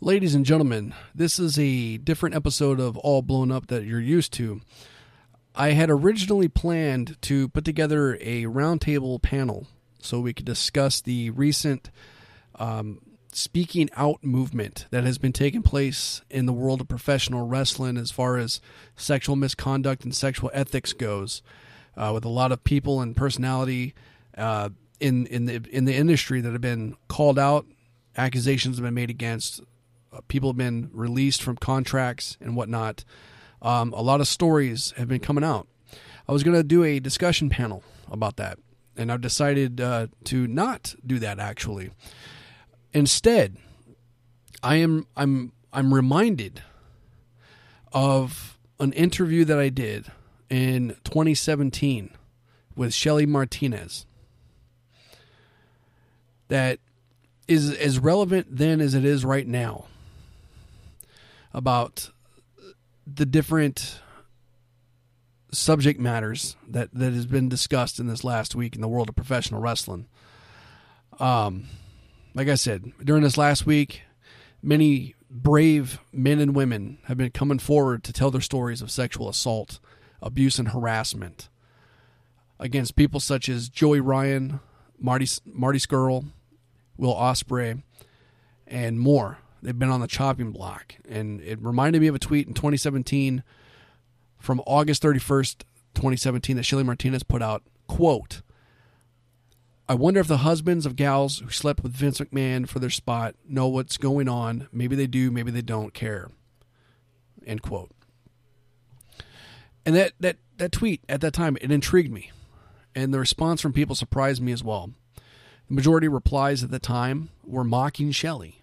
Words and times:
Ladies 0.00 0.36
and 0.36 0.46
gentlemen, 0.46 0.94
this 1.12 1.40
is 1.40 1.58
a 1.58 1.96
different 1.96 2.36
episode 2.36 2.78
of 2.78 2.96
All 2.98 3.20
Blown 3.20 3.50
Up 3.50 3.66
that 3.66 3.84
you're 3.84 3.98
used 3.98 4.32
to. 4.34 4.60
I 5.56 5.70
had 5.70 5.90
originally 5.90 6.46
planned 6.46 7.20
to 7.22 7.48
put 7.48 7.64
together 7.64 8.16
a 8.20 8.44
roundtable 8.44 9.20
panel 9.20 9.66
so 10.00 10.20
we 10.20 10.32
could 10.32 10.44
discuss 10.44 11.00
the 11.00 11.30
recent 11.30 11.90
um, 12.60 13.00
speaking 13.32 13.90
out 13.96 14.22
movement 14.22 14.86
that 14.90 15.02
has 15.02 15.18
been 15.18 15.32
taking 15.32 15.62
place 15.62 16.22
in 16.30 16.46
the 16.46 16.52
world 16.52 16.80
of 16.80 16.86
professional 16.86 17.48
wrestling 17.48 17.96
as 17.96 18.12
far 18.12 18.36
as 18.36 18.60
sexual 18.94 19.34
misconduct 19.34 20.04
and 20.04 20.14
sexual 20.14 20.48
ethics 20.54 20.92
goes, 20.92 21.42
uh, 21.96 22.12
with 22.14 22.24
a 22.24 22.28
lot 22.28 22.52
of 22.52 22.62
people 22.62 23.00
and 23.00 23.16
personality 23.16 23.94
uh, 24.36 24.68
in 25.00 25.26
in 25.26 25.46
the 25.46 25.60
in 25.72 25.86
the 25.86 25.94
industry 25.96 26.40
that 26.40 26.52
have 26.52 26.60
been 26.60 26.96
called 27.08 27.38
out, 27.38 27.66
accusations 28.16 28.76
have 28.76 28.84
been 28.84 28.94
made 28.94 29.10
against, 29.10 29.60
people 30.28 30.50
have 30.50 30.56
been 30.56 30.90
released 30.92 31.42
from 31.42 31.56
contracts 31.56 32.36
and 32.40 32.56
whatnot. 32.56 33.04
Um, 33.60 33.92
a 33.92 34.02
lot 34.02 34.20
of 34.20 34.28
stories 34.28 34.92
have 34.96 35.08
been 35.08 35.20
coming 35.20 35.44
out. 35.44 35.66
I 36.28 36.32
was 36.32 36.42
going 36.42 36.56
to 36.56 36.62
do 36.62 36.84
a 36.84 37.00
discussion 37.00 37.48
panel 37.48 37.82
about 38.10 38.36
that, 38.36 38.58
and 38.96 39.10
I've 39.10 39.20
decided 39.20 39.80
uh, 39.80 40.08
to 40.24 40.46
not 40.46 40.94
do 41.06 41.18
that. 41.18 41.38
Actually, 41.38 41.90
instead, 42.92 43.56
I 44.62 44.76
am 44.76 45.06
I'm 45.16 45.52
I'm 45.72 45.94
reminded 45.94 46.62
of 47.92 48.58
an 48.78 48.92
interview 48.92 49.44
that 49.46 49.58
I 49.58 49.70
did 49.70 50.10
in 50.50 50.96
2017 51.04 52.10
with 52.76 52.94
Shelly 52.94 53.26
Martinez 53.26 54.06
that 56.48 56.78
is 57.46 57.74
as 57.74 57.98
relevant 57.98 58.46
then 58.50 58.80
as 58.80 58.94
it 58.94 59.04
is 59.04 59.24
right 59.24 59.46
now 59.46 59.86
about 61.52 62.10
the 63.06 63.26
different 63.26 64.00
subject 65.50 65.98
matters 65.98 66.56
that, 66.68 66.92
that 66.92 67.12
has 67.12 67.26
been 67.26 67.48
discussed 67.48 67.98
in 67.98 68.06
this 68.06 68.24
last 68.24 68.54
week 68.54 68.74
in 68.74 68.80
the 68.80 68.88
world 68.88 69.08
of 69.08 69.16
professional 69.16 69.60
wrestling. 69.60 70.06
Um, 71.18 71.66
like 72.34 72.48
I 72.48 72.54
said, 72.54 72.92
during 73.02 73.22
this 73.22 73.38
last 73.38 73.66
week, 73.66 74.02
many 74.62 75.14
brave 75.30 76.00
men 76.12 76.38
and 76.38 76.54
women 76.54 76.98
have 77.04 77.16
been 77.16 77.30
coming 77.30 77.58
forward 77.58 78.04
to 78.04 78.12
tell 78.12 78.30
their 78.30 78.40
stories 78.40 78.82
of 78.82 78.90
sexual 78.90 79.28
assault, 79.28 79.80
abuse, 80.22 80.58
and 80.58 80.68
harassment 80.68 81.48
against 82.60 82.96
people 82.96 83.20
such 83.20 83.48
as 83.48 83.68
Joey 83.68 84.00
Ryan, 84.00 84.60
Marty 84.98 85.26
Marty 85.44 85.78
Scurll, 85.78 86.26
Will 86.96 87.14
Ospreay, 87.14 87.82
and 88.66 89.00
more. 89.00 89.38
They've 89.62 89.78
been 89.78 89.90
on 89.90 90.00
the 90.00 90.06
chopping 90.06 90.52
block. 90.52 90.96
And 91.08 91.40
it 91.40 91.60
reminded 91.60 92.00
me 92.00 92.08
of 92.08 92.14
a 92.14 92.18
tweet 92.18 92.46
in 92.46 92.54
2017 92.54 93.42
from 94.38 94.60
August 94.66 95.02
31st, 95.02 95.62
2017 95.94 96.56
that 96.56 96.62
Shelly 96.62 96.84
Martinez 96.84 97.22
put 97.22 97.42
out, 97.42 97.62
quote, 97.86 98.42
I 99.88 99.94
wonder 99.94 100.20
if 100.20 100.28
the 100.28 100.38
husbands 100.38 100.84
of 100.84 100.96
gals 100.96 101.38
who 101.38 101.48
slept 101.48 101.82
with 101.82 101.92
Vince 101.92 102.20
McMahon 102.20 102.68
for 102.68 102.78
their 102.78 102.90
spot 102.90 103.34
know 103.48 103.68
what's 103.68 103.96
going 103.96 104.28
on. 104.28 104.68
Maybe 104.70 104.94
they 104.94 105.06
do, 105.06 105.30
maybe 105.30 105.50
they 105.50 105.62
don't 105.62 105.94
care. 105.94 106.28
End 107.46 107.62
quote. 107.62 107.90
And 109.86 109.96
that, 109.96 110.12
that, 110.20 110.36
that 110.58 110.72
tweet 110.72 111.02
at 111.08 111.22
that 111.22 111.32
time, 111.32 111.56
it 111.62 111.72
intrigued 111.72 112.12
me. 112.12 112.30
And 112.94 113.14
the 113.14 113.18
response 113.18 113.62
from 113.62 113.72
people 113.72 113.94
surprised 113.94 114.42
me 114.42 114.52
as 114.52 114.62
well. 114.62 114.90
The 115.68 115.74
majority 115.74 116.08
replies 116.08 116.62
at 116.62 116.70
the 116.70 116.78
time 116.78 117.30
were 117.44 117.64
mocking 117.64 118.10
Shelly 118.10 118.57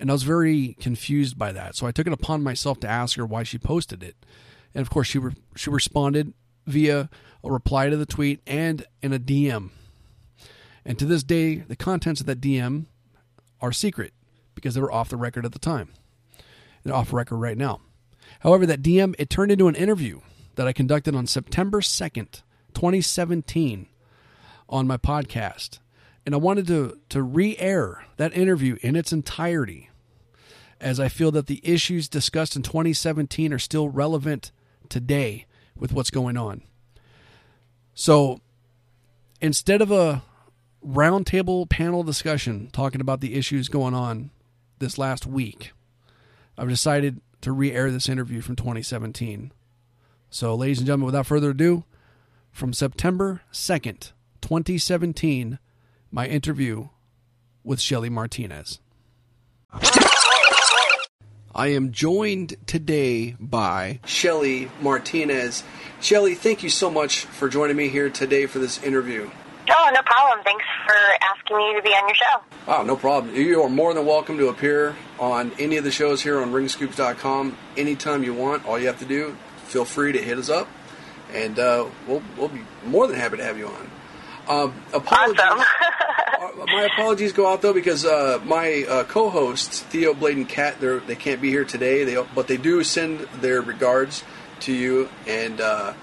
and 0.00 0.10
I 0.10 0.12
was 0.12 0.22
very 0.22 0.76
confused 0.80 1.38
by 1.38 1.52
that. 1.52 1.76
So 1.76 1.86
I 1.86 1.92
took 1.92 2.06
it 2.06 2.12
upon 2.12 2.42
myself 2.42 2.80
to 2.80 2.88
ask 2.88 3.16
her 3.16 3.26
why 3.26 3.42
she 3.42 3.58
posted 3.58 4.02
it. 4.02 4.16
And 4.74 4.82
of 4.82 4.90
course, 4.90 5.06
she 5.08 5.18
re- 5.18 5.34
she 5.56 5.70
responded 5.70 6.34
via 6.66 7.08
a 7.42 7.52
reply 7.52 7.88
to 7.88 7.96
the 7.96 8.06
tweet 8.06 8.40
and 8.46 8.84
in 9.02 9.12
a 9.12 9.18
DM. 9.18 9.70
And 10.84 10.98
to 10.98 11.04
this 11.04 11.22
day, 11.22 11.56
the 11.56 11.76
contents 11.76 12.20
of 12.20 12.26
that 12.26 12.40
DM 12.40 12.86
are 13.60 13.72
secret 13.72 14.12
because 14.54 14.74
they 14.74 14.80
were 14.80 14.92
off 14.92 15.08
the 15.08 15.16
record 15.16 15.44
at 15.44 15.52
the 15.52 15.58
time. 15.58 15.90
They're 16.82 16.94
off 16.94 17.12
record 17.12 17.36
right 17.36 17.56
now. 17.56 17.80
However, 18.40 18.66
that 18.66 18.82
DM 18.82 19.14
it 19.18 19.30
turned 19.30 19.52
into 19.52 19.68
an 19.68 19.74
interview 19.74 20.20
that 20.56 20.66
I 20.66 20.72
conducted 20.72 21.14
on 21.14 21.26
September 21.26 21.80
2nd, 21.80 22.42
2017 22.74 23.86
on 24.68 24.86
my 24.86 24.96
podcast 24.96 25.78
and 26.24 26.34
I 26.34 26.38
wanted 26.38 26.66
to 26.68 26.98
to 27.10 27.22
re-air 27.22 28.04
that 28.16 28.36
interview 28.36 28.78
in 28.82 28.96
its 28.96 29.12
entirety 29.12 29.90
as 30.80 31.00
I 31.00 31.08
feel 31.08 31.30
that 31.32 31.46
the 31.46 31.60
issues 31.62 32.08
discussed 32.08 32.56
in 32.56 32.62
2017 32.62 33.52
are 33.52 33.58
still 33.58 33.88
relevant 33.88 34.52
today 34.88 35.46
with 35.76 35.92
what's 35.92 36.10
going 36.10 36.36
on. 36.36 36.62
So, 37.94 38.40
instead 39.40 39.80
of 39.80 39.90
a 39.90 40.22
roundtable 40.86 41.68
panel 41.68 42.02
discussion 42.02 42.68
talking 42.72 43.00
about 43.00 43.20
the 43.20 43.34
issues 43.34 43.68
going 43.68 43.94
on 43.94 44.30
this 44.78 44.98
last 44.98 45.26
week, 45.26 45.72
I've 46.58 46.68
decided 46.68 47.20
to 47.40 47.52
re-air 47.52 47.90
this 47.90 48.08
interview 48.08 48.40
from 48.40 48.56
2017. 48.56 49.52
So, 50.30 50.54
ladies 50.54 50.78
and 50.78 50.86
gentlemen, 50.86 51.06
without 51.06 51.26
further 51.26 51.50
ado, 51.50 51.84
from 52.50 52.72
September 52.72 53.42
2nd, 53.52 54.12
2017, 54.40 55.58
my 56.14 56.28
interview 56.28 56.88
with 57.64 57.80
Shelly 57.80 58.08
Martinez. 58.08 58.78
I 61.52 61.68
am 61.68 61.90
joined 61.90 62.54
today 62.66 63.34
by 63.40 63.98
Shelly 64.06 64.70
Martinez. 64.80 65.64
Shelly, 66.00 66.36
thank 66.36 66.62
you 66.62 66.70
so 66.70 66.88
much 66.88 67.24
for 67.24 67.48
joining 67.48 67.76
me 67.76 67.88
here 67.88 68.10
today 68.10 68.46
for 68.46 68.60
this 68.60 68.80
interview. 68.84 69.28
Oh, 69.68 69.90
no 69.92 70.02
problem. 70.02 70.44
Thanks 70.44 70.64
for 70.86 70.94
asking 71.20 71.56
me 71.56 71.74
to 71.74 71.82
be 71.82 71.88
on 71.90 72.06
your 72.06 72.14
show. 72.14 72.42
Oh, 72.68 72.84
no 72.84 72.94
problem. 72.94 73.34
You 73.34 73.62
are 73.62 73.68
more 73.68 73.92
than 73.92 74.06
welcome 74.06 74.38
to 74.38 74.48
appear 74.48 74.94
on 75.18 75.50
any 75.58 75.78
of 75.78 75.84
the 75.84 75.90
shows 75.90 76.22
here 76.22 76.40
on 76.40 76.52
ringscoops.com 76.52 77.58
anytime 77.76 78.22
you 78.22 78.34
want. 78.34 78.66
All 78.66 78.78
you 78.78 78.86
have 78.86 79.00
to 79.00 79.04
do, 79.04 79.36
feel 79.64 79.84
free 79.84 80.12
to 80.12 80.22
hit 80.22 80.38
us 80.38 80.48
up, 80.48 80.68
and 81.32 81.58
uh, 81.58 81.86
we'll, 82.06 82.22
we'll 82.36 82.48
be 82.48 82.62
more 82.86 83.08
than 83.08 83.16
happy 83.16 83.38
to 83.38 83.42
have 83.42 83.58
you 83.58 83.66
on. 83.66 83.90
Um, 84.48 84.74
apologies. 84.92 85.40
Awesome. 85.40 85.64
Uh, 86.34 86.66
my 86.66 86.82
apologies 86.92 87.32
go 87.32 87.46
out 87.46 87.62
though 87.62 87.72
because 87.72 88.04
uh, 88.04 88.38
my 88.44 88.84
uh, 88.88 89.04
co-hosts 89.04 89.80
Theo 89.80 90.12
Blade 90.12 90.36
and 90.36 90.48
Kat 90.48 90.78
they 90.80 91.14
can't 91.14 91.40
be 91.40 91.48
here 91.48 91.64
today. 91.64 92.04
They 92.04 92.22
but 92.34 92.48
they 92.48 92.56
do 92.56 92.82
send 92.84 93.20
their 93.40 93.62
regards 93.62 94.24
to 94.60 94.72
you, 94.72 95.08
and 95.26 95.60
uh, 95.60 95.94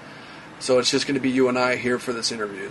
so 0.58 0.78
it's 0.78 0.90
just 0.90 1.06
going 1.06 1.14
to 1.14 1.20
be 1.20 1.30
you 1.30 1.48
and 1.48 1.58
I 1.58 1.76
here 1.76 1.98
for 1.98 2.12
this 2.12 2.32
interview. 2.32 2.70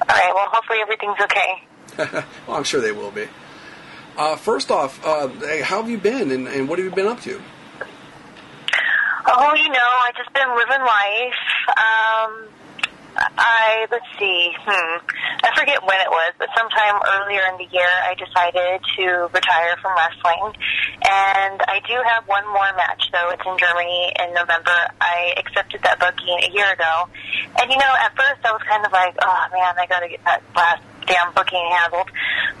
All 0.00 0.06
right. 0.08 0.32
Well, 0.34 0.48
hopefully 0.50 0.80
everything's 0.80 1.20
okay. 1.20 2.24
well, 2.46 2.56
I'm 2.56 2.64
sure 2.64 2.80
they 2.80 2.92
will 2.92 3.10
be. 3.12 3.28
Uh, 4.16 4.36
first 4.36 4.70
off, 4.70 5.04
uh, 5.06 5.28
how 5.62 5.80
have 5.80 5.88
you 5.88 5.98
been, 5.98 6.30
and, 6.32 6.48
and 6.48 6.68
what 6.68 6.78
have 6.78 6.86
you 6.86 6.94
been 6.94 7.06
up 7.06 7.20
to? 7.22 7.40
Oh, 9.26 9.54
you 9.54 9.68
know, 9.68 9.78
I 9.78 10.10
just 10.16 10.32
been 10.32 10.48
living 10.56 10.80
life. 10.80 11.42
Um, 11.78 12.48
I 13.38 13.86
let's 13.90 14.06
see. 14.18 14.50
Hmm. 14.58 14.98
I 15.42 15.50
forget 15.58 15.82
when 15.82 15.98
it 16.00 16.10
was, 16.10 16.32
but 16.38 16.48
sometime 16.56 16.98
earlier 17.06 17.42
in 17.50 17.58
the 17.58 17.68
year, 17.70 17.90
I 18.02 18.14
decided 18.14 18.82
to 18.98 19.30
retire 19.30 19.76
from 19.82 19.94
wrestling, 19.94 20.54
and 21.06 21.58
I 21.66 21.80
do 21.86 21.94
have 22.02 22.26
one 22.26 22.46
more 22.50 22.70
match 22.74 23.10
though. 23.12 23.30
It's 23.30 23.42
in 23.46 23.58
Germany 23.58 24.12
in 24.18 24.34
November. 24.34 24.74
I 25.00 25.34
accepted 25.38 25.82
that 25.82 25.98
booking 25.98 26.38
a 26.42 26.50
year 26.50 26.70
ago, 26.72 27.08
and 27.60 27.70
you 27.70 27.78
know, 27.78 27.92
at 28.02 28.14
first 28.16 28.42
I 28.44 28.52
was 28.52 28.62
kind 28.66 28.84
of 28.84 28.92
like, 28.92 29.14
oh 29.22 29.42
man, 29.52 29.74
I 29.78 29.86
got 29.86 30.00
to 30.00 30.08
get 30.08 30.24
that 30.24 30.42
last 30.54 30.82
damn 31.06 31.32
booking 31.34 31.62
handled. 31.70 32.10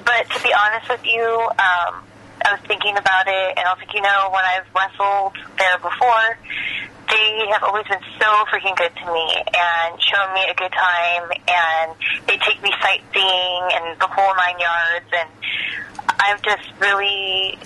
But 0.04 0.30
to 0.30 0.38
be 0.42 0.54
honest 0.54 0.88
with 0.88 1.04
you, 1.06 1.26
um, 1.58 2.06
I 2.42 2.58
was 2.58 2.62
thinking 2.66 2.96
about 2.96 3.26
it, 3.26 3.58
and 3.58 3.62
I 3.66 3.70
was 3.74 3.82
like, 3.82 3.94
you 3.94 4.02
know, 4.02 4.30
when 4.30 4.42
I've 4.42 4.66
wrestled 4.74 5.38
there 5.58 5.78
before 5.78 6.38
they 7.12 7.46
have 7.52 7.62
always 7.62 7.86
been 7.86 8.00
so 8.18 8.28
freaking 8.48 8.76
good 8.76 8.92
to 8.96 9.06
me 9.12 9.28
and 9.52 10.00
shown 10.00 10.32
me 10.32 10.42
a 10.48 10.54
good 10.54 10.72
time 10.72 11.28
and 11.46 11.92
they 12.26 12.38
take 12.38 12.62
me 12.62 12.72
sightseeing 12.80 13.62
and 13.76 14.00
the 14.00 14.08
whole 14.08 14.34
nine 14.36 14.58
yards 14.58 15.06
and 15.12 15.28
I'm 16.08 16.38
just 16.42 16.72
really 16.80 17.58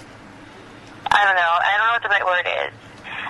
I 1.06 1.24
don't 1.24 1.36
know, 1.36 1.54
I 1.62 1.76
don't 1.78 1.86
know 1.86 1.94
what 1.94 2.02
the 2.02 2.08
right 2.08 2.26
word 2.26 2.46
is. 2.66 2.74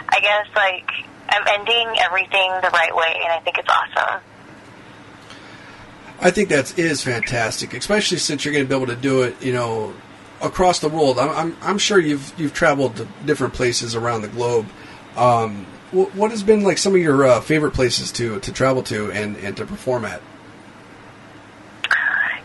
I 0.09 0.21
guess 0.21 0.47
like 0.57 0.89
I'm 1.29 1.45
ending 1.47 1.99
everything 2.01 2.51
the 2.63 2.71
right 2.73 2.95
way 2.95 3.21
and 3.23 3.33
I 3.33 3.41
think 3.41 3.59
it's 3.59 3.69
awesome. 3.69 4.23
I 6.19 6.31
think 6.31 6.49
that 6.49 6.79
is 6.79 7.03
fantastic, 7.03 7.75
especially 7.75 8.17
since 8.17 8.45
you're 8.45 8.55
going 8.55 8.65
to 8.65 8.69
be 8.69 8.75
able 8.75 8.87
to 8.87 8.97
do 8.97 9.23
it, 9.23 9.43
you 9.43 9.53
know, 9.53 9.93
across 10.41 10.79
the 10.79 10.89
world. 10.89 11.19
I'm, 11.19 11.31
I'm, 11.31 11.57
I'm 11.61 11.79
sure 11.79 11.99
you've 11.99 12.33
you've 12.39 12.55
traveled 12.55 12.97
to 12.97 13.09
different 13.27 13.53
places 13.53 13.95
around 13.95 14.23
the 14.23 14.29
globe. 14.29 14.67
Um, 15.15 15.67
what 16.05 16.31
has 16.31 16.43
been 16.43 16.63
like 16.63 16.79
some 16.79 16.95
of 16.95 17.01
your 17.01 17.25
uh, 17.25 17.41
favorite 17.41 17.73
places 17.73 18.13
to 18.13 18.39
to 18.41 18.53
travel 18.53 18.83
to 18.85 19.11
and, 19.11 19.37
and 19.39 19.57
to 19.57 19.67
perform 19.67 20.05
at? 20.05 20.21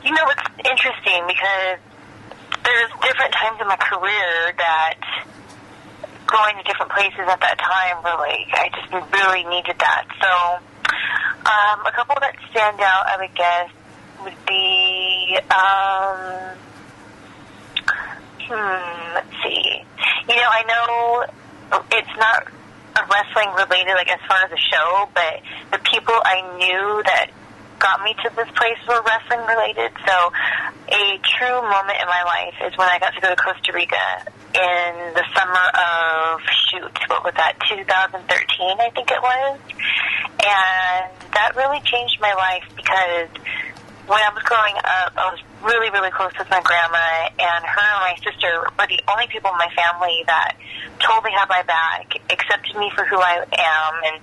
You 0.04 0.12
know, 0.12 0.26
it's 0.30 0.70
interesting 0.70 1.28
because 1.28 1.78
there's 2.64 2.92
different 3.02 3.34
times 3.34 3.60
in 3.62 3.68
my 3.68 3.76
career 3.78 4.54
that 4.58 4.96
going 6.28 6.56
to 6.58 6.64
different 6.64 6.92
places 6.92 7.28
at 7.28 7.40
that 7.42 7.60
time 7.60 8.04
were 8.04 8.18
like 8.18 8.48
I 8.54 8.70
just 8.74 8.92
really 9.12 9.44
needed 9.46 9.76
that. 9.80 10.06
So 10.22 10.32
um, 11.46 11.86
a 11.86 11.92
couple 11.92 12.16
that 12.22 12.36
stand 12.52 12.80
out, 12.80 13.06
I 13.08 13.18
would 13.20 13.36
guess, 13.36 13.70
would 14.24 14.46
be 14.48 15.38
um, 15.52 16.56
hmm, 18.48 19.14
let's 19.16 19.44
see. 19.44 19.84
You 20.30 20.36
know, 20.36 20.50
I 20.50 20.64
know 20.68 21.82
it's 21.92 22.18
not 22.18 22.48
wrestling 22.96 23.54
related, 23.56 23.94
like 23.94 24.10
as 24.10 24.20
far 24.28 24.44
as 24.44 24.52
the 24.52 24.60
show, 24.60 25.10
but 25.14 25.42
the 25.72 25.80
people 25.90 26.16
I 26.16 26.42
knew 26.58 27.04
that 27.06 27.32
got 27.80 28.04
me 28.04 28.14
to 28.14 28.30
this 28.36 28.50
place 28.54 28.78
were 28.88 29.02
wrestling 29.02 29.42
related. 29.50 29.92
So 30.06 30.16
a 30.94 31.18
true 31.38 31.60
moment 31.66 31.98
in 31.98 32.08
my 32.08 32.24
life 32.24 32.56
is 32.68 32.78
when 32.78 32.88
I 32.88 33.00
got 33.00 33.16
to 33.16 33.22
go 33.22 33.30
to 33.34 33.36
Costa 33.36 33.74
Rica 33.74 34.26
in 34.54 34.94
the 35.18 35.26
summer 35.34 35.66
of 35.74 36.42
shoot, 36.70 36.94
what 37.10 37.26
was 37.26 37.34
that, 37.36 37.58
2013 37.68 38.22
I 38.80 38.90
think 38.94 39.10
it 39.10 39.22
was. 39.22 39.60
And 40.44 41.10
that 41.34 41.56
really 41.56 41.82
changed 41.82 42.20
my 42.22 42.34
life 42.34 42.66
because 42.76 43.30
when 44.06 44.20
I 44.20 44.30
was 44.34 44.44
growing 44.44 44.76
up, 44.78 45.14
I 45.18 45.32
was 45.32 45.42
really, 45.64 45.90
really 45.90 46.12
close 46.12 46.32
with 46.38 46.50
my 46.50 46.62
grandma, 46.62 47.30
and 47.38 47.62
her 47.66 47.86
and 47.86 48.04
my 48.04 48.16
sister 48.22 48.66
were 48.78 48.88
the 48.88 49.02
only 49.10 49.28
people 49.28 49.52
in 49.52 49.58
my 49.58 49.70
family 49.76 50.24
that 50.28 50.58
totally 51.00 51.32
had 51.32 51.48
my 51.50 51.64
back, 51.64 52.14
accepted 52.30 52.76
me 52.78 52.92
for 52.96 53.06
who 53.06 53.18
I 53.18 53.46
am, 53.46 53.94
and 54.06 54.18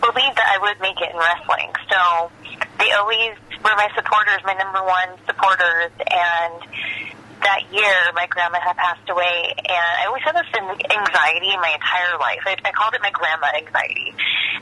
believed 0.00 0.36
that 0.36 0.48
I 0.48 0.58
would 0.62 0.80
make 0.80 1.00
it 1.00 1.10
in 1.10 1.18
wrestling. 1.18 1.70
So 1.90 2.30
they 2.78 2.92
always 2.92 3.34
were 3.62 3.74
my 3.76 3.88
supporters, 3.94 4.42
my 4.44 4.54
number 4.54 4.82
one 4.82 5.18
supporters, 5.26 5.90
and 5.98 6.54
that 7.44 7.60
year 7.70 8.12
my 8.14 8.26
grandma 8.26 8.58
had 8.58 8.76
passed 8.76 9.08
away 9.10 9.52
and 9.58 9.90
I 10.00 10.06
always 10.08 10.22
had 10.24 10.34
this 10.34 10.48
anxiety 10.56 11.52
my 11.60 11.76
entire 11.76 12.16
life. 12.16 12.40
I, 12.48 12.56
I 12.64 12.72
called 12.72 12.94
it 12.94 13.02
my 13.02 13.12
grandma 13.12 13.52
anxiety. 13.52 14.14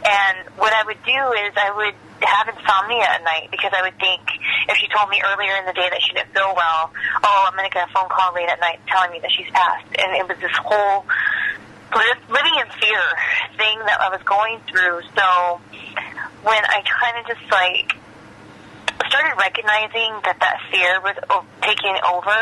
And 0.03 0.51
what 0.59 0.73
I 0.75 0.83
would 0.83 0.99
do 1.07 1.21
is 1.47 1.55
I 1.55 1.71
would 1.71 1.95
have 2.27 2.49
insomnia 2.49 3.05
at 3.05 3.23
night 3.25 3.51
because 3.51 3.73
I 3.75 3.83
would 3.83 3.99
think 3.99 4.23
if 4.69 4.77
she 4.79 4.89
told 4.89 5.11
me 5.11 5.23
earlier 5.25 5.57
in 5.57 5.67
the 5.67 5.73
day 5.73 5.89
that 5.91 6.01
she 6.03 6.13
didn't 6.15 6.33
feel 6.35 6.53
well, 6.55 6.91
oh, 7.23 7.41
I'm 7.49 7.55
going 7.57 7.69
to 7.69 7.75
get 7.75 7.89
a 7.89 7.93
phone 7.93 8.09
call 8.09 8.35
late 8.35 8.49
at 8.49 8.61
night 8.61 8.81
telling 8.87 9.13
me 9.13 9.19
that 9.21 9.31
she's 9.31 9.51
passed. 9.51 9.89
And 9.99 10.17
it 10.17 10.27
was 10.29 10.39
this 10.39 10.57
whole 10.59 11.07
living 12.29 12.57
in 12.57 12.67
fear 12.81 13.05
thing 13.59 13.79
that 13.85 14.01
I 14.01 14.09
was 14.09 14.23
going 14.25 14.61
through. 14.71 15.03
So 15.15 15.61
when 16.43 16.63
I 16.65 16.83
kind 16.83 17.21
of 17.21 17.27
just 17.27 17.45
like 17.51 17.97
started 19.13 19.37
recognizing 19.37 20.09
that 20.25 20.41
that 20.41 20.57
fear 20.73 20.97
was 21.05 21.13
taking 21.61 21.93
over, 22.09 22.33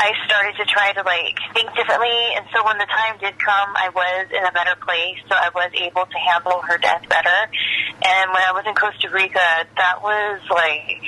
I 0.00 0.10
started 0.24 0.56
to 0.56 0.64
try 0.64 0.96
to 0.96 1.04
like 1.04 1.36
think 1.52 1.68
differently. 1.76 2.16
And 2.40 2.48
so 2.56 2.64
when 2.64 2.80
the 2.80 2.88
time 2.88 3.20
did 3.20 3.36
come, 3.36 3.68
I 3.76 3.92
was 3.92 4.32
in 4.32 4.42
a 4.48 4.52
better 4.52 4.72
place, 4.80 5.20
so 5.28 5.36
I 5.36 5.52
was 5.54 5.68
able 5.76 6.08
to 6.08 6.18
handle 6.24 6.64
her 6.64 6.78
death 6.78 7.04
better. 7.04 7.38
And 8.00 8.32
when 8.32 8.40
I 8.40 8.52
was 8.56 8.64
in 8.64 8.72
Costa 8.72 9.12
Rica, 9.12 9.68
that 9.76 10.00
was 10.00 10.40
like 10.48 11.04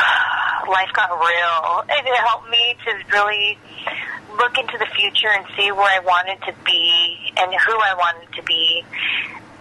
life 0.64 0.88
got 0.96 1.12
real. 1.12 1.84
And 1.84 2.08
it 2.08 2.16
helped 2.24 2.48
me 2.48 2.72
to 2.88 2.90
really 3.12 3.58
look 4.40 4.56
into 4.56 4.80
the 4.80 4.88
future 4.96 5.28
and 5.28 5.44
see 5.60 5.70
where 5.76 5.92
I 5.92 6.00
wanted 6.00 6.40
to 6.48 6.54
be 6.64 7.32
and 7.36 7.52
who 7.52 7.76
I 7.76 7.94
wanted 8.00 8.32
to 8.32 8.42
be 8.42 8.82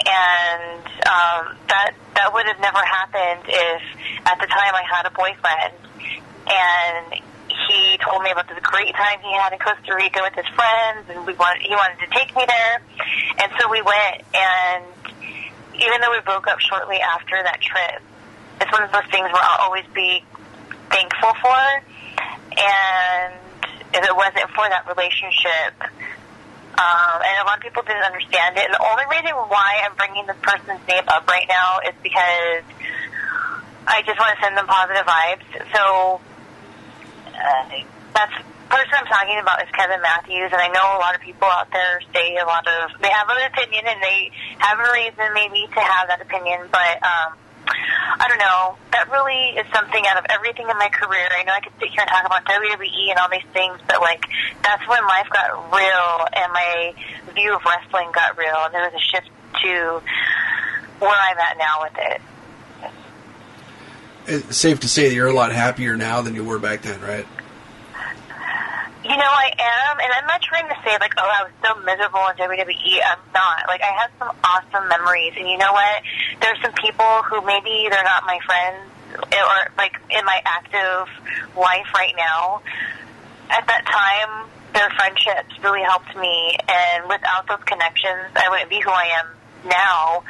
and 0.02 0.86
um, 1.06 1.56
that 1.70 1.94
that 2.16 2.34
would 2.34 2.46
have 2.46 2.60
never 2.60 2.82
happened 2.82 3.46
if 3.48 3.82
at 4.26 4.40
the 4.40 4.48
time 4.48 4.74
I 4.74 4.84
had 4.84 5.06
a 5.06 5.14
boyfriend. 5.14 5.74
And 6.44 7.24
he 7.48 7.98
told 8.04 8.24
me 8.24 8.32
about 8.32 8.50
this 8.50 8.60
great 8.62 8.94
time 8.96 9.20
he 9.22 9.32
had 9.34 9.54
in 9.54 9.60
Costa 9.60 9.96
Rica 9.96 10.20
with 10.22 10.34
his 10.34 10.48
friends 10.54 11.08
and 11.10 11.26
we 11.26 11.34
wanted 11.34 11.62
he 11.62 11.74
wanted 11.76 12.00
to 12.00 12.10
take 12.12 12.36
me 12.36 12.44
there. 12.46 12.82
And 13.40 13.52
so 13.60 13.70
we 13.70 13.82
went 13.82 14.26
and 14.34 14.86
even 15.76 16.02
though 16.02 16.12
we 16.12 16.22
broke 16.22 16.48
up 16.48 16.60
shortly 16.60 16.98
after 16.98 17.42
that 17.42 17.62
trip 17.62 18.02
it's 18.62 18.72
one 18.72 18.84
of 18.84 18.92
those 18.92 19.08
things 19.12 19.28
where 19.32 19.42
I'll 19.42 19.68
always 19.68 19.86
be 19.94 20.24
thankful 20.90 21.34
for. 21.42 21.64
And 22.58 23.34
if 23.94 24.04
it 24.04 24.16
wasn't 24.16 24.50
for 24.56 24.68
that 24.70 24.86
relationship 24.88 25.74
um, 26.78 27.18
and 27.22 27.36
a 27.42 27.46
lot 27.46 27.58
of 27.58 27.64
people 27.64 27.84
didn't 27.84 28.04
understand 28.04 28.58
it. 28.58 28.66
And 28.66 28.74
the 28.74 28.84
only 28.84 29.06
reason 29.10 29.34
why 29.50 29.86
I'm 29.86 29.96
bringing 29.96 30.26
this 30.26 30.40
person's 30.42 30.82
name 30.88 31.06
up 31.08 31.28
right 31.28 31.48
now 31.48 31.80
is 31.86 31.96
because 32.02 32.66
I 33.86 34.02
just 34.06 34.18
want 34.20 34.34
to 34.36 34.40
send 34.42 34.58
them 34.58 34.68
positive 34.68 35.06
vibes. 35.06 35.48
So 35.76 36.22
uh, 37.30 37.66
that's 38.14 38.34
person 38.74 38.94
I'm 38.98 39.06
talking 39.06 39.38
about 39.38 39.62
is 39.62 39.70
Kevin 39.78 40.02
Matthews, 40.02 40.50
and 40.50 40.58
I 40.58 40.68
know 40.74 40.98
a 40.98 41.02
lot 41.02 41.14
of 41.14 41.22
people 41.22 41.46
out 41.46 41.70
there 41.70 42.02
say 42.10 42.38
a 42.42 42.46
lot 42.50 42.66
of 42.66 42.90
they 43.06 43.10
have 43.14 43.30
an 43.30 43.46
opinion 43.46 43.86
and 43.86 44.02
they 44.02 44.34
have 44.58 44.82
a 44.82 44.90
reason 44.90 45.30
maybe 45.38 45.70
to 45.70 45.80
have 45.80 46.10
that 46.10 46.22
opinion, 46.26 46.66
but 46.74 46.98
um, 47.06 47.38
I 47.68 48.28
don't 48.28 48.40
know. 48.40 48.78
That 48.92 49.10
really 49.12 49.58
is 49.58 49.66
something 49.74 50.04
out 50.08 50.18
of 50.18 50.26
everything 50.30 50.70
in 50.70 50.78
my 50.78 50.90
career. 50.90 51.28
I 51.32 51.44
know 51.44 51.54
I 51.54 51.62
could 51.62 51.74
sit 51.80 51.90
here 51.90 52.02
and 52.02 52.10
talk 52.10 52.26
about 52.26 52.46
WWE 52.46 53.10
and 53.10 53.20
all 53.20 53.30
these 53.30 53.48
things, 53.54 53.80
but 53.88 54.02
like 54.02 54.26
that's 54.64 54.88
when 54.88 55.04
life 55.06 55.28
got 55.32 55.52
real 55.74 56.28
and 56.34 56.52
my 56.54 56.94
view 57.34 57.56
of 57.56 57.62
wrestling 57.66 58.12
got 58.14 58.38
real, 58.38 58.66
and 58.66 58.74
there 58.74 58.84
was 58.84 58.94
a 58.94 59.00
shift 59.00 59.30
to 59.64 60.02
where 61.00 61.12
I'm 61.12 61.38
at 61.38 61.58
now 61.58 61.82
with 61.82 61.98
it. 61.98 62.22
It's 64.26 64.58
safe 64.58 64.80
to 64.82 64.88
say 64.88 65.10
that 65.10 65.16
you're 65.16 65.28
a 65.28 65.34
lot 65.34 65.52
happier 65.52 65.98
now 65.98 66.22
than 66.22 66.36
you 66.36 66.44
were 66.44 66.60
back 66.60 66.84
then, 66.84 67.02
right? 67.02 67.28
You 69.14 69.20
know, 69.20 69.30
I 69.30 69.54
am, 69.54 70.00
and 70.02 70.10
I'm 70.10 70.26
not 70.26 70.42
trying 70.42 70.66
to 70.70 70.78
say 70.82 70.98
like, 70.98 71.14
oh, 71.22 71.30
I 71.30 71.46
was 71.46 71.54
so 71.62 71.78
miserable 71.86 72.26
in 72.34 72.36
WWE. 72.42 72.98
I'm 73.06 73.22
not. 73.30 73.70
Like, 73.70 73.86
I 73.86 73.94
had 73.94 74.10
some 74.18 74.34
awesome 74.42 74.90
memories, 74.90 75.34
and 75.38 75.48
you 75.48 75.56
know 75.56 75.72
what? 75.72 76.02
There's 76.42 76.58
some 76.64 76.74
people 76.82 77.22
who 77.30 77.46
maybe 77.46 77.86
they're 77.94 78.02
not 78.02 78.26
my 78.26 78.40
friends, 78.42 78.90
or 79.14 79.70
like 79.78 79.94
in 80.10 80.26
my 80.26 80.42
active 80.42 81.14
life 81.54 81.86
right 81.94 82.18
now. 82.18 82.64
At 83.54 83.70
that 83.70 83.86
time, 83.86 84.50
their 84.74 84.90
friendships 84.98 85.62
really 85.62 85.84
helped 85.86 86.18
me, 86.18 86.58
and 86.66 87.06
without 87.06 87.46
those 87.46 87.62
connections, 87.70 88.34
I 88.34 88.50
wouldn't 88.50 88.72
be 88.72 88.82
who 88.82 88.90
I 88.90 89.14
am 89.22 89.28
now. 89.70 90.24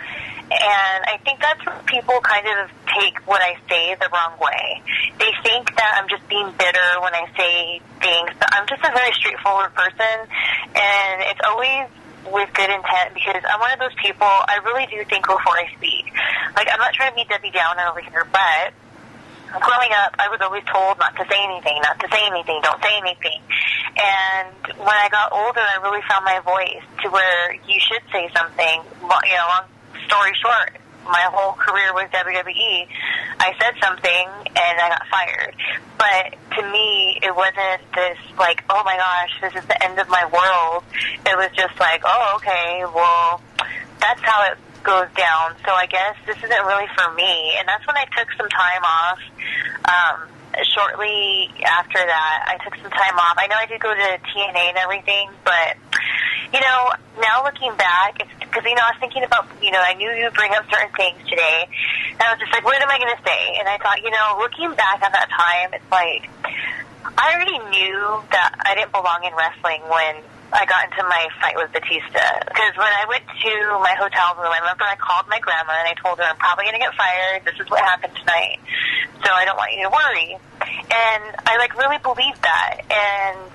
And 0.51 0.99
I 1.07 1.17
think 1.23 1.39
that's 1.39 1.65
where 1.65 1.79
people 1.85 2.19
kind 2.21 2.45
of 2.45 2.69
take 2.99 3.17
what 3.25 3.41
I 3.41 3.55
say 3.69 3.95
the 3.95 4.09
wrong 4.11 4.37
way. 4.39 4.83
They 5.17 5.31
think 5.41 5.73
that 5.75 5.97
I'm 5.97 6.07
just 6.09 6.27
being 6.27 6.51
bitter 6.59 6.89
when 7.01 7.15
I 7.15 7.25
say 7.35 7.81
things, 8.01 8.29
but 8.37 8.49
I'm 8.53 8.67
just 8.67 8.83
a 8.83 8.91
very 8.91 9.13
straightforward 9.13 9.73
person, 9.73 10.27
and 10.75 11.15
it's 11.31 11.39
always 11.47 11.87
with 12.27 12.49
good 12.53 12.69
intent 12.69 13.15
because 13.15 13.43
I'm 13.43 13.59
one 13.59 13.71
of 13.71 13.79
those 13.79 13.95
people, 13.99 14.27
I 14.27 14.59
really 14.63 14.85
do 14.87 15.03
think 15.09 15.25
before 15.25 15.57
I 15.57 15.67
speak. 15.75 16.11
Like, 16.55 16.67
I'm 16.71 16.79
not 16.79 16.93
trying 16.93 17.11
to 17.11 17.15
be 17.15 17.25
Debbie 17.27 17.51
Downer 17.51 17.87
over 17.89 17.99
here, 17.99 18.27
but 18.31 18.71
growing 19.59 19.91
up, 20.05 20.15
I 20.19 20.29
was 20.29 20.39
always 20.41 20.63
told 20.71 20.97
not 20.99 21.15
to 21.17 21.23
say 21.29 21.39
anything, 21.43 21.79
not 21.83 21.99
to 21.99 22.07
say 22.09 22.23
anything, 22.25 22.61
don't 22.63 22.81
say 22.81 22.95
anything. 22.97 23.41
And 23.93 24.49
when 24.79 24.97
I 24.97 25.09
got 25.11 25.31
older, 25.31 25.61
I 25.61 25.77
really 25.83 26.01
found 26.09 26.25
my 26.25 26.39
voice 26.41 26.83
to 27.03 27.09
where 27.09 27.53
you 27.53 27.77
should 27.79 28.01
say 28.11 28.29
something. 28.35 28.81
You 29.03 29.35
know, 29.37 29.47
long 29.51 29.67
story 30.05 30.31
short, 30.41 30.77
my 31.05 31.27
whole 31.31 31.53
career 31.53 31.93
with 31.93 32.09
WWE, 32.11 32.87
I 33.39 33.53
said 33.59 33.73
something 33.83 34.27
and 34.55 34.75
I 34.79 34.89
got 34.89 35.07
fired. 35.07 35.55
But 35.97 36.35
to 36.57 36.71
me, 36.71 37.19
it 37.21 37.35
wasn't 37.35 37.81
this 37.93 38.17
like, 38.37 38.63
oh 38.69 38.81
my 38.85 38.95
gosh, 38.97 39.41
this 39.41 39.61
is 39.61 39.67
the 39.67 39.83
end 39.83 39.99
of 39.99 40.07
my 40.09 40.25
world. 40.25 40.83
It 41.25 41.35
was 41.37 41.49
just 41.55 41.79
like, 41.79 42.03
oh, 42.05 42.33
okay, 42.37 42.83
well, 42.85 43.41
that's 43.99 44.21
how 44.21 44.51
it 44.51 44.57
goes 44.83 45.07
down. 45.15 45.55
So 45.65 45.71
I 45.71 45.87
guess 45.87 46.15
this 46.25 46.37
isn't 46.37 46.65
really 46.65 46.87
for 46.95 47.13
me. 47.13 47.55
And 47.57 47.67
that's 47.67 47.85
when 47.87 47.95
I 47.95 48.05
took 48.17 48.27
some 48.37 48.49
time 48.49 48.83
off. 48.83 49.19
Um, 49.87 50.29
shortly 50.61 51.49
after 51.65 51.99
that, 51.99 52.37
I 52.47 52.63
took 52.63 52.75
some 52.75 52.91
time 52.91 53.17
off. 53.17 53.35
I 53.37 53.47
know 53.47 53.55
I 53.57 53.65
did 53.65 53.81
go 53.81 53.93
to 53.93 54.07
TNA 54.29 54.73
and 54.73 54.77
everything, 54.77 55.29
but 55.43 55.77
you 56.53 56.61
know, 56.61 56.93
now 57.19 57.43
looking 57.43 57.73
back, 57.77 58.21
because 58.39 58.63
you 58.63 58.75
know 58.75 58.85
I 58.85 58.93
was 58.93 58.99
thinking 58.99 59.23
about 59.23 59.47
you 59.61 59.71
know 59.71 59.81
I 59.81 59.93
knew 59.95 60.09
you 60.09 60.25
would 60.25 60.37
bring 60.37 60.53
up 60.53 60.65
certain 60.69 60.93
things 60.93 61.17
today, 61.29 61.65
and 62.13 62.21
I 62.21 62.31
was 62.31 62.39
just 62.39 62.53
like, 62.53 62.63
what 62.63 62.81
am 62.81 62.89
I 62.89 62.97
going 62.99 63.15
to 63.15 63.23
say? 63.25 63.57
And 63.57 63.67
I 63.67 63.77
thought, 63.77 64.01
you 64.03 64.11
know, 64.11 64.37
looking 64.39 64.69
back 64.75 65.01
on 65.01 65.11
that 65.11 65.29
time, 65.33 65.73
it's 65.73 65.91
like 65.91 66.29
I 67.17 67.33
already 67.35 67.59
knew 67.69 68.21
that 68.31 68.55
I 68.65 68.75
didn't 68.75 68.91
belong 68.91 69.23
in 69.25 69.33
wrestling 69.35 69.81
when 69.89 70.23
I 70.53 70.65
got 70.69 70.85
into 70.85 71.01
my 71.09 71.27
fight 71.41 71.57
with 71.57 71.73
Batista. 71.73 72.21
Because 72.45 72.77
when 72.77 72.93
I 72.93 73.05
went 73.09 73.25
to 73.25 73.53
my 73.81 73.97
hotel 73.97 74.37
room, 74.37 74.53
I 74.53 74.61
remember 74.61 74.85
I 74.85 74.95
called 74.95 75.25
my 75.27 75.39
grandma 75.41 75.73
and 75.81 75.89
I 75.89 75.95
told 75.97 76.21
her 76.21 76.25
I'm 76.25 76.37
probably 76.37 76.69
going 76.69 76.77
to 76.77 76.83
get 76.85 76.93
fired. 76.93 77.41
This 77.45 77.57
is 77.57 77.69
what 77.69 77.81
happened 77.81 78.13
tonight, 78.15 78.61
so 79.25 79.33
I 79.33 79.45
don't 79.45 79.57
want 79.57 79.73
you 79.73 79.83
to 79.83 79.91
worry. 79.91 80.37
And 80.61 81.23
I 81.49 81.57
like 81.57 81.73
really 81.77 81.97
believed 81.97 82.41
that, 82.45 82.85
and 82.85 83.49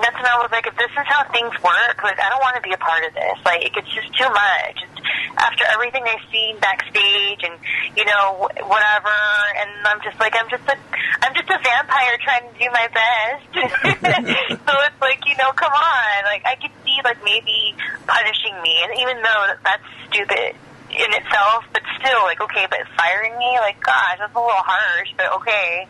that's 0.00 0.16
when 0.16 0.26
I 0.26 0.38
was 0.40 0.50
like, 0.50 0.66
if 0.66 0.76
this 0.76 0.90
is 0.90 1.06
how 1.06 1.24
things 1.30 1.52
work, 1.60 1.96
like 2.02 2.18
I 2.18 2.28
don't 2.32 2.40
want 2.40 2.56
to 2.56 2.64
be 2.64 2.72
a 2.72 2.80
part 2.80 3.04
of 3.04 3.12
this. 3.12 3.36
Like 3.44 3.68
it's 3.76 3.92
just 3.92 4.08
too 4.16 4.28
much. 4.28 4.76
It's, 4.80 4.98
after 5.36 5.64
everything 5.72 6.04
I've 6.06 6.24
seen 6.30 6.58
backstage 6.60 7.42
and 7.42 7.56
you 7.96 8.04
know 8.04 8.48
whatever, 8.64 9.16
and 9.58 9.70
I'm 9.84 10.00
just 10.00 10.18
like 10.20 10.32
I'm 10.36 10.48
just 10.48 10.64
a 10.68 10.76
I'm 11.20 11.34
just 11.34 11.50
a 11.50 11.58
vampire 11.60 12.16
trying 12.24 12.46
to 12.48 12.54
do 12.56 12.68
my 12.72 12.86
best. 12.92 13.44
so 14.64 14.72
it's 14.86 15.00
like 15.00 15.20
you 15.26 15.36
know, 15.36 15.52
come 15.52 15.72
on, 15.72 16.24
like 16.24 16.44
I 16.46 16.56
could 16.56 16.72
see 16.84 16.96
like 17.04 17.20
maybe 17.24 17.74
punishing 18.06 18.56
me, 18.62 18.80
and 18.84 18.96
even 18.98 19.20
though 19.20 19.42
that's 19.64 19.88
stupid 20.08 20.56
in 20.92 21.10
itself, 21.12 21.64
but 21.72 21.82
still, 21.98 22.22
like, 22.22 22.40
okay, 22.40 22.66
but 22.68 22.80
firing 22.96 23.36
me, 23.38 23.58
like, 23.60 23.80
gosh, 23.80 24.18
that's 24.18 24.34
a 24.34 24.38
little 24.38 24.52
harsh, 24.52 25.10
but 25.16 25.32
okay. 25.40 25.88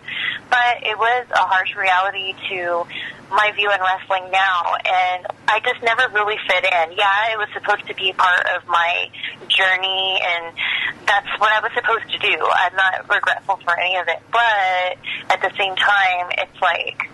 But 0.51 0.87
it 0.87 0.97
was 0.99 1.27
a 1.31 1.45
harsh 1.47 1.75
reality 1.75 2.35
to 2.51 2.87
my 3.31 3.51
view 3.57 3.71
in 3.73 3.81
wrestling 3.81 4.31
now, 4.31 4.77
and 4.77 5.27
I 5.49 5.61
just 5.65 5.83
never 5.83 6.07
really 6.13 6.37
fit 6.47 6.65
in. 6.65 6.93
Yeah, 6.93 7.33
it 7.33 7.39
was 7.39 7.49
supposed 7.55 7.87
to 7.89 7.95
be 7.95 8.13
part 8.13 8.47
of 8.55 8.69
my 8.69 9.09
journey, 9.49 10.21
and 10.21 10.55
that's 11.07 11.29
what 11.41 11.51
I 11.51 11.61
was 11.61 11.73
supposed 11.75 12.13
to 12.13 12.19
do. 12.19 12.37
I'm 12.37 12.77
not 12.77 13.09
regretful 13.09 13.57
for 13.65 13.79
any 13.79 13.97
of 13.97 14.09
it, 14.09 14.21
but 14.31 15.01
at 15.33 15.41
the 15.41 15.51
same 15.57 15.75
time, 15.77 16.31
it's 16.37 16.61
like, 16.61 17.09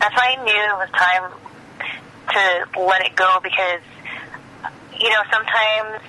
that's 0.00 0.14
why 0.16 0.36
I 0.36 0.42
knew 0.42 0.56
it 0.56 0.78
was 0.80 0.90
time 0.96 1.32
to 2.32 2.80
let 2.80 3.04
it 3.04 3.14
go 3.16 3.40
because, 3.42 3.84
you 4.98 5.10
know, 5.10 5.22
sometimes 5.30 6.00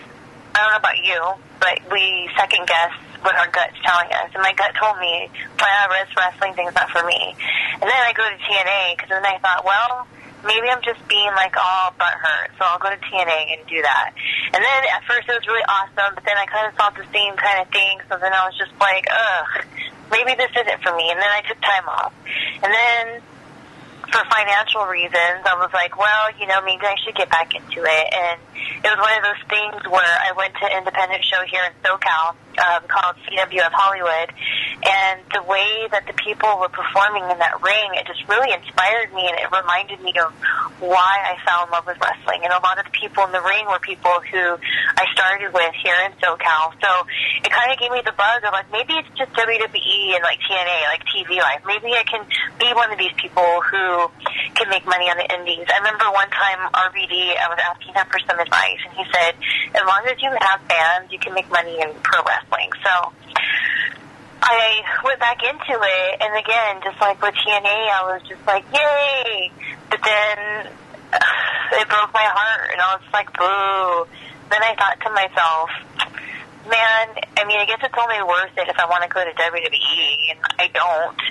I 0.60 0.68
don't 0.68 0.76
know 0.76 0.84
about 0.84 1.00
you, 1.00 1.20
but 1.64 1.80
we 1.88 2.28
second 2.36 2.68
guess 2.68 2.92
what 3.24 3.32
our 3.40 3.48
gut's 3.48 3.80
telling 3.80 4.12
us. 4.12 4.28
And 4.36 4.44
my 4.44 4.52
gut 4.60 4.76
told 4.76 5.00
me, 5.00 5.32
well, 5.56 5.88
this 5.88 6.12
wrestling 6.20 6.52
thing's 6.52 6.76
not 6.76 6.92
for 6.92 7.00
me. 7.08 7.32
And 7.80 7.88
then 7.88 7.96
I 7.96 8.12
go 8.12 8.28
to 8.28 8.36
TNA 8.44 9.00
because 9.00 9.08
then 9.08 9.24
I 9.24 9.40
thought, 9.40 9.64
well, 9.64 10.04
maybe 10.44 10.68
I'm 10.68 10.84
just 10.84 11.00
being 11.08 11.32
like 11.32 11.56
all 11.56 11.96
butthurt, 11.96 12.52
so 12.60 12.68
I'll 12.68 12.80
go 12.80 12.92
to 12.92 13.00
TNA 13.08 13.56
and 13.56 13.64
do 13.72 13.80
that. 13.80 14.12
And 14.52 14.60
then 14.60 14.80
at 14.92 15.08
first 15.08 15.32
it 15.32 15.36
was 15.40 15.48
really 15.48 15.64
awesome, 15.64 16.12
but 16.12 16.28
then 16.28 16.36
I 16.36 16.44
kind 16.52 16.68
of 16.68 16.76
saw 16.76 16.92
the 16.92 17.08
same 17.16 17.40
kind 17.40 17.64
of 17.64 17.72
thing, 17.72 18.04
so 18.12 18.20
then 18.20 18.36
I 18.36 18.44
was 18.44 18.56
just 18.60 18.76
like, 18.84 19.08
ugh, 19.08 19.64
maybe 20.12 20.36
this 20.36 20.52
isn't 20.60 20.84
for 20.84 20.92
me. 20.92 21.08
And 21.08 21.24
then 21.24 21.32
I 21.32 21.40
took 21.48 21.60
time 21.64 21.88
off. 21.88 22.12
And 22.60 22.68
then 22.68 23.24
for 24.12 24.22
financial 24.30 24.86
reasons, 24.86 25.46
I 25.46 25.56
was 25.58 25.70
like, 25.74 25.98
well, 25.98 26.34
you 26.40 26.48
know, 26.48 26.62
maybe 26.62 26.86
I 26.86 26.96
should 27.06 27.16
get 27.16 27.30
back 27.30 27.54
into 27.54 27.84
it. 27.86 28.08
And 28.14 28.40
it 28.84 28.90
was 28.90 29.00
one 29.00 29.16
of 29.18 29.24
those 29.24 29.44
things 29.50 29.80
where 29.90 30.16
I 30.24 30.34
went 30.36 30.54
to 30.56 30.66
an 30.66 30.84
independent 30.84 31.24
show 31.26 31.42
here 31.46 31.64
in 31.66 31.74
SoCal 31.84 32.36
um, 32.60 32.84
called 32.88 33.16
CWF 33.28 33.72
Hollywood, 33.72 34.30
and 34.84 35.24
the 35.32 35.44
way 35.44 35.88
that 35.92 36.08
the 36.08 36.16
people 36.20 36.60
were 36.60 36.72
performing 36.72 37.24
in 37.24 37.38
that 37.40 37.60
ring, 37.64 37.96
it 37.96 38.08
just 38.08 38.24
really 38.28 38.52
inspired 38.52 39.14
me, 39.14 39.28
and 39.28 39.36
it 39.40 39.48
reminded 39.52 40.00
me 40.04 40.12
of 40.20 40.32
why 40.80 41.24
I 41.24 41.40
fell 41.44 41.66
in 41.66 41.72
love 41.72 41.88
with 41.88 42.00
wrestling. 42.00 42.44
And 42.44 42.52
a 42.52 42.60
lot 42.60 42.80
of 42.80 42.86
the 42.86 42.96
people 42.96 43.24
in 43.28 43.32
the 43.32 43.44
ring 43.44 43.64
were 43.68 43.80
people 43.80 44.20
who 44.28 44.60
I 44.96 45.06
started 45.16 45.52
with 45.56 45.74
here 45.84 45.96
in 46.08 46.12
SoCal, 46.20 46.76
so 46.80 46.92
it 47.44 47.52
kind 47.52 47.72
of 47.72 47.80
gave 47.80 47.92
me 47.92 48.02
the 48.04 48.16
buzz 48.16 48.44
of 48.44 48.52
like 48.52 48.72
maybe 48.72 48.94
it's 48.96 49.12
just 49.16 49.32
WWE 49.36 50.20
and 50.20 50.24
like 50.24 50.40
TNA, 50.44 50.78
like 50.92 51.04
TV 51.08 51.40
life. 51.40 51.64
Maybe 51.66 51.96
I 51.96 52.04
can 52.04 52.24
be 52.60 52.72
one 52.76 52.92
of 52.92 53.00
these 53.00 53.16
people 53.16 53.64
who 53.64 53.99
can 54.56 54.70
make 54.70 54.86
money 54.86 55.10
on 55.10 55.18
the 55.18 55.28
indies. 55.28 55.68
I 55.68 55.80
remember 55.80 56.08
one 56.12 56.30
time 56.30 56.60
RVD, 56.72 57.36
I 57.36 57.48
was 57.52 57.60
asking 57.60 57.94
him 57.94 58.06
for 58.08 58.20
some 58.24 58.40
advice, 58.40 58.80
and 58.88 58.94
he 58.96 59.04
said, 59.12 59.36
as 59.76 59.84
long 59.84 60.04
as 60.08 60.22
you 60.22 60.32
have 60.32 60.62
fans, 60.68 61.12
you 61.12 61.20
can 61.20 61.34
make 61.34 61.50
money 61.50 61.80
in 61.82 61.92
pro 62.04 62.24
wrestling. 62.24 62.72
So 62.84 62.94
I 64.42 64.82
went 65.04 65.20
back 65.20 65.44
into 65.44 65.76
it, 65.76 66.12
and 66.22 66.32
again, 66.38 66.82
just 66.84 67.00
like 67.02 67.22
with 67.22 67.36
TNA, 67.36 67.80
I 67.92 68.02
was 68.14 68.22
just 68.28 68.46
like, 68.48 68.66
yay! 68.72 69.52
But 69.90 70.00
then 70.04 70.72
it 71.82 71.88
broke 71.90 72.14
my 72.14 72.28
heart, 72.28 72.72
and 72.72 72.80
I 72.82 72.96
was 72.96 73.06
like, 73.14 73.30
boo. 73.36 74.08
Then 74.50 74.64
I 74.64 74.74
thought 74.76 74.98
to 75.06 75.10
myself, 75.14 75.70
man, 76.66 77.06
I 77.38 77.46
mean, 77.46 77.60
I 77.60 77.66
guess 77.66 77.80
it's 77.84 77.94
only 77.98 78.22
worth 78.24 78.58
it 78.58 78.68
if 78.68 78.78
I 78.78 78.86
want 78.90 79.04
to 79.04 79.10
go 79.10 79.24
to 79.24 79.32
WWE, 79.32 80.32
and 80.32 80.40
I 80.58 80.68
don't. 80.74 81.22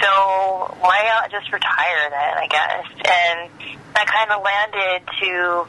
So 0.00 0.74
why 0.80 1.04
not 1.06 1.30
just 1.30 1.52
retire 1.52 2.10
then, 2.10 2.34
I 2.38 2.46
guess? 2.48 2.86
And 2.98 3.50
that 3.94 4.06
kind 4.06 4.30
of 4.32 4.42
landed 4.42 5.06
to 5.20 5.66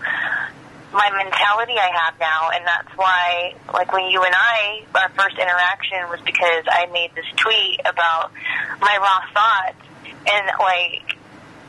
my 0.93 1.11
mentality 1.11 1.75
I 1.77 1.91
have 1.91 2.19
now, 2.19 2.49
and 2.55 2.65
that's 2.65 2.89
why, 2.95 3.53
like, 3.73 3.91
when 3.91 4.09
you 4.09 4.23
and 4.23 4.33
I, 4.33 4.85
our 4.95 5.09
first 5.09 5.37
interaction 5.37 6.07
was 6.09 6.21
because 6.25 6.63
I 6.71 6.87
made 6.87 7.11
this 7.15 7.27
tweet 7.35 7.81
about 7.81 8.31
my 8.79 8.97
raw 8.97 9.19
thoughts, 9.35 9.83
and, 10.25 10.45
like, 10.57 11.19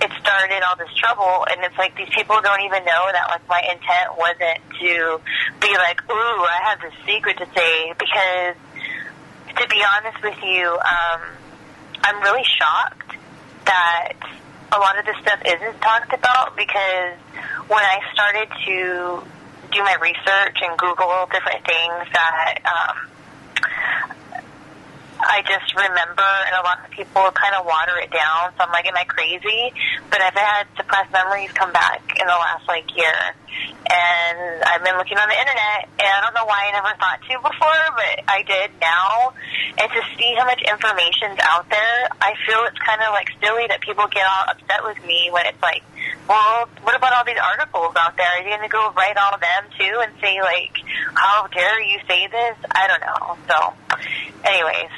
it 0.00 0.10
started 0.20 0.62
all 0.62 0.76
this 0.76 0.92
trouble, 0.94 1.44
and 1.50 1.64
it's 1.64 1.76
like 1.76 1.96
these 1.96 2.10
people 2.14 2.40
don't 2.40 2.60
even 2.62 2.84
know 2.84 3.10
that, 3.10 3.26
like, 3.28 3.48
my 3.48 3.60
intent 3.66 4.16
wasn't 4.16 4.60
to 4.80 5.20
be 5.60 5.74
like, 5.74 6.00
ooh, 6.08 6.40
I 6.46 6.60
have 6.70 6.80
this 6.80 6.94
secret 7.04 7.36
to 7.38 7.46
say, 7.50 7.92
because, 7.98 8.54
to 9.58 9.68
be 9.68 9.82
honest 9.82 10.22
with 10.22 10.38
you, 10.44 10.70
um, 10.70 11.20
I'm 12.06 12.22
really 12.22 12.44
shocked 12.44 13.16
that 13.64 14.12
a 14.70 14.78
lot 14.78 14.96
of 14.96 15.04
this 15.06 15.16
stuff 15.22 15.40
isn't 15.44 15.80
talked 15.80 16.14
about 16.14 16.56
because 16.56 17.18
when 17.66 17.82
I 17.82 17.98
started 18.12 18.48
to 18.64 19.26
do 19.72 19.82
my 19.82 19.96
research 20.00 20.56
and 20.62 20.78
Google 20.78 21.26
different 21.32 21.66
things 21.66 22.06
that 22.12 22.58
um, 22.62 22.96
I 25.18 25.42
just 25.48 25.72
remember, 25.74 26.28
and 26.46 26.54
a 26.60 26.64
lot 26.64 26.84
of 26.84 26.90
people 26.90 27.24
kind 27.32 27.54
of 27.56 27.64
water 27.64 27.96
it 27.98 28.12
down. 28.12 28.52
So 28.56 28.64
I'm 28.64 28.72
like, 28.72 28.86
am 28.86 28.96
I 28.96 29.04
crazy? 29.04 29.72
But 30.10 30.20
I've 30.20 30.36
had 30.36 30.66
suppressed 30.76 31.12
memories 31.12 31.52
come 31.52 31.72
back 31.72 32.02
in 32.20 32.26
the 32.26 32.36
last 32.36 32.68
like 32.68 32.84
year, 32.96 33.34
and 33.88 34.62
I've 34.64 34.84
been 34.84 34.96
looking 34.98 35.16
on 35.16 35.28
the 35.28 35.38
internet, 35.38 35.88
and 35.96 36.10
I 36.10 36.20
don't 36.20 36.34
know 36.34 36.44
why 36.44 36.68
I 36.68 36.70
never 36.76 36.92
thought 37.00 37.20
to 37.24 37.34
before, 37.40 37.84
but 37.96 38.28
I 38.28 38.44
did 38.44 38.76
now. 38.80 39.32
And 39.78 39.88
to 39.88 40.00
see 40.16 40.34
how 40.36 40.44
much 40.44 40.60
information's 40.60 41.40
out 41.40 41.68
there, 41.68 42.08
I 42.20 42.32
feel 42.44 42.64
it's 42.68 42.80
kind 42.80 43.00
of 43.00 43.12
like 43.12 43.28
silly 43.40 43.66
that 43.68 43.80
people 43.80 44.08
get 44.08 44.24
all 44.24 44.52
upset 44.52 44.84
with 44.84 45.00
me 45.04 45.28
when 45.32 45.46
it's 45.46 45.60
like, 45.62 45.82
well, 46.28 46.68
what 46.82 46.96
about 46.96 47.12
all 47.12 47.24
these 47.24 47.40
articles 47.40 47.94
out 47.96 48.16
there? 48.16 48.26
Are 48.26 48.42
you 48.42 48.52
going 48.52 48.68
to 48.68 48.72
go 48.72 48.92
write 48.96 49.16
all 49.16 49.34
of 49.34 49.40
them 49.40 49.64
too 49.78 50.00
and 50.00 50.12
say 50.20 50.40
like, 50.40 50.76
how 51.14 51.46
dare 51.48 51.80
you 51.80 52.00
say 52.08 52.28
this? 52.28 52.56
I 52.72 52.86
don't 52.88 53.00
know. 53.00 53.36
So, 53.48 53.58
anyways. 54.44 54.92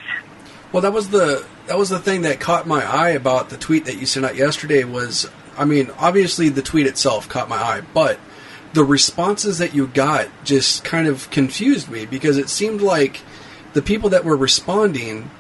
Well, 0.73 0.83
that 0.83 0.93
was 0.93 1.09
the 1.11 1.47
that 1.67 1.79
was 1.79 1.89
the 1.89 1.99
thing 1.99 2.23
that 2.23 2.41
caught 2.41 2.67
my 2.67 2.85
eye 2.85 3.11
about 3.11 3.51
the 3.51 3.57
tweet 3.57 3.87
that 3.87 3.97
you 3.97 4.07
sent 4.07 4.27
out 4.27 4.37
yesterday. 4.37 4.85
Was 4.85 5.29
I 5.57 5.65
mean, 5.65 5.91
obviously 5.99 6.49
the 6.49 6.63
tweet 6.63 6.87
itself 6.87 7.29
caught 7.29 7.49
my 7.49 7.57
eye, 7.57 7.83
but 7.95 8.19
the 8.75 8.85
responses 8.85 9.59
that 9.59 9.75
you 9.75 9.87
got 9.87 10.29
just 10.45 10.85
kind 10.85 11.09
of 11.09 11.31
confused 11.31 11.89
me 11.89 12.05
because 12.05 12.37
it 12.37 12.51
seemed 12.51 12.83
like 12.83 13.23
the 13.73 13.83
people 13.83 14.11
that 14.11 14.25
were 14.25 14.37
responding 14.37 15.31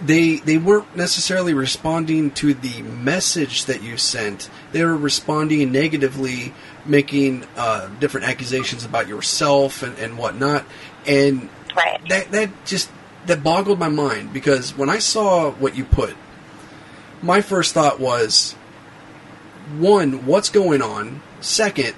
they 0.00 0.36
they 0.36 0.58
weren't 0.58 0.96
necessarily 0.96 1.54
responding 1.54 2.30
to 2.30 2.54
the 2.54 2.82
message 2.82 3.64
that 3.64 3.82
you 3.82 3.96
sent. 3.96 4.48
They 4.72 4.84
were 4.84 4.96
responding 4.96 5.72
negatively, 5.72 6.54
making 6.84 7.46
uh, 7.56 7.88
different 7.98 8.28
accusations 8.28 8.84
about 8.84 9.08
yourself 9.08 9.82
and, 9.82 9.98
and 9.98 10.16
whatnot. 10.16 10.64
And 11.06 11.48
right. 11.76 12.00
that 12.08 12.30
that 12.30 12.50
just 12.64 12.90
that 13.28 13.42
boggled 13.42 13.78
my 13.78 13.88
mind 13.88 14.32
because 14.32 14.76
when 14.76 14.90
I 14.90 14.98
saw 14.98 15.50
what 15.52 15.76
you 15.76 15.84
put, 15.84 16.16
my 17.22 17.40
first 17.40 17.74
thought 17.74 18.00
was 18.00 18.54
one, 19.78 20.26
what's 20.26 20.48
going 20.48 20.82
on? 20.82 21.22
Second, 21.40 21.94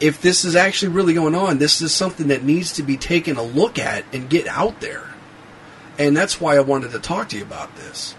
if 0.00 0.20
this 0.20 0.44
is 0.44 0.56
actually 0.56 0.92
really 0.92 1.14
going 1.14 1.34
on, 1.34 1.58
this 1.58 1.80
is 1.80 1.92
something 1.92 2.28
that 2.28 2.42
needs 2.42 2.72
to 2.72 2.82
be 2.82 2.96
taken 2.96 3.36
a 3.36 3.42
look 3.42 3.78
at 3.78 4.04
and 4.12 4.28
get 4.28 4.46
out 4.46 4.80
there. 4.80 5.08
And 5.98 6.16
that's 6.16 6.40
why 6.40 6.56
I 6.56 6.60
wanted 6.60 6.92
to 6.92 6.98
talk 6.98 7.28
to 7.30 7.38
you 7.38 7.42
about 7.42 7.74
this. 7.76 8.14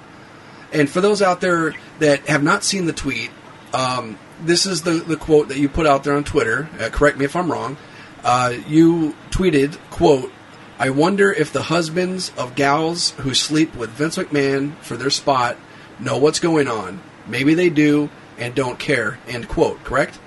And 0.71 0.89
for 0.89 1.01
those 1.01 1.21
out 1.21 1.41
there 1.41 1.75
that 1.99 2.27
have 2.27 2.43
not 2.43 2.63
seen 2.63 2.85
the 2.85 2.93
tweet, 2.93 3.29
um, 3.73 4.17
this 4.41 4.65
is 4.65 4.83
the, 4.83 4.91
the 4.91 5.17
quote 5.17 5.49
that 5.49 5.57
you 5.57 5.69
put 5.69 5.85
out 5.85 6.03
there 6.03 6.15
on 6.15 6.23
Twitter. 6.23 6.69
Uh, 6.79 6.89
correct 6.89 7.17
me 7.17 7.25
if 7.25 7.35
I'm 7.35 7.51
wrong. 7.51 7.77
Uh, 8.23 8.53
you 8.67 9.15
tweeted, 9.29 9.77
quote, 9.89 10.31
I 10.79 10.89
wonder 10.89 11.31
if 11.31 11.53
the 11.53 11.63
husbands 11.63 12.31
of 12.37 12.55
gals 12.55 13.11
who 13.11 13.33
sleep 13.33 13.75
with 13.75 13.91
Vince 13.91 14.17
McMahon 14.17 14.75
for 14.77 14.97
their 14.97 15.09
spot 15.09 15.57
know 15.99 16.17
what's 16.17 16.39
going 16.39 16.67
on. 16.67 17.01
Maybe 17.27 17.53
they 17.53 17.69
do 17.69 18.09
and 18.37 18.55
don't 18.55 18.79
care. 18.79 19.19
End 19.27 19.47
quote. 19.47 19.83
Correct? 19.83 20.19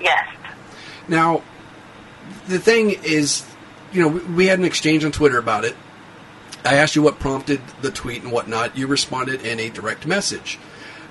Yes. 0.00 0.26
Now, 1.08 1.42
the 2.48 2.58
thing 2.58 2.90
is, 2.90 3.46
you 3.92 4.02
know, 4.02 4.08
we 4.08 4.46
had 4.46 4.58
an 4.58 4.64
exchange 4.64 5.04
on 5.04 5.12
Twitter 5.12 5.38
about 5.38 5.64
it. 5.64 5.76
I 6.64 6.76
asked 6.76 6.96
you 6.96 7.02
what 7.02 7.18
prompted 7.18 7.60
the 7.82 7.90
tweet 7.90 8.22
and 8.22 8.32
whatnot. 8.32 8.76
You 8.76 8.86
responded 8.86 9.44
in 9.44 9.60
a 9.60 9.68
direct 9.68 10.06
message. 10.06 10.58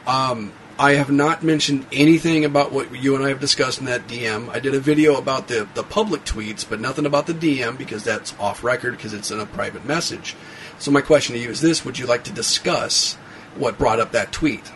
Um, 0.05 0.51
I 0.84 0.96
have 0.96 1.10
not 1.10 1.44
mentioned 1.44 1.86
anything 1.94 2.44
about 2.44 2.74
what 2.74 2.94
you 2.94 3.16
and 3.16 3.24
I 3.24 3.30
have 3.30 3.40
discussed 3.40 3.80
in 3.80 3.86
that 3.86 4.06
DM. 4.06 4.50
I 4.50 4.60
did 4.60 4.75
a 4.75 4.82
video 4.82 5.16
about 5.16 5.48
the, 5.48 5.66
the 5.75 5.82
public 5.82 6.25
tweets, 6.25 6.70
but 6.70 6.82
nothing 6.82 7.06
about 7.06 7.25
the 7.25 7.34
DM 7.34 7.78
because 7.78 8.04
that's 8.04 8.38
off 8.38 8.66
record 8.66 8.98
because 8.98 9.13
it's 9.13 9.32
in 9.32 9.40
a 9.40 9.46
private 9.46 9.86
message. 9.86 10.36
So 10.80 10.92
my 10.92 11.00
question 11.00 11.36
to 11.36 11.42
you 11.42 11.50
is 11.50 11.62
this: 11.62 11.86
Would 11.86 12.00
you 12.00 12.06
like 12.06 12.25
to 12.25 12.34
discuss 12.34 13.13
what 13.56 13.78
brought 13.78 14.02
up 14.02 14.12
that 14.12 14.34
tweet? 14.34 14.74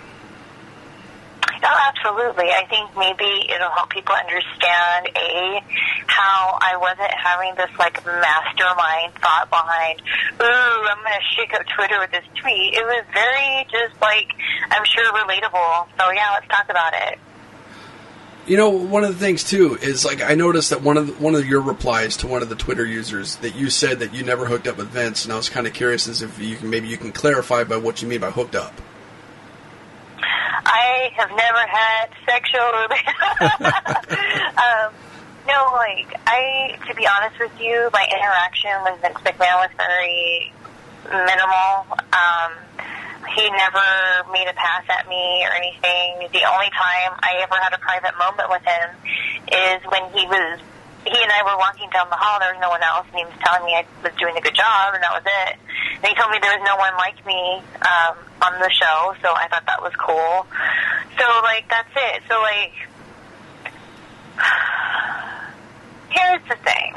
Oh, 1.64 1.78
absolutely. 1.90 2.50
I 2.52 2.66
think 2.70 2.96
maybe 2.98 3.50
it'll 3.50 3.72
help 3.72 3.90
people 3.90 4.14
understand 4.14 5.10
a 5.16 5.62
how 6.06 6.58
I 6.62 6.78
wasn't 6.78 7.12
having 7.12 7.56
this 7.56 7.72
like 7.80 8.04
mastermind 8.06 9.14
thought 9.22 9.50
behind. 9.50 10.02
Ooh, 10.42 10.80
I'm 10.88 11.02
to 11.04 11.20
shake 11.36 11.54
up 11.54 11.66
Twitter 11.76 12.00
with 12.00 12.12
this 12.12 12.26
tweet. 12.36 12.74
It 12.74 12.86
was 12.86 13.06
very 13.14 13.66
just 13.72 14.00
like 14.02 14.30
I'm 14.70 14.86
sure 14.86 15.12
relatable. 15.14 15.88
So 15.98 16.12
yeah, 16.12 16.32
let's 16.34 16.48
talk 16.48 16.70
about 16.70 16.94
it. 16.94 17.20
You 18.46 18.56
know, 18.56 18.70
one 18.70 19.04
of 19.04 19.10
the 19.10 19.26
things 19.26 19.44
too 19.44 19.78
is 19.82 20.06
like 20.06 20.22
I 20.22 20.36
noticed 20.36 20.70
that 20.70 20.82
one 20.82 20.96
of 20.96 21.08
the, 21.08 21.14
one 21.14 21.36
of 21.36 21.46
your 21.46 21.62
replies 21.62 22.18
to 22.18 22.28
one 22.28 22.42
of 22.42 22.50
the 22.50 22.56
Twitter 22.56 22.86
users 22.86 23.36
that 23.38 23.56
you 23.56 23.70
said 23.70 24.00
that 24.00 24.14
you 24.14 24.24
never 24.24 24.46
hooked 24.46 24.68
up 24.68 24.78
with 24.78 24.88
Vince, 24.88 25.26
and 25.26 25.34
I 25.34 25.38
was 25.38 25.50
kind 25.50 25.68
of 25.68 25.74
curious 25.74 26.08
as 26.08 26.22
if 26.22 26.40
you 26.40 26.56
can 26.56 26.70
maybe 26.70 26.88
you 26.88 26.98
can 26.98 27.12
clarify 27.12 27.64
by 27.66 27.78
what 27.78 28.02
you 28.02 28.08
mean 28.08 28.22
by 28.22 28.32
hooked 28.32 28.56
up. 28.56 28.80
I 30.68 31.12
have 31.16 31.30
never 31.32 31.64
had 31.64 32.12
sexual 32.28 32.68
um, 34.60 34.92
no, 35.48 35.72
like 35.74 36.12
I, 36.28 36.78
to 36.88 36.94
be 36.94 37.08
honest 37.08 37.40
with 37.40 37.56
you, 37.60 37.90
my 37.94 38.06
interaction 38.12 38.76
with 38.84 39.00
Vince 39.02 39.18
McMahon 39.24 39.64
was 39.64 39.72
very 39.78 40.52
minimal. 41.08 41.88
Um, 42.12 42.52
he 43.32 43.50
never 43.50 44.28
made 44.32 44.48
a 44.48 44.54
pass 44.54 44.84
at 44.90 45.08
me 45.08 45.46
or 45.48 45.52
anything. 45.56 46.28
The 46.34 46.44
only 46.52 46.70
time 46.76 47.16
I 47.24 47.40
ever 47.44 47.56
had 47.56 47.74
a 47.74 47.80
private 47.80 48.18
moment 48.20 48.50
with 48.50 48.64
him 48.64 48.90
is 49.48 49.80
when 49.88 50.12
he 50.12 50.28
was 50.28 50.60
he 51.10 51.20
and 51.24 51.32
I 51.32 51.44
were 51.44 51.58
walking 51.58 51.90
down 51.90 52.10
the 52.10 52.20
hall. 52.20 52.40
There 52.40 52.52
was 52.52 52.62
no 52.62 52.70
one 52.70 52.84
else, 52.84 53.08
and 53.12 53.18
he 53.20 53.26
was 53.26 53.38
telling 53.44 53.66
me 53.66 53.76
I 53.76 53.86
was 54.04 54.14
doing 54.20 54.36
a 54.36 54.42
good 54.42 54.56
job, 54.56 54.94
and 54.94 55.02
that 55.04 55.14
was 55.14 55.26
it. 55.26 55.54
And 56.04 56.08
he 56.12 56.16
told 56.16 56.32
me 56.32 56.40
there 56.42 56.56
was 56.56 56.66
no 56.66 56.76
one 56.78 56.94
like 57.00 57.20
me 57.26 57.62
um, 57.84 58.16
on 58.44 58.54
the 58.60 58.70
show, 58.70 59.16
so 59.22 59.32
I 59.32 59.48
thought 59.48 59.66
that 59.68 59.82
was 59.82 59.94
cool. 59.96 60.48
So 61.18 61.26
like 61.44 61.66
that's 61.70 61.94
it. 61.96 62.24
So 62.30 62.40
like 62.42 62.76
here's 66.14 66.44
the 66.48 66.58
thing. 66.64 66.94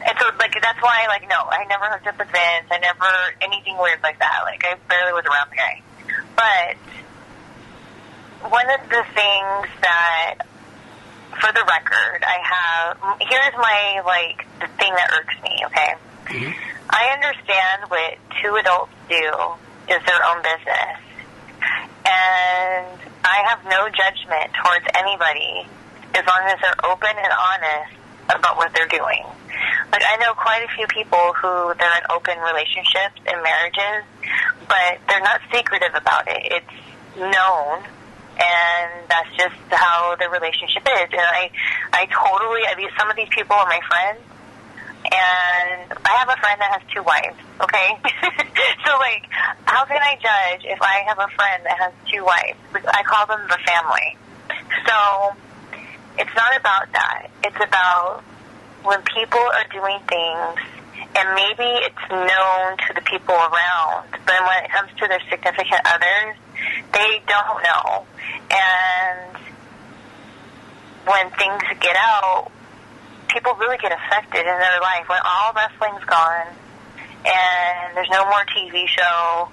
And 0.00 0.16
so, 0.18 0.32
like, 0.38 0.56
that's 0.62 0.80
why, 0.80 1.04
like, 1.08 1.28
no, 1.28 1.36
I 1.36 1.64
never 1.68 1.84
hooked 1.92 2.06
up 2.06 2.18
with 2.18 2.28
Vince. 2.28 2.68
I 2.70 2.78
never, 2.80 3.04
anything 3.42 3.76
weird 3.76 4.02
like 4.02 4.18
that. 4.18 4.40
Like, 4.44 4.64
I 4.64 4.76
barely 4.88 5.12
was 5.12 5.24
around 5.26 5.50
the 5.50 5.56
guy. 5.60 5.82
But 6.36 6.76
one 8.50 8.64
of 8.70 8.88
the 8.88 9.04
things 9.12 9.68
that, 9.82 10.46
for 11.38 11.52
the 11.52 11.64
record, 11.68 12.24
I 12.24 12.38
have, 12.42 13.18
here's 13.20 13.54
my, 13.54 14.02
like, 14.04 14.46
the 14.60 14.68
thing 14.78 14.92
that 14.92 15.10
irks 15.14 15.36
me, 15.42 15.62
okay? 15.66 15.94
Mm-hmm. 16.26 16.52
I 16.90 17.14
understand 17.14 17.90
what 17.90 18.18
two 18.42 18.54
adults 18.56 18.92
do 19.08 19.30
is 19.88 20.00
their 20.06 20.22
own 20.26 20.42
business. 20.42 20.98
And 22.06 22.98
I 23.24 23.44
have 23.46 23.62
no 23.64 23.88
judgment 23.88 24.50
towards 24.58 24.86
anybody 24.98 25.66
as 26.14 26.26
long 26.26 26.42
as 26.46 26.58
they're 26.60 26.90
open 26.90 27.14
and 27.14 27.32
honest 27.32 27.94
about 28.28 28.56
what 28.56 28.72
they're 28.74 28.88
doing. 28.88 29.22
Like 29.92 30.02
I 30.06 30.16
know 30.20 30.34
quite 30.34 30.62
a 30.62 30.68
few 30.74 30.86
people 30.86 31.32
who 31.34 31.74
they're 31.78 31.98
in 31.98 32.06
open 32.10 32.38
relationships 32.38 33.20
and 33.26 33.42
marriages, 33.42 34.06
but 34.68 34.98
they're 35.08 35.22
not 35.22 35.40
secretive 35.52 35.94
about 35.94 36.26
it. 36.28 36.62
It's 36.62 36.76
known 37.18 37.82
and 38.40 39.08
that's 39.08 39.28
just 39.36 39.60
how 39.68 40.16
the 40.16 40.28
relationship 40.30 40.82
is. 40.88 41.08
And 41.12 41.20
I 41.20 41.50
I 41.92 42.06
totally 42.08 42.64
I 42.66 42.74
mean 42.76 42.88
some 42.98 43.10
of 43.10 43.16
these 43.16 43.28
people 43.30 43.54
are 43.54 43.66
my 43.66 43.80
friends 43.86 44.20
and 45.04 45.92
I 46.04 46.12
have 46.20 46.28
a 46.28 46.38
friend 46.40 46.60
that 46.60 46.80
has 46.80 46.82
two 46.92 47.02
wives, 47.02 47.36
okay? 47.60 47.88
so 48.84 48.90
like 48.96 49.28
how 49.64 49.84
can 49.84 50.00
I 50.00 50.16
judge 50.16 50.64
if 50.64 50.80
I 50.80 51.04
have 51.06 51.18
a 51.18 51.28
friend 51.36 51.64
that 51.64 51.76
has 51.78 51.92
two 52.10 52.24
wives? 52.24 52.58
I 52.88 53.02
call 53.04 53.26
them 53.26 53.44
the 53.48 53.58
family. 53.68 54.16
So 54.88 54.96
it's 56.18 56.34
not 56.34 56.56
about 56.56 56.92
that. 56.92 57.28
It's 57.44 57.60
about 57.60 58.24
when 58.82 59.02
people 59.14 59.40
are 59.40 59.68
doing 59.70 60.00
things 60.08 60.58
and 61.16 61.26
maybe 61.34 61.68
it's 61.84 62.06
known 62.08 62.76
to 62.86 62.94
the 62.94 63.02
people 63.02 63.34
around, 63.34 64.08
but 64.24 64.38
when 64.40 64.64
it 64.64 64.70
comes 64.70 64.90
to 65.00 65.08
their 65.08 65.20
significant 65.28 65.80
others, 65.84 66.36
they 66.92 67.22
don't 67.26 67.62
know. 67.62 68.04
And 68.50 69.36
when 71.06 71.30
things 71.30 71.62
get 71.80 71.96
out, 71.96 72.50
people 73.28 73.54
really 73.54 73.78
get 73.78 73.92
affected 73.92 74.40
in 74.40 74.58
their 74.58 74.80
life. 74.80 75.08
When 75.08 75.20
all 75.24 75.52
wrestling's 75.54 76.04
gone 76.04 76.46
and 77.24 77.96
there's 77.96 78.10
no 78.10 78.24
more 78.24 78.44
TV 78.56 78.86
show, 78.86 79.48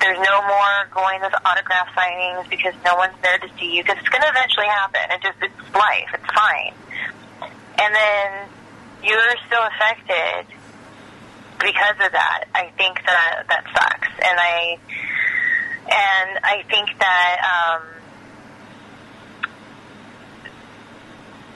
there's 0.00 0.18
no 0.18 0.42
more 0.46 0.88
going 0.92 1.20
to 1.20 1.28
autograph 1.44 1.88
signings 1.94 2.48
because 2.48 2.74
no 2.84 2.96
one's 2.96 3.14
there 3.22 3.38
to 3.38 3.48
see 3.58 3.76
you 3.76 3.82
because 3.82 3.98
it's 3.98 4.08
going 4.08 4.22
to 4.22 4.28
eventually 4.28 4.66
happen. 4.66 5.00
It 5.10 5.20
just 5.22 5.38
it's 5.42 5.74
life. 5.74 6.08
It's 6.14 6.32
fine. 6.32 6.74
And 7.78 7.94
then 7.94 8.48
you're 9.04 9.36
still 9.46 9.64
affected 9.64 10.46
because 11.60 11.96
of 12.04 12.12
that. 12.12 12.44
I 12.54 12.70
think 12.76 13.00
that 13.04 13.44
that 13.48 13.64
sucks, 13.72 14.08
and 14.24 14.40
I 14.40 14.78
and 15.90 16.38
I 16.44 16.62
think 16.68 16.88
that 16.98 17.36
um, 17.42 17.82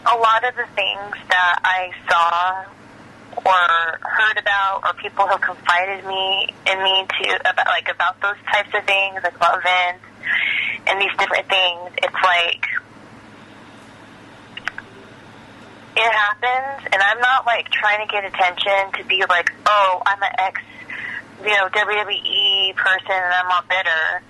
a 0.07 0.17
lot 0.19 0.45
of 0.47 0.55
the 0.57 0.67
things 0.75 1.17
that 1.31 1.61
I 1.65 1.91
saw 2.11 2.65
or 3.37 3.99
heard 4.03 4.39
about 4.39 4.83
or 4.85 4.95
people 4.95 5.27
have 5.27 5.41
confided 5.41 6.05
me 6.05 6.55
in 6.67 6.83
me 6.83 7.07
to 7.07 7.41
about 7.41 7.67
like 7.67 7.89
about 7.89 8.21
those 8.21 8.37
types 8.51 8.71
of 8.75 8.85
things, 8.87 9.21
like 9.23 9.37
about 9.37 9.59
events 9.59 10.05
and 10.87 11.01
these 11.01 11.17
different 11.19 11.49
things, 11.49 11.91
it's 12.03 12.23
like 12.23 12.67
it 15.97 16.13
happens. 16.13 16.89
And 16.93 17.01
I'm 17.01 17.21
not 17.21 17.47
like 17.47 17.71
trying 17.71 18.07
to 18.07 18.13
get 18.13 18.25
attention 18.25 18.93
to 18.99 19.05
be 19.09 19.25
like, 19.29 19.53
oh, 19.67 20.03
I'm 20.07 20.23
an 20.23 20.33
ex 20.39 20.61
you 21.45 21.55
know, 21.57 21.69
WWE 21.69 22.75
person 22.77 23.13
and 23.13 23.33
I'm 23.35 23.51
all 23.53 23.65
bitter 23.69 24.25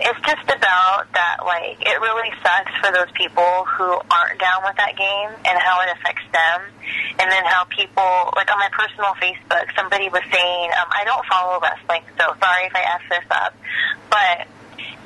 it's 0.00 0.20
just 0.24 0.48
about 0.48 1.04
that, 1.12 1.44
like, 1.44 1.76
it 1.80 2.00
really 2.00 2.32
sucks 2.42 2.72
for 2.80 2.92
those 2.92 3.12
people 3.12 3.68
who 3.68 3.84
aren't 3.84 4.40
down 4.40 4.64
with 4.64 4.76
that 4.76 4.96
game 4.96 5.30
and 5.44 5.58
how 5.60 5.82
it 5.84 5.92
affects 5.92 6.24
them. 6.32 6.60
And 7.20 7.30
then 7.30 7.44
how 7.44 7.64
people, 7.64 8.32
like 8.34 8.50
on 8.50 8.58
my 8.58 8.70
personal 8.72 9.12
Facebook, 9.20 9.68
somebody 9.76 10.08
was 10.08 10.22
saying, 10.32 10.70
um, 10.80 10.88
I 10.88 11.04
don't 11.04 11.24
follow 11.26 11.60
wrestling, 11.60 12.02
so 12.16 12.32
sorry 12.40 12.64
if 12.66 12.74
I 12.74 12.80
ask 12.80 13.04
this 13.08 13.28
up, 13.30 13.54
but 14.08 14.48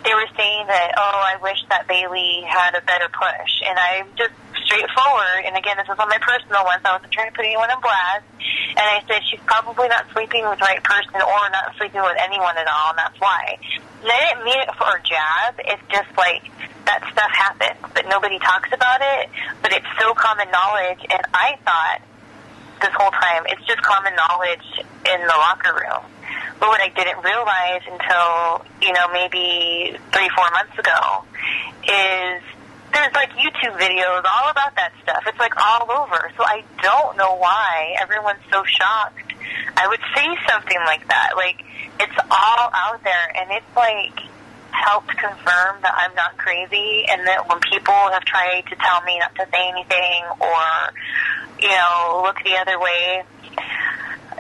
they 0.04 0.12
were 0.12 0.28
saying 0.36 0.68
that, 0.68 0.92
oh, 0.96 1.20
I 1.24 1.40
wish 1.40 1.58
that 1.68 1.88
Bayley 1.88 2.44
had 2.44 2.76
a 2.76 2.82
better 2.84 3.08
push. 3.08 3.52
And 3.64 3.78
I'm 3.78 4.06
just 4.16 4.36
straightforward, 4.64 5.44
and 5.44 5.56
again, 5.56 5.76
this 5.76 5.88
is 5.88 5.98
on 5.98 6.08
my 6.08 6.20
personal 6.20 6.64
one, 6.64 6.80
so 6.80 6.88
I 6.88 6.92
wasn't 6.96 7.12
trying 7.12 7.30
to 7.32 7.36
put 7.36 7.44
anyone 7.44 7.68
in 7.72 7.80
blast. 7.80 8.24
And 8.76 8.84
I 8.84 9.00
said, 9.08 9.20
she's 9.28 9.40
probably 9.44 9.88
not 9.88 10.08
sleeping 10.12 10.44
with 10.48 10.58
the 10.58 10.68
right 10.68 10.82
person 10.82 11.20
or 11.20 11.40
not 11.52 11.76
sleeping 11.76 12.00
with 12.00 12.16
anyone 12.20 12.56
at 12.56 12.68
all, 12.68 12.92
and 12.92 12.98
that's 12.98 13.18
why. 13.20 13.56
And 14.04 14.08
I 14.12 14.18
didn't 14.28 14.44
mean 14.44 14.60
it 14.60 14.72
for 14.76 14.88
a 14.88 15.00
jab. 15.00 15.56
It's 15.64 15.84
just 15.88 16.10
like 16.16 16.44
that 16.84 17.00
stuff 17.12 17.32
happens, 17.32 17.80
but 17.94 18.04
nobody 18.08 18.38
talks 18.38 18.68
about 18.72 19.00
it. 19.00 19.32
But 19.62 19.72
it's 19.72 19.88
so 20.00 20.12
common 20.12 20.50
knowledge, 20.52 21.00
and 21.08 21.22
I 21.32 21.56
thought 21.64 22.00
this 22.80 22.92
whole 22.92 23.12
time 23.12 23.48
it's 23.48 23.64
just 23.64 23.80
common 23.80 24.12
knowledge 24.16 24.68
in 25.08 25.20
the 25.24 25.36
locker 25.38 25.72
room. 25.72 26.04
But 26.60 26.68
what 26.68 26.80
I 26.80 26.88
didn't 26.88 27.22
realize 27.22 27.82
until 27.86 28.64
you 28.80 28.92
know 28.92 29.08
maybe 29.12 29.96
three, 30.12 30.30
four 30.34 30.50
months 30.50 30.78
ago 30.78 31.24
is 31.84 32.42
there's 32.94 33.12
like 33.12 33.30
YouTube 33.34 33.76
videos 33.76 34.22
all 34.24 34.50
about 34.50 34.74
that 34.76 34.92
stuff. 35.02 35.24
It's 35.26 35.38
like 35.38 35.54
all 35.56 35.90
over. 35.90 36.30
So 36.36 36.44
I 36.44 36.62
don't 36.80 37.16
know 37.16 37.36
why 37.36 37.96
everyone's 38.00 38.44
so 38.50 38.62
shocked. 38.64 39.34
I 39.76 39.88
would 39.88 40.00
say 40.14 40.26
something 40.48 40.78
like 40.86 41.06
that. 41.08 41.32
Like 41.36 41.64
it's 42.00 42.18
all 42.30 42.70
out 42.72 43.02
there, 43.02 43.28
and 43.36 43.50
it's 43.50 43.76
like 43.76 44.14
helped 44.70 45.10
confirm 45.16 45.82
that 45.82 45.94
I'm 45.94 46.14
not 46.14 46.36
crazy, 46.38 47.04
and 47.10 47.26
that 47.26 47.48
when 47.48 47.58
people 47.60 47.94
have 47.94 48.24
tried 48.24 48.62
to 48.70 48.76
tell 48.76 49.02
me 49.02 49.18
not 49.18 49.34
to 49.34 49.46
say 49.50 49.68
anything 49.68 50.22
or 50.40 50.62
you 51.58 51.68
know 51.68 52.22
look 52.24 52.36
the 52.44 52.56
other 52.56 52.78
way, 52.78 53.24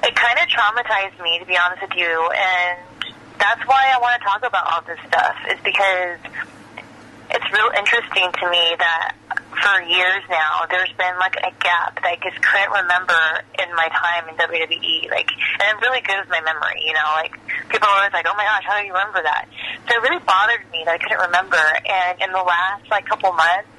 it 0.04 0.14
kind 0.14 0.38
of 0.38 0.46
traumatized 0.48 1.16
me 1.22 1.38
to 1.38 1.46
be 1.46 1.56
honest 1.56 1.82
with 1.82 1.96
you, 1.96 2.12
and 2.30 2.78
that's 3.38 3.64
why 3.66 3.92
I 3.92 3.98
want 4.00 4.20
to 4.20 4.22
talk 4.24 4.40
about 4.44 4.64
all 4.72 4.82
this 4.84 5.00
stuff. 5.08 5.36
Is 5.48 5.60
because 5.64 6.20
it's 7.32 7.48
real 7.50 7.72
interesting 7.72 8.28
to 8.30 8.44
me 8.50 8.76
that 8.78 9.16
for 9.54 9.80
years 9.88 10.22
now 10.28 10.66
there's 10.68 10.92
been 11.00 11.16
like 11.16 11.36
a 11.40 11.50
gap 11.62 11.96
that 11.96 12.04
I 12.04 12.16
just 12.20 12.36
couldn't 12.42 12.84
remember 12.84 13.16
in 13.56 13.68
my 13.72 13.88
time 13.88 14.28
in 14.28 14.36
WWE. 14.36 15.10
Like, 15.10 15.30
and 15.60 15.66
I'm 15.72 15.80
really 15.80 16.04
good 16.04 16.20
with 16.20 16.28
my 16.28 16.42
memory. 16.44 16.84
You 16.84 16.92
know, 16.92 17.08
like 17.16 17.32
people 17.72 17.88
are 17.88 18.04
always 18.04 18.12
like, 18.12 18.26
"Oh 18.28 18.36
my 18.36 18.44
gosh, 18.44 18.64
how 18.68 18.78
do 18.78 18.86
you 18.86 18.92
remember 18.92 19.24
that?" 19.24 19.48
So 19.88 19.96
it 19.96 20.02
really 20.04 20.20
bothered 20.22 20.68
me 20.70 20.84
that 20.84 20.94
I 20.94 21.00
couldn't 21.00 21.24
remember. 21.32 21.58
And 21.58 22.20
in 22.20 22.30
the 22.30 22.44
last 22.44 22.86
like 22.92 23.08
couple 23.08 23.32
months, 23.32 23.72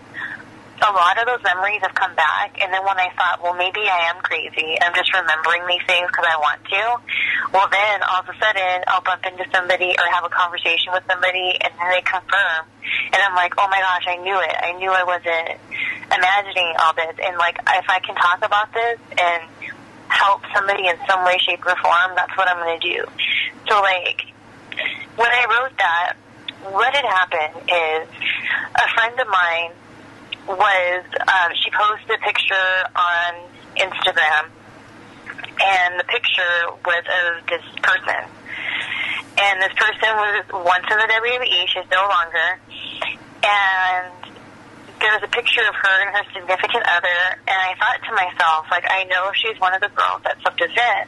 a 0.82 0.92
lot 0.92 1.16
of 1.16 1.26
those 1.26 1.44
memories 1.44 1.80
have 1.82 1.96
come 1.96 2.16
back. 2.16 2.60
And 2.60 2.72
then 2.74 2.84
when 2.84 3.00
I 3.00 3.08
thought, 3.16 3.40
well, 3.42 3.56
maybe 3.56 3.88
I 3.88 4.12
am 4.12 4.20
crazy, 4.22 4.76
I'm 4.82 4.94
just 4.94 5.14
remembering 5.14 5.64
these 5.68 5.84
things 5.88 6.08
because 6.12 6.28
I 6.28 6.38
want 6.40 6.60
to. 6.68 6.84
Well, 7.56 7.68
then 7.72 8.04
all 8.04 8.20
of 8.20 8.28
a 8.28 8.36
sudden, 8.36 8.84
I'll 8.88 9.04
bump 9.04 9.24
into 9.24 9.48
somebody 9.56 9.96
or 9.96 10.06
have 10.12 10.28
a 10.28 10.34
conversation 10.34 10.92
with 10.92 11.08
somebody, 11.08 11.56
and 11.64 11.72
then 11.80 11.88
they 11.96 12.04
confirm, 12.04 12.68
and 13.14 13.20
I'm 13.24 13.36
like, 13.36 13.56
oh 13.58 13.68
my 13.72 13.80
gosh, 13.80 14.06
I 14.08 14.18
knew 14.20 14.36
it. 14.36 14.56
I 14.56 14.76
knew 14.76 14.92
I 14.92 15.04
wasn't 15.08 15.60
imagining 16.12 16.76
all 16.84 16.94
this. 16.94 17.16
And 17.24 17.38
like, 17.38 17.56
if 17.56 17.88
I 17.88 18.00
can 18.04 18.16
talk 18.16 18.44
about 18.44 18.74
this 18.74 19.00
and 19.16 19.44
help 20.08 20.44
somebody 20.54 20.88
in 20.88 20.98
some 21.08 21.24
way, 21.24 21.38
shape, 21.40 21.64
or 21.66 21.76
form, 21.80 22.12
that's 22.16 22.36
what 22.38 22.48
I'm 22.48 22.60
going 22.60 22.80
to 22.80 22.84
do. 22.84 23.00
So 23.68 23.82
like, 23.82 24.28
when 25.16 25.32
I 25.32 25.44
wrote 25.48 25.78
that, 25.78 26.14
what 26.72 26.94
had 26.94 27.06
happened 27.06 27.70
is 27.70 28.10
a 28.76 28.88
friend 28.94 29.20
of 29.20 29.28
mine 29.28 29.72
was 30.48 31.04
um, 31.28 31.52
she 31.58 31.72
posted 31.72 32.12
a 32.12 32.22
picture 32.24 32.70
on 32.96 33.32
Instagram, 33.78 34.50
and 35.62 36.00
the 36.00 36.06
picture 36.06 36.72
was 36.86 37.04
of 37.06 37.48
this 37.48 37.66
person. 37.82 38.30
And 39.38 39.62
this 39.62 39.74
person 39.76 40.16
was 40.16 40.46
once 40.54 40.86
in 40.90 40.98
the 40.98 41.10
WWE. 41.12 41.68
She's 41.68 41.90
no 41.92 42.08
longer. 42.08 42.50
And 43.44 44.26
there 45.00 45.12
was 45.12 45.24
a 45.24 45.32
picture 45.32 45.62
of 45.68 45.76
her 45.76 45.96
and 46.08 46.16
her 46.16 46.24
significant 46.34 46.84
other, 46.88 47.20
and 47.46 47.60
I 47.60 47.76
thought 47.76 48.00
to 48.08 48.14
myself, 48.16 48.66
like, 48.72 48.86
I 48.90 49.04
know 49.06 49.32
she's 49.36 49.60
one 49.60 49.74
of 49.74 49.82
the 49.82 49.92
girls 49.94 50.24
that 50.24 50.40
slipped 50.42 50.62
us 50.62 50.72
in. 50.72 51.04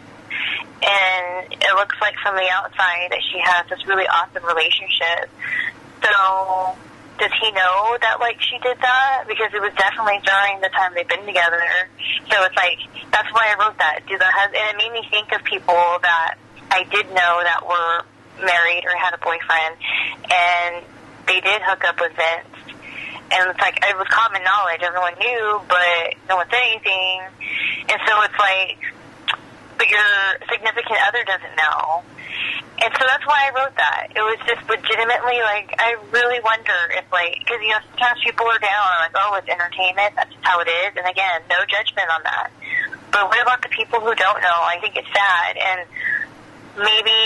And 0.84 1.54
it 1.54 1.74
looks 1.76 1.96
like 2.02 2.14
from 2.22 2.36
the 2.36 2.46
outside 2.52 3.10
that 3.10 3.24
she 3.32 3.40
has 3.42 3.66
this 3.70 3.88
really 3.88 4.06
awesome 4.06 4.44
relationship. 4.44 5.32
So 6.04 6.78
does 7.18 7.34
he 7.42 7.52
know 7.52 7.98
that 8.02 8.20
like 8.20 8.40
she 8.42 8.58
did 8.60 8.78
that? 8.78 9.26
Because 9.28 9.50
it 9.54 9.62
was 9.62 9.74
definitely 9.78 10.22
during 10.26 10.62
the 10.62 10.70
time 10.70 10.94
they've 10.94 11.08
been 11.08 11.26
together. 11.26 11.62
So 12.30 12.44
it's 12.46 12.56
like 12.56 12.80
that's 13.12 13.30
why 13.34 13.50
I 13.50 13.56
wrote 13.58 13.78
that. 13.78 14.06
Do 14.08 14.18
the 14.18 14.30
hus- 14.30 14.54
and 14.54 14.66
it 14.74 14.78
made 14.78 14.94
me 14.94 15.04
think 15.10 15.34
of 15.34 15.44
people 15.44 15.76
that 16.02 16.38
I 16.70 16.84
did 16.84 17.08
know 17.10 17.34
that 17.42 17.66
were 17.66 18.06
married 18.46 18.86
or 18.86 18.94
had 18.94 19.14
a 19.14 19.22
boyfriend, 19.22 19.76
and 20.30 20.86
they 21.26 21.42
did 21.42 21.62
hook 21.66 21.84
up 21.86 22.00
with 22.00 22.14
Vince. 22.14 22.54
And 23.28 23.50
it's 23.52 23.60
like 23.60 23.82
it 23.82 23.98
was 23.98 24.08
common 24.08 24.44
knowledge; 24.46 24.82
everyone 24.86 25.18
knew, 25.20 25.62
but 25.68 26.16
no 26.30 26.38
one 26.38 26.48
said 26.50 26.62
anything. 26.64 27.22
And 27.90 28.00
so 28.06 28.14
it's 28.24 28.40
like, 28.40 28.80
but 29.88 29.96
your 29.96 30.48
significant 30.52 31.00
other 31.08 31.24
doesn't 31.24 31.56
know. 31.56 32.04
And 32.78 32.94
so 32.94 33.04
that's 33.08 33.26
why 33.26 33.50
I 33.50 33.56
wrote 33.56 33.76
that. 33.76 34.08
It 34.16 34.22
was 34.22 34.38
just 34.46 34.62
legitimately 34.70 35.40
like 35.42 35.74
I 35.80 35.98
really 36.12 36.40
wonder 36.44 36.78
if 36.94 37.12
like 37.12 37.40
because 37.40 37.62
you 37.62 37.70
know 37.70 37.82
sometimes 37.90 38.22
people 38.24 38.46
are 38.46 38.60
down 38.60 38.86
like 39.02 39.16
oh 39.16 39.34
it's 39.42 39.50
entertainment 39.50 40.14
that's 40.16 40.30
just 40.30 40.46
how 40.46 40.60
it 40.62 40.70
is 40.70 40.94
and 40.96 41.08
again 41.10 41.42
no 41.50 41.58
judgment 41.66 42.06
on 42.14 42.22
that. 42.24 42.52
But 43.12 43.30
what 43.30 43.42
about 43.42 43.62
the 43.64 43.70
people 43.70 44.00
who 44.00 44.14
don't 44.14 44.42
know? 44.42 44.60
I 44.62 44.78
think 44.80 44.96
it's 44.96 45.10
sad 45.10 45.58
and 45.58 45.90
maybe 46.78 47.18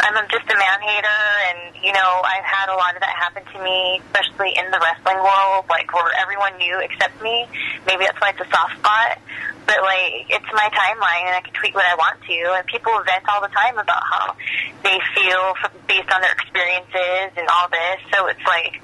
I'm 0.00 0.28
just 0.28 0.48
a 0.48 0.56
man 0.56 0.78
hater 0.80 1.22
and 1.52 1.76
you 1.84 1.92
know 1.92 2.22
I've 2.24 2.44
had 2.44 2.68
a 2.72 2.76
lot 2.76 2.94
of 2.94 3.00
that 3.00 3.14
happen 3.16 3.44
to 3.44 3.58
me 3.62 4.00
especially 4.08 4.56
in 4.56 4.70
the 4.70 4.80
wrestling 4.80 5.20
world 5.20 5.68
like 5.68 5.92
where 5.92 6.12
everyone 6.20 6.56
knew 6.58 6.80
except 6.80 7.20
me. 7.22 7.46
Maybe 7.86 8.04
that's 8.04 8.20
why 8.20 8.30
it's 8.30 8.40
a 8.40 8.48
soft 8.50 8.78
spot. 8.78 9.18
But 9.66 9.80
like, 9.82 10.26
it's 10.28 10.50
my 10.52 10.68
timeline, 10.74 11.30
and 11.30 11.36
I 11.38 11.40
can 11.40 11.54
tweet 11.54 11.74
what 11.74 11.86
I 11.86 11.94
want 11.94 12.20
to. 12.26 12.38
And 12.58 12.66
people 12.66 12.92
vent 13.06 13.24
all 13.30 13.40
the 13.40 13.52
time 13.54 13.78
about 13.78 14.02
how 14.02 14.34
they 14.82 14.98
feel 15.14 15.54
based 15.86 16.10
on 16.10 16.20
their 16.20 16.32
experiences 16.32 17.30
and 17.38 17.46
all 17.48 17.70
this. 17.70 17.98
So 18.12 18.26
it's 18.26 18.44
like, 18.44 18.82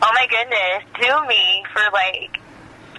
oh 0.00 0.12
my 0.14 0.26
goodness, 0.30 0.86
do 0.96 1.10
me 1.26 1.64
for 1.74 1.82
like 1.92 2.40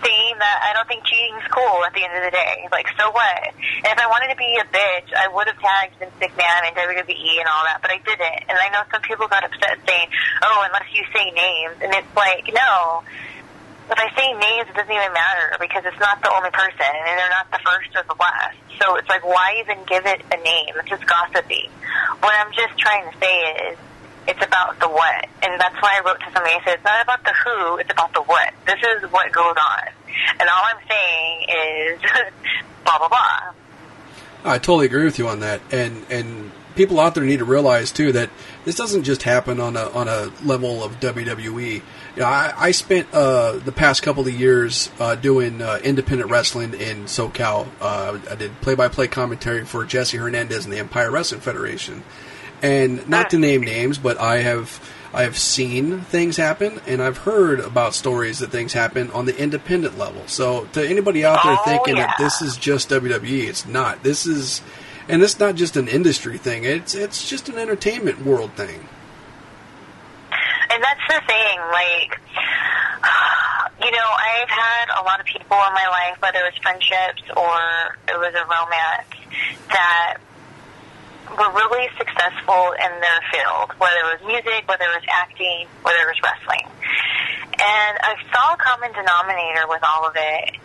saying 0.04 0.36
that 0.38 0.58
I 0.66 0.74
don't 0.74 0.88
think 0.90 1.06
cheating's 1.06 1.46
cool 1.50 1.86
at 1.86 1.94
the 1.94 2.04
end 2.04 2.14
of 2.18 2.24
the 2.26 2.34
day. 2.34 2.68
Like, 2.72 2.90
so 2.98 3.10
what? 3.12 3.42
And 3.86 3.90
if 3.90 4.00
I 4.00 4.08
wanted 4.10 4.30
to 4.34 4.40
be 4.40 4.58
a 4.60 4.66
bitch, 4.68 5.10
I 5.14 5.30
would 5.30 5.48
have 5.48 5.60
tagged 5.62 5.98
Vince 6.02 6.18
McMahon 6.20 6.62
and 6.70 6.74
WWE 6.76 7.34
and 7.40 7.48
all 7.48 7.64
that, 7.66 7.80
but 7.82 7.92
I 7.92 8.00
didn't. 8.02 8.50
And 8.50 8.58
I 8.58 8.70
know 8.74 8.84
some 8.92 9.02
people 9.02 9.28
got 9.28 9.46
upset 9.46 9.80
saying, 9.88 10.08
oh, 10.42 10.66
unless 10.66 10.90
you 10.94 11.06
say 11.14 11.30
names. 11.32 11.78
And 11.82 11.94
it's 11.94 12.14
like, 12.16 12.50
no 12.54 13.04
if 13.92 14.00
I 14.00 14.08
say 14.16 14.32
names, 14.32 14.72
it 14.72 14.76
doesn't 14.76 14.92
even 14.92 15.12
matter 15.12 15.60
because 15.60 15.84
it's 15.84 16.00
not 16.00 16.24
the 16.24 16.32
only 16.32 16.50
person, 16.52 16.88
and 16.88 17.20
they're 17.20 17.36
not 17.36 17.52
the 17.52 17.60
first 17.60 17.92
or 17.92 18.08
the 18.08 18.16
last. 18.16 18.56
So 18.80 18.96
it's 18.96 19.10
like, 19.10 19.26
why 19.26 19.60
even 19.60 19.84
give 19.84 20.06
it 20.06 20.24
a 20.32 20.38
name? 20.40 20.74
It's 20.80 20.90
just 20.90 21.06
gossipy. 21.06 21.70
What 22.24 22.32
I'm 22.40 22.54
just 22.56 22.80
trying 22.80 23.12
to 23.12 23.16
say 23.20 23.36
is, 23.68 23.78
it's 24.28 24.44
about 24.44 24.80
the 24.80 24.88
what, 24.88 25.28
and 25.44 25.60
that's 25.60 25.76
why 25.82 25.98
I 25.98 26.02
wrote 26.06 26.20
to 26.20 26.26
somebody. 26.26 26.56
I 26.56 26.62
said, 26.64 26.74
it's 26.76 26.84
not 26.84 27.04
about 27.04 27.24
the 27.24 27.34
who, 27.44 27.78
it's 27.78 27.92
about 27.92 28.14
the 28.14 28.22
what. 28.22 28.54
This 28.66 28.80
is 28.80 29.12
what 29.12 29.32
goes 29.32 29.56
on, 29.58 29.88
and 30.40 30.50
all 30.50 30.64
I'm 30.64 30.88
saying 30.88 31.46
is, 31.50 32.02
blah 32.86 32.98
blah 32.98 33.10
blah. 33.10 33.54
I 34.44 34.58
totally 34.58 34.88
agree 34.88 35.06
with 35.06 35.20
you 35.20 35.28
on 35.28 35.40
that, 35.42 35.62
and 35.72 36.06
and 36.10 36.52
people 36.76 37.00
out 37.00 37.16
there 37.16 37.24
need 37.24 37.40
to 37.40 37.46
realize 37.46 37.92
too 37.92 38.12
that 38.14 38.30
this 38.66 38.76
doesn't 38.76 39.04
just 39.04 39.24
happen 39.24 39.60
on 39.60 39.76
a 39.76 39.90
on 39.90 40.08
a 40.08 40.32
level 40.44 40.84
of 40.84 41.00
WWE 41.00 41.82
you 42.16 42.22
know, 42.22 42.28
I, 42.28 42.54
I 42.58 42.72
spent 42.72 43.08
uh, 43.14 43.54
the 43.54 43.72
past 43.72 44.04
couple 44.04 44.28
of 44.28 44.34
years 44.34 44.92
uh, 45.00 45.16
doing 45.16 45.62
uh, 45.62 45.80
independent 45.82 46.30
wrestling 46.30 46.74
in 46.74 47.06
SoCal. 47.06 47.68
Uh, 47.80 48.20
I 48.30 48.36
did 48.36 48.60
play-by-play 48.62 49.08
commentary 49.08 49.64
for 49.64 49.86
Jesse 49.86 50.18
Hernandez 50.18 50.66
and 50.66 50.74
the 50.74 50.80
Empire 50.80 51.10
Wrestling 51.10 51.40
Federation. 51.40 52.04
And 52.62 53.08
not 53.10 53.30
to 53.32 53.38
ah. 53.38 53.40
name 53.40 53.62
names, 53.62 53.98
but 53.98 54.20
I 54.20 54.38
have 54.38 54.80
I 55.14 55.24
have 55.24 55.38
seen 55.38 56.02
things 56.02 56.38
happen, 56.38 56.80
and 56.88 57.02
I've 57.02 57.18
heard 57.18 57.60
about 57.60 57.94
stories 57.94 58.40
that 58.40 58.50
things 58.50 58.72
happen 58.72 59.12
on 59.12 59.26
the 59.26 59.38
independent 59.38 59.98
level. 59.98 60.22
So, 60.28 60.66
to 60.74 60.88
anybody 60.88 61.26
out 61.26 61.44
there 61.44 61.58
oh, 61.60 61.64
thinking 61.66 61.98
yeah. 61.98 62.08
that 62.08 62.16
this 62.18 62.42
is 62.42 62.56
just 62.56 62.90
WWE, 62.90 63.48
it's 63.50 63.66
not. 63.66 64.04
This 64.04 64.26
is, 64.26 64.62
and 65.10 65.22
it's 65.22 65.38
not 65.38 65.56
just 65.56 65.76
an 65.76 65.90
industry 65.90 66.38
thing. 66.38 66.64
It's 66.64 66.96
it's 66.96 67.28
just 67.28 67.50
an 67.50 67.58
entertainment 67.58 68.26
world 68.26 68.54
thing 68.54 68.88
and 70.72 70.82
that's 70.82 71.02
the 71.08 71.22
thing, 71.28 71.60
like, 71.72 72.20
you 73.84 73.92
know, 73.92 74.10
I've 74.16 74.50
had 74.50 74.86
a 75.00 75.04
lot 75.04 75.20
of 75.20 75.26
people 75.26 75.58
in 75.58 75.74
my 75.74 75.88
life, 75.92 76.22
whether 76.22 76.40
it 76.40 76.54
was 76.54 76.60
friendships 76.62 77.24
or 77.36 77.60
it 78.08 78.18
was 78.18 78.34
a 78.34 78.46
romance, 78.48 79.12
that 79.68 80.18
were 81.38 81.52
really 81.54 81.88
successful 81.98 82.74
in 82.76 82.92
their 83.00 83.22
field, 83.32 83.72
whether 83.80 84.00
it 84.04 84.20
was 84.20 84.24
music, 84.28 84.68
whether 84.68 84.86
it 84.86 84.96
was 84.96 85.08
acting, 85.10 85.68
whether 85.84 86.00
it 86.04 86.10
was 86.12 86.22
wrestling. 86.24 86.66
And 87.62 87.94
I 88.02 88.16
saw 88.34 88.54
a 88.54 88.58
common 88.58 88.92
denominator 88.92 89.68
with 89.68 89.84
all 89.84 90.08
of 90.08 90.16
it, 90.18 90.58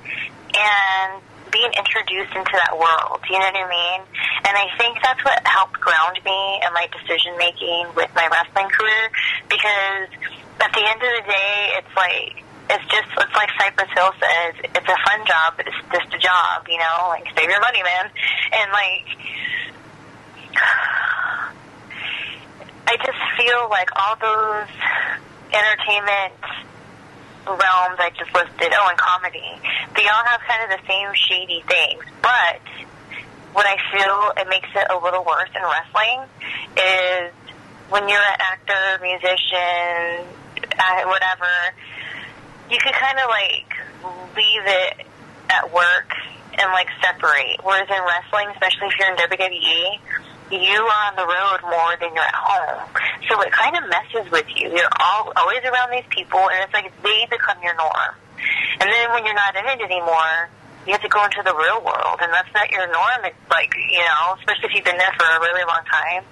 and 0.56 1.22
being 1.52 1.70
introduced 1.78 2.34
into 2.34 2.52
that 2.52 2.74
world. 2.74 3.22
You 3.30 3.38
know 3.38 3.48
what 3.48 3.64
I 3.64 3.68
mean? 3.68 4.00
And 4.44 4.54
I 4.56 4.66
think 4.78 4.98
that's 5.02 5.22
what 5.24 5.40
helped 5.46 5.80
ground 5.80 6.18
me 6.24 6.60
in 6.60 6.70
my 6.74 6.88
decision 6.90 7.36
making 7.38 7.88
with 7.94 8.10
my 8.14 8.26
wrestling 8.28 8.68
career 8.68 9.08
because 9.48 10.10
at 10.60 10.72
the 10.72 10.82
end 10.84 11.00
of 11.00 11.10
the 11.16 11.24
day, 11.24 11.54
it's 11.80 11.94
like 11.96 12.42
it's 12.68 12.86
just 12.90 13.08
it's 13.14 13.36
like 13.36 13.50
Cypress 13.58 13.90
Hill 13.94 14.10
says, 14.18 14.52
it's 14.74 14.90
a 14.90 14.98
fun 15.06 15.20
job, 15.24 15.54
but 15.56 15.66
it's 15.70 15.80
just 15.92 16.10
a 16.12 16.18
job, 16.18 16.66
you 16.68 16.78
know, 16.78 17.14
like 17.14 17.24
save 17.36 17.48
your 17.48 17.60
money, 17.60 17.82
man. 17.82 18.10
And 18.52 18.68
like 18.72 19.06
I 22.86 22.96
just 23.04 23.18
feel 23.36 23.68
like 23.68 23.90
all 23.96 24.16
those 24.16 24.68
entertainment 25.52 26.34
realms 27.46 27.98
I 27.98 28.10
just 28.18 28.34
listed, 28.34 28.72
oh, 28.74 28.88
and 28.90 28.98
comedy, 28.98 29.60
they 29.94 30.06
all 30.08 30.24
have 30.26 30.40
kind 30.42 30.66
of 30.66 30.70
the 30.78 30.82
same 30.86 31.10
shady 31.14 31.62
things. 31.66 32.02
But 32.22 32.62
what 33.52 33.66
I 33.66 33.76
feel 33.90 34.32
it 34.42 34.48
makes 34.48 34.68
it 34.74 34.86
a 34.90 34.98
little 34.98 35.24
worse 35.24 35.50
in 35.54 35.62
wrestling 35.62 36.26
is 36.76 37.32
when 37.88 38.08
you're 38.08 38.18
an 38.18 38.38
actor, 38.38 38.98
musician, 39.00 40.26
whatever, 41.06 41.52
you 42.70 42.78
could 42.82 42.94
kind 42.94 43.18
of 43.18 43.30
like 43.30 43.70
leave 44.36 44.66
it 44.66 45.06
at 45.50 45.72
work 45.72 46.10
and 46.58 46.72
like 46.72 46.88
separate. 47.00 47.62
Whereas 47.62 47.88
in 47.88 48.02
wrestling, 48.02 48.48
especially 48.54 48.88
if 48.88 48.98
you're 48.98 49.10
in 49.10 49.16
WWE, 49.16 49.98
you 50.50 50.80
are 50.80 51.02
on 51.10 51.16
the 51.16 51.26
road 51.26 51.58
more 51.66 51.96
than 52.00 52.14
you're 52.14 52.24
at 52.24 52.34
home. 52.34 52.86
So 53.28 53.40
it 53.42 53.52
kind 53.52 53.76
of 53.76 53.88
messes 53.90 54.30
with 54.30 54.46
you. 54.54 54.70
You're 54.70 54.94
all, 55.00 55.32
always 55.36 55.62
around 55.64 55.90
these 55.90 56.06
people, 56.10 56.38
and 56.38 56.62
it's 56.62 56.72
like 56.72 56.90
they 57.02 57.26
become 57.30 57.58
your 57.62 57.74
norm. 57.74 58.14
And 58.80 58.88
then 58.88 59.10
when 59.10 59.24
you're 59.24 59.34
not 59.34 59.56
in 59.56 59.66
it 59.66 59.80
anymore, 59.82 60.50
you 60.86 60.92
have 60.92 61.02
to 61.02 61.08
go 61.08 61.24
into 61.24 61.42
the 61.42 61.54
real 61.54 61.82
world, 61.82 62.22
and 62.22 62.32
that's 62.32 62.52
not 62.54 62.70
your 62.70 62.86
norm. 62.86 63.26
It's 63.26 63.50
like, 63.50 63.74
you 63.74 63.98
know, 63.98 64.38
especially 64.38 64.70
if 64.70 64.74
you've 64.76 64.84
been 64.84 64.98
there 64.98 65.12
for 65.18 65.26
a 65.26 65.40
really 65.40 65.66
long 65.66 65.82
time. 65.90 66.22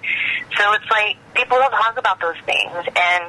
So 0.55 0.71
it's 0.73 0.89
like 0.89 1.19
people 1.35 1.57
don't 1.59 1.75
talk 1.75 1.99
about 1.99 2.21
those 2.21 2.39
things, 2.47 2.71
and 2.95 3.23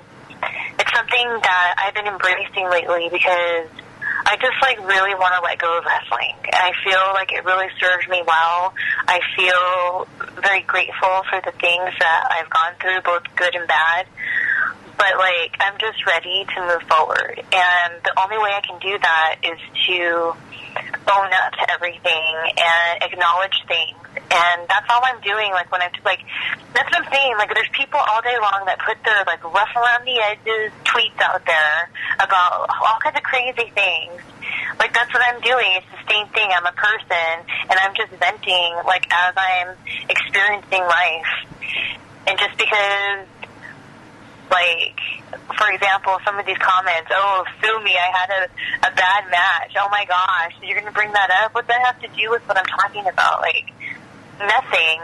it's 0.78 0.92
something 0.94 1.26
that 1.42 1.74
I've 1.82 1.94
been 1.94 2.06
embracing 2.06 2.70
lately 2.70 3.08
because 3.10 3.66
I 4.26 4.34
just 4.42 4.58
like 4.60 4.78
really 4.82 5.14
want 5.14 5.34
to 5.38 5.40
let 5.40 5.58
go 5.58 5.78
of 5.78 5.84
wrestling. 5.86 6.34
I 6.52 6.72
feel 6.82 6.98
like 7.14 7.30
it 7.32 7.44
really 7.44 7.68
served 7.78 8.08
me 8.10 8.22
well. 8.26 8.74
I 9.06 9.20
feel 9.38 10.08
very 10.42 10.62
grateful 10.62 11.22
for 11.30 11.40
the 11.44 11.52
things 11.62 11.94
that 12.00 12.20
I've 12.30 12.50
gone 12.50 12.74
through, 12.80 13.00
both 13.02 13.22
good 13.36 13.54
and 13.54 13.68
bad. 13.68 14.06
but 14.98 15.16
like 15.18 15.56
I'm 15.60 15.78
just 15.78 16.04
ready 16.06 16.44
to 16.56 16.60
move 16.66 16.82
forward, 16.88 17.38
and 17.38 17.92
the 18.02 18.12
only 18.22 18.38
way 18.38 18.50
I 18.50 18.60
can 18.66 18.78
do 18.80 18.98
that 18.98 19.36
is 19.44 19.58
to 19.86 20.34
own 21.06 21.30
up 21.32 21.52
to 21.52 21.70
everything 21.72 22.34
and 22.56 23.02
acknowledge 23.02 23.62
things. 23.68 23.96
And 24.30 24.66
that's 24.68 24.86
all 24.90 25.00
I'm 25.04 25.20
doing. 25.20 25.50
Like 25.52 25.70
when 25.70 25.82
I'm 25.82 25.92
like, 26.04 26.20
that's 26.74 26.90
what 26.90 27.06
I'm 27.06 27.12
saying. 27.12 27.34
Like 27.38 27.54
there's 27.54 27.70
people 27.72 28.00
all 28.00 28.22
day 28.22 28.36
long 28.40 28.66
that 28.66 28.78
put 28.82 28.98
their 29.04 29.22
like 29.24 29.42
rough 29.44 29.70
around 29.76 30.04
the 30.04 30.18
edges 30.18 30.74
tweets 30.84 31.18
out 31.22 31.44
there 31.46 31.90
about 32.18 32.66
all 32.68 32.98
kinds 33.02 33.16
of 33.16 33.22
crazy 33.22 33.70
things. 33.70 34.18
Like 34.78 34.92
that's 34.92 35.12
what 35.14 35.22
I'm 35.22 35.40
doing. 35.40 35.78
It's 35.78 35.90
the 35.94 36.04
same 36.10 36.26
thing. 36.34 36.50
I'm 36.50 36.66
a 36.66 36.74
person, 36.74 37.36
and 37.70 37.76
I'm 37.78 37.94
just 37.94 38.10
venting 38.18 38.74
like 38.84 39.06
as 39.12 39.34
I'm 39.36 39.76
experiencing 40.10 40.82
life. 40.82 41.32
And 42.26 42.38
just 42.38 42.58
because 42.58 43.30
like, 44.50 44.98
for 45.58 45.68
example, 45.70 46.18
some 46.24 46.38
of 46.38 46.46
these 46.46 46.58
comments, 46.58 47.10
oh, 47.10 47.44
sue 47.62 47.78
me, 47.82 47.94
I 47.98 48.10
had 48.14 48.30
a, 48.30 48.42
a 48.88 48.92
bad 48.94 49.30
match. 49.30 49.74
Oh 49.78 49.88
my 49.90 50.04
gosh, 50.06 50.54
you're 50.62 50.78
going 50.78 50.86
to 50.86 50.94
bring 50.94 51.12
that 51.12 51.30
up? 51.42 51.54
What 51.54 51.66
does 51.66 51.76
that 51.76 51.86
have 51.86 52.00
to 52.02 52.08
do 52.16 52.30
with 52.30 52.42
what 52.46 52.56
I'm 52.56 52.66
talking 52.66 53.06
about? 53.06 53.40
Like, 53.40 53.72
nothing. 54.40 55.00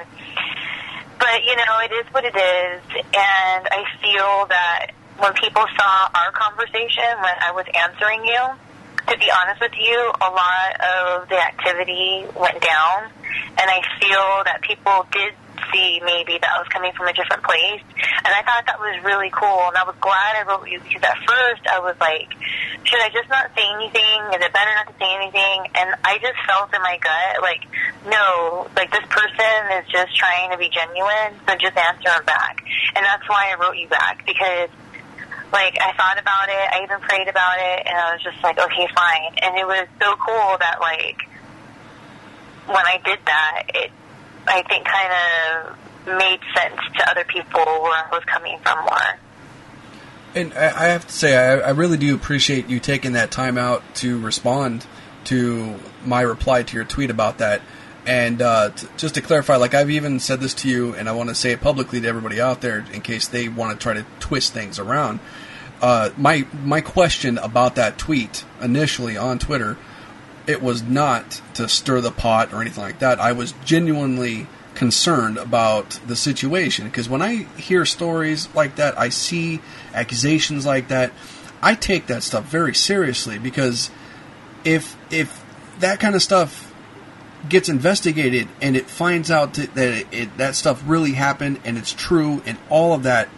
But, 1.19 1.45
you 1.45 1.55
know, 1.57 1.79
it 1.85 1.93
is 1.93 2.07
what 2.13 2.25
it 2.25 2.35
is. 2.35 2.83
And 3.15 3.63
I 3.71 3.85
feel 4.03 4.47
that 4.49 4.93
when 5.19 5.33
people 5.35 5.65
saw 5.79 6.09
our 6.15 6.33
conversation, 6.33 7.07
when 7.23 7.37
I 7.41 7.53
was 7.55 7.67
answering 7.75 8.25
you, 8.25 8.43
to 9.09 9.19
be 9.19 9.31
honest 9.31 9.61
with 9.61 9.77
you, 9.79 9.99
a 10.21 10.31
lot 10.31 10.73
of 10.81 11.29
the 11.29 11.39
activity 11.39 12.25
went 12.39 12.61
down. 12.61 13.11
And 13.59 13.67
I 13.71 13.81
feel 14.01 14.45
that 14.45 14.61
people 14.63 15.07
did 15.13 15.35
see 15.73 16.01
maybe 16.05 16.39
that 16.41 16.51
I 16.51 16.59
was 16.59 16.69
coming 16.69 16.93
from 16.93 17.09
a 17.09 17.15
different 17.15 17.43
place. 17.43 17.83
And 18.25 18.31
I 18.33 18.43
thought 18.43 18.67
that 18.67 18.79
was 18.79 18.99
really 19.05 19.31
cool. 19.31 19.73
And 19.73 19.77
I 19.77 19.85
was 19.85 19.97
glad 20.01 20.37
I 20.37 20.45
wrote 20.49 20.69
you 20.69 20.81
because 20.81 21.03
at 21.03 21.19
first 21.25 21.65
I 21.67 21.81
was 21.81 21.97
like, 22.01 22.29
should 22.85 23.01
I 23.01 23.09
just 23.09 23.29
not 23.29 23.51
say 23.55 23.65
anything? 23.79 24.19
Is 24.35 24.41
it 24.43 24.53
better 24.53 24.73
not 24.75 24.91
to 24.91 24.97
say 24.99 25.11
anything? 25.17 25.59
And 25.75 25.95
I 26.05 26.19
just 26.19 26.37
felt 26.49 26.75
in 26.75 26.83
my 26.83 26.99
gut, 26.99 27.41
like, 27.41 27.65
no, 28.05 28.69
like 28.77 28.91
this 28.91 29.07
person 29.09 29.55
is 29.81 29.87
just 29.89 30.17
trying 30.17 30.51
to 30.51 30.59
be 30.59 30.69
genuine, 30.69 31.39
so 31.47 31.55
just 31.57 31.77
answer 31.77 32.11
them 32.11 32.27
back. 32.27 32.61
And 32.95 33.05
that's 33.05 33.27
why 33.29 33.55
I 33.55 33.61
wrote 33.61 33.79
you 33.79 33.89
back 33.89 34.27
because 34.27 34.69
like 35.53 35.77
I 35.79 35.93
thought 35.95 36.19
about 36.19 36.49
it, 36.49 36.65
I 36.73 36.83
even 36.83 36.99
prayed 37.05 37.29
about 37.29 37.61
it, 37.61 37.87
and 37.87 37.95
I 37.95 38.17
was 38.17 38.23
just 38.25 38.43
like, 38.43 38.59
okay, 38.59 38.89
fine. 38.97 39.37
And 39.45 39.57
it 39.57 39.67
was 39.69 39.87
so 40.01 40.17
cool 40.17 40.57
that 40.59 40.81
like 40.81 41.29
when 42.73 42.87
I 42.87 43.01
did 43.05 43.19
that, 43.25 43.63
it 43.75 43.91
I 44.47 44.63
think 44.63 44.87
kind 44.87 45.13
of 45.13 46.19
made 46.19 46.41
sense 46.57 46.81
to 46.99 47.11
other 47.11 47.25
people 47.25 47.61
where 47.61 47.93
I 47.93 48.09
was 48.11 48.25
coming 48.25 48.59
from 48.59 48.85
more. 48.85 49.19
And 50.35 50.55
I 50.55 50.87
have 50.87 51.07
to 51.07 51.13
say, 51.13 51.37
I, 51.37 51.59
I 51.59 51.71
really 51.71 51.99
do 51.99 52.15
appreciate 52.15 52.69
you 52.69 52.81
taking 52.81 53.13
that 53.13 53.31
time 53.31 53.59
out 53.59 53.83
to 53.97 54.19
respond 54.19 54.87
to 55.25 55.79
my 56.05 56.23
reply 56.23 56.63
to 56.63 56.75
your 56.75 56.85
tweet 56.85 57.11
about 57.11 57.39
that. 57.39 57.61
And 58.07 58.41
uh, 58.41 58.71
t- 58.71 58.89
just 58.97 59.15
to 59.15 59.21
clarify, 59.21 59.57
like 59.57 59.75
I've 59.75 59.91
even 59.91 60.19
said 60.21 60.41
this 60.41 60.55
to 60.55 60.69
you, 60.69 60.95
and 60.95 61.09
I 61.09 61.13
want 61.13 61.29
to 61.29 61.35
say 61.35 61.53
it 61.53 61.61
publicly 61.61 62.01
to 62.01 62.09
everybody 62.09 62.41
out 62.41 62.63
there 62.63 62.85
in 62.93 63.03
case 63.03 63.29
they 63.29 63.49
want 63.49 63.79
to 63.79 63.83
try 63.83 63.93
to 63.93 64.07
twist 64.19 64.53
things 64.53 64.79
around. 64.79 65.21
Uh, 65.81 66.11
my 66.17 66.47
my 66.65 66.81
question 66.81 67.39
about 67.39 67.75
that 67.75 67.99
tweet 67.99 68.45
initially 68.61 69.17
on 69.17 69.39
Twitter 69.39 69.77
it 70.47 70.63
was 70.63 70.83
not 70.83 71.41
to 71.55 71.69
stir 71.69 72.01
the 72.01 72.11
pot 72.11 72.53
or 72.53 72.61
anything 72.61 72.83
like 72.83 72.99
that. 72.99 73.21
I 73.21 73.33
was 73.33 73.55
genuinely 73.65 74.47
concerned 74.75 75.37
about 75.37 76.01
the 76.07 76.17
situation 76.17 76.87
because 76.87 77.09
when 77.09 77.23
I 77.23 77.45
hear 77.57 77.85
stories 77.85 78.49
like 78.55 78.77
that, 78.77 78.99
I 78.99 79.11
see 79.11 79.61
accusations 79.95 80.67
like 80.67 80.89
that, 80.89 81.13
I 81.61 81.75
take 81.75 82.07
that 82.07 82.23
stuff 82.23 82.45
very 82.45 82.75
seriously 82.75 83.39
because 83.39 83.91
if 84.65 84.97
if 85.11 85.45
that 85.81 86.01
kind 86.01 86.15
of 86.15 86.23
stuff 86.23 86.73
gets 87.49 87.69
investigated 87.69 88.49
and 88.61 88.77
it 88.77 88.89
finds 88.89 89.31
out 89.31 89.55
that 89.55 89.77
it, 89.77 90.07
it, 90.13 90.39
that 90.39 90.55
stuff 90.55 90.83
really 90.87 91.13
happened 91.13 91.61
and 91.65 91.77
it's 91.77 91.93
true 91.93 92.43
and 92.47 92.57
all 92.69 92.95
of 92.95 93.03
that, 93.03 93.29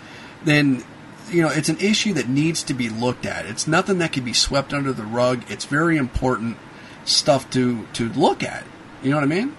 then 0.44 0.84
you 1.30 1.42
know 1.42 1.48
it's 1.48 1.68
an 1.68 1.78
issue 1.78 2.14
that 2.14 2.28
needs 2.28 2.62
to 2.62 2.74
be 2.74 2.88
looked 2.88 3.26
at. 3.26 3.46
It's 3.46 3.66
nothing 3.66 3.98
that 3.98 4.12
can 4.12 4.24
be 4.24 4.32
swept 4.32 4.72
under 4.72 4.92
the 4.92 5.04
rug. 5.04 5.42
It's 5.50 5.64
very 5.64 5.96
important 5.96 6.56
stuff 7.04 7.48
to 7.50 7.86
to 7.94 8.08
look 8.10 8.42
at. 8.42 8.64
You 9.02 9.10
know 9.10 9.16
what 9.16 9.24
I 9.24 9.26
mean? 9.26 9.56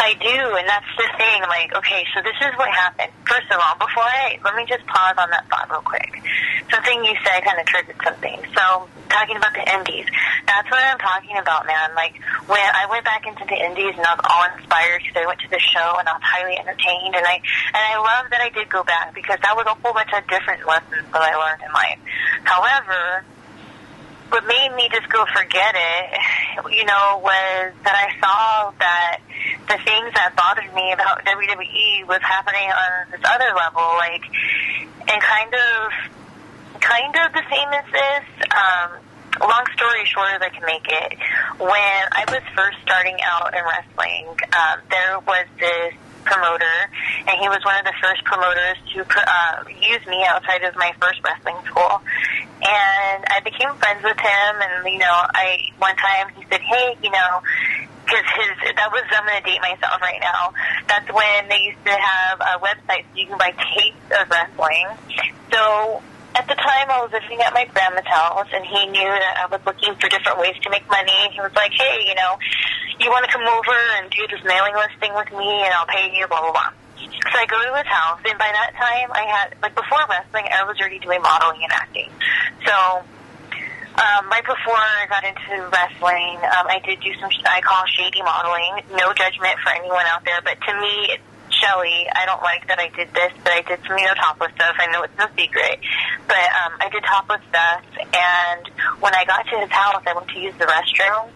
I 0.00 0.14
do, 0.14 0.38
and 0.56 0.66
that's 0.68 0.90
the 0.96 1.08
thing. 1.18 1.42
Like, 1.50 1.74
okay, 1.74 2.06
so 2.14 2.22
this 2.22 2.34
is 2.40 2.54
what 2.56 2.70
happened. 2.70 3.10
First 3.26 3.50
of 3.50 3.58
all, 3.58 3.74
before 3.78 4.06
I 4.06 4.38
let 4.44 4.54
me 4.54 4.64
just 4.66 4.86
pause 4.86 5.14
on 5.18 5.30
that 5.30 5.46
thought 5.50 5.70
real 5.70 5.82
quick. 5.82 6.22
Something 6.70 7.02
you 7.04 7.14
said 7.24 7.42
kind 7.42 7.58
of 7.58 7.66
triggered 7.66 7.96
something. 8.04 8.38
So, 8.54 8.86
talking 9.08 9.36
about 9.36 9.54
the 9.54 9.64
indies, 9.64 10.06
that's 10.46 10.70
what 10.70 10.84
I'm 10.84 10.98
talking 10.98 11.36
about, 11.38 11.66
man. 11.66 11.94
Like, 11.94 12.14
when 12.46 12.60
I 12.60 12.86
went 12.90 13.04
back 13.04 13.26
into 13.26 13.42
the 13.48 13.56
indies 13.56 13.96
and 13.96 14.04
I 14.04 14.14
was 14.14 14.26
all 14.28 14.44
inspired 14.54 15.02
because 15.02 15.16
I 15.16 15.26
went 15.26 15.40
to 15.40 15.50
the 15.50 15.58
show 15.58 15.96
and 15.98 16.06
I 16.06 16.12
was 16.14 16.22
highly 16.22 16.54
entertained, 16.58 17.16
and 17.16 17.26
I 17.26 17.42
and 17.74 17.82
I 17.82 17.96
love 17.98 18.30
that 18.30 18.40
I 18.40 18.50
did 18.50 18.68
go 18.68 18.84
back 18.84 19.14
because 19.14 19.38
that 19.42 19.56
was 19.56 19.66
a 19.66 19.74
whole 19.74 19.94
bunch 19.94 20.12
of 20.14 20.22
different 20.28 20.66
lessons 20.66 21.06
that 21.10 21.22
I 21.22 21.34
learned 21.34 21.62
in 21.62 21.72
life. 21.72 21.98
However, 22.44 23.24
what 24.30 24.46
made 24.46 24.74
me 24.76 24.88
just 24.92 25.08
go 25.08 25.24
forget 25.34 25.74
it, 25.74 26.18
you 26.70 26.84
know, 26.84 27.20
was 27.22 27.72
that 27.84 27.96
I 27.96 28.08
saw 28.20 28.70
that 28.78 29.20
the 29.68 29.78
things 29.84 30.12
that 30.14 30.36
bothered 30.36 30.72
me 30.74 30.92
about 30.92 31.24
WWE 31.24 32.06
was 32.06 32.20
happening 32.20 32.68
on 32.68 33.10
this 33.10 33.20
other 33.24 33.50
level, 33.56 33.84
like, 33.96 34.24
and 35.08 35.20
kind 35.22 35.52
of, 35.54 36.80
kind 36.80 37.14
of 37.16 37.32
the 37.32 37.44
same 37.48 37.68
as 37.72 37.84
this. 37.92 38.24
Um, 38.52 39.00
long 39.40 39.64
story 39.76 40.04
short, 40.04 40.28
as 40.34 40.42
I 40.42 40.48
can 40.50 40.64
make 40.66 40.86
it, 40.88 41.18
when 41.58 42.00
I 42.12 42.24
was 42.28 42.42
first 42.56 42.78
starting 42.82 43.16
out 43.22 43.54
in 43.54 43.62
wrestling, 43.64 44.26
um, 44.52 44.80
there 44.90 45.20
was 45.20 45.46
this 45.58 45.94
promoter, 46.28 46.76
and 47.24 47.34
he 47.40 47.48
was 47.48 47.64
one 47.64 47.80
of 47.80 47.84
the 47.88 47.96
first 48.00 48.22
promoters 48.24 48.76
to 48.92 49.00
uh, 49.02 49.64
use 49.80 50.04
me 50.06 50.24
outside 50.28 50.62
of 50.62 50.76
my 50.76 50.92
first 51.00 51.24
wrestling 51.24 51.56
school. 51.64 52.04
And 52.60 53.24
I 53.32 53.40
became 53.42 53.72
friends 53.80 54.04
with 54.04 54.20
him, 54.20 54.52
and 54.60 54.84
you 54.92 55.00
know, 55.00 55.16
I 55.32 55.72
one 55.80 55.96
time 55.96 56.28
he 56.36 56.44
said, 56.50 56.60
"Hey, 56.60 56.96
you 57.02 57.10
know." 57.10 57.42
Because 58.08 58.24
his 58.40 58.72
that 58.72 58.88
was 58.88 59.04
I'm 59.12 59.26
gonna 59.28 59.44
date 59.44 59.60
myself 59.60 60.00
right 60.00 60.16
now. 60.24 60.56
That's 60.88 61.12
when 61.12 61.48
they 61.52 61.60
used 61.60 61.84
to 61.84 61.92
have 61.92 62.40
a 62.40 62.56
website 62.56 63.04
so 63.04 63.20
you 63.20 63.26
can 63.26 63.36
buy 63.36 63.52
tapes 63.52 64.00
of 64.16 64.24
wrestling. 64.30 64.88
So 65.52 66.00
at 66.34 66.46
the 66.46 66.54
time 66.54 66.86
I 66.88 67.02
was 67.02 67.10
living 67.12 67.40
at 67.42 67.52
my 67.52 67.66
grandma's 67.66 68.06
house 68.06 68.46
and 68.54 68.64
he 68.64 68.86
knew 68.86 69.10
that 69.10 69.44
I 69.44 69.46
was 69.50 69.60
looking 69.66 69.94
for 69.96 70.08
different 70.08 70.38
ways 70.38 70.54
to 70.62 70.70
make 70.70 70.88
money. 70.88 71.34
He 71.34 71.40
was 71.40 71.52
like, 71.54 71.72
Hey, 71.72 72.06
you 72.06 72.14
know, 72.14 72.38
you 72.98 73.10
want 73.10 73.24
to 73.24 73.32
come 73.32 73.46
over 73.46 73.76
and 74.00 74.10
do 74.10 74.26
this 74.28 74.42
mailing 74.44 74.74
list 74.74 74.96
thing 75.00 75.14
with 75.14 75.30
me 75.32 75.64
and 75.64 75.72
I'll 75.74 75.86
pay 75.86 76.10
you, 76.14 76.26
blah, 76.28 76.40
blah, 76.40 76.52
blah. 76.52 76.72
So 76.98 77.36
I 77.38 77.46
go 77.46 77.60
to 77.62 77.72
his 77.76 77.86
house, 77.86 78.20
and 78.26 78.38
by 78.38 78.50
that 78.50 78.74
time, 78.74 79.12
I 79.12 79.24
had, 79.28 79.54
like, 79.62 79.74
before 79.74 80.02
wrestling, 80.10 80.44
I 80.50 80.64
was 80.64 80.80
already 80.80 80.98
doing 80.98 81.22
modeling 81.22 81.62
and 81.62 81.72
acting. 81.72 82.10
So, 82.66 82.74
um, 83.98 84.22
right 84.30 84.42
before 84.42 84.78
I 84.78 85.06
got 85.06 85.22
into 85.22 85.62
wrestling, 85.70 86.42
um, 86.42 86.66
I 86.66 86.82
did 86.84 87.00
do 87.00 87.14
some, 87.20 87.30
I 87.46 87.60
call 87.60 87.86
shady 87.86 88.22
modeling. 88.22 88.82
No 88.98 89.14
judgment 89.14 89.58
for 89.62 89.70
anyone 89.70 90.06
out 90.06 90.24
there, 90.24 90.40
but 90.42 90.58
to 90.58 90.72
me, 90.80 91.18
Shelly, 91.50 92.06
I 92.14 92.26
don't 92.26 92.42
like 92.42 92.66
that 92.68 92.78
I 92.78 92.88
did 92.94 93.12
this, 93.14 93.32
but 93.42 93.52
I 93.52 93.62
did 93.62 93.80
some, 93.86 93.98
you 93.98 94.06
know, 94.06 94.14
topless 94.14 94.52
stuff. 94.54 94.76
I 94.78 94.86
know 94.92 95.02
it's 95.02 95.16
no 95.18 95.26
secret. 95.36 95.80
But 96.26 96.46
um, 96.54 96.78
I 96.80 96.88
did 96.90 97.02
topless 97.04 97.42
stuff, 97.48 97.82
and 97.98 98.62
when 99.00 99.14
I 99.14 99.24
got 99.24 99.46
to 99.48 99.58
his 99.58 99.70
house, 99.70 100.02
I 100.06 100.14
went 100.14 100.28
to 100.28 100.38
use 100.38 100.54
the 100.58 100.66
restroom. 100.66 101.30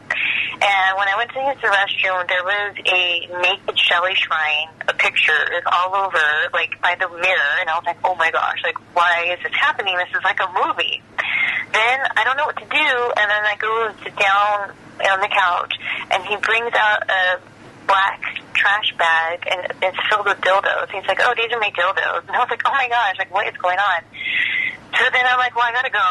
And 0.62 0.90
when 0.98 1.08
I 1.08 1.16
went 1.16 1.30
to 1.32 1.40
use 1.40 1.58
the 1.60 1.68
restroom, 1.68 2.28
there 2.28 2.44
was 2.44 2.76
a 2.86 3.04
naked 3.42 3.78
Shelly 3.78 4.14
shrine, 4.14 4.68
a 4.88 4.94
picture 4.94 5.42
is 5.58 5.64
all 5.66 5.94
over, 5.94 6.22
like, 6.52 6.80
by 6.80 6.94
the 6.98 7.08
mirror, 7.08 7.52
and 7.60 7.68
I 7.68 7.74
was 7.74 7.84
like, 7.84 7.98
oh 8.04 8.14
my 8.14 8.30
gosh, 8.30 8.62
like, 8.62 8.78
why 8.94 9.34
is 9.34 9.42
this 9.42 9.52
happening? 9.54 9.96
This 9.96 10.10
is 10.14 10.22
like 10.24 10.40
a 10.40 10.50
movie. 10.52 11.02
Then 11.72 11.98
I 12.16 12.22
don't 12.24 12.36
know 12.36 12.46
what 12.46 12.58
to 12.58 12.68
do, 12.68 12.92
and 13.16 13.26
then 13.26 13.42
I 13.44 13.56
go 13.58 13.92
sit 14.04 14.16
down 14.16 14.72
on 15.02 15.20
the 15.20 15.32
couch, 15.32 15.74
and 16.10 16.22
he 16.24 16.36
brings 16.36 16.72
out 16.74 17.08
a 17.10 17.40
black 17.86 18.22
trash 18.54 18.94
bag 18.96 19.42
and 19.50 19.60
it's 19.82 19.98
filled 20.08 20.26
with 20.26 20.38
dildos. 20.40 20.90
He's 20.90 21.06
like, 21.06 21.18
oh, 21.20 21.34
these 21.36 21.50
are 21.52 21.58
my 21.58 21.70
dildos. 21.74 22.22
And 22.28 22.30
I 22.30 22.38
was 22.38 22.50
like, 22.50 22.62
oh 22.64 22.72
my 22.72 22.88
gosh, 22.88 23.18
like 23.18 23.32
what 23.32 23.46
is 23.46 23.56
going 23.58 23.78
on? 23.78 24.00
So 24.96 25.04
then 25.12 25.26
I'm 25.26 25.38
like, 25.38 25.54
well, 25.56 25.66
I 25.66 25.72
gotta 25.72 25.90
go. 25.90 25.98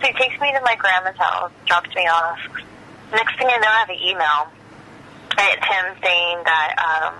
So 0.00 0.06
he 0.06 0.12
takes 0.12 0.40
me 0.40 0.52
to 0.52 0.60
my 0.60 0.76
grandma's 0.76 1.16
house, 1.16 1.50
drops 1.66 1.92
me 1.96 2.06
off. 2.06 2.38
Next 3.12 3.38
thing 3.38 3.48
I 3.48 3.56
know, 3.58 3.68
I 3.68 3.78
have 3.80 3.90
an 3.90 4.02
email. 4.02 4.40
And 5.38 5.46
it's 5.54 5.66
him 5.66 5.86
saying 6.02 6.38
that, 6.44 6.70
um, 6.82 7.14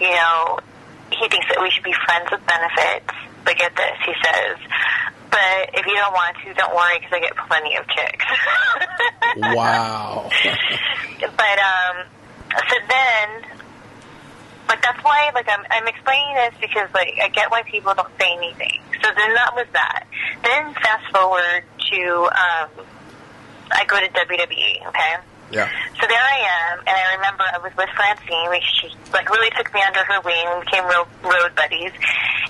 you 0.00 0.10
know, 0.10 0.58
he 1.12 1.28
thinks 1.28 1.46
that 1.48 1.60
we 1.60 1.70
should 1.70 1.84
be 1.84 1.94
friends 2.06 2.30
with 2.30 2.44
benefits. 2.46 3.14
But 3.44 3.56
get 3.56 3.74
this, 3.74 3.96
he 4.04 4.12
says, 4.22 4.58
but 5.30 5.70
if 5.74 5.86
you 5.86 5.94
don't 5.94 6.12
want 6.12 6.36
to, 6.44 6.54
don't 6.54 6.74
worry 6.74 6.98
because 6.98 7.12
I 7.14 7.20
get 7.20 7.36
plenty 7.36 7.76
of 7.76 7.86
kicks. 7.86 8.26
wow. 9.56 10.28
but 11.20 11.58
um, 11.62 11.96
so 12.68 12.76
then, 12.88 13.28
like 14.68 14.82
that's 14.82 15.02
why 15.02 15.30
like 15.34 15.48
I'm 15.48 15.64
I'm 15.70 15.86
explaining 15.86 16.34
this 16.34 16.54
because 16.60 16.88
like 16.94 17.14
I 17.22 17.28
get 17.28 17.50
why 17.50 17.62
people 17.62 17.94
don't 17.94 18.10
say 18.20 18.32
anything. 18.36 18.80
So 19.02 19.08
then 19.16 19.34
that 19.34 19.54
was 19.54 19.66
that. 19.72 20.06
Then 20.42 20.74
fast 20.74 21.10
forward 21.12 21.62
to 21.90 22.28
um, 22.34 22.86
I 23.70 23.84
go 23.84 23.98
to 23.98 24.08
WWE. 24.08 24.88
Okay. 24.88 25.14
Yeah. 25.50 25.66
So 25.98 26.06
there 26.06 26.22
I 26.22 26.38
am, 26.46 26.78
and 26.86 26.94
I 26.94 27.14
remember 27.18 27.42
I 27.42 27.58
was 27.58 27.74
with 27.74 27.90
Francine. 27.98 28.50
We, 28.50 28.62
she 28.62 28.86
like 29.10 29.26
really 29.30 29.50
took 29.58 29.66
me 29.74 29.82
under 29.82 29.98
her 30.06 30.22
wing. 30.22 30.46
We 30.46 30.62
became 30.62 30.86
real 30.86 31.10
road 31.26 31.58
buddies, 31.58 31.90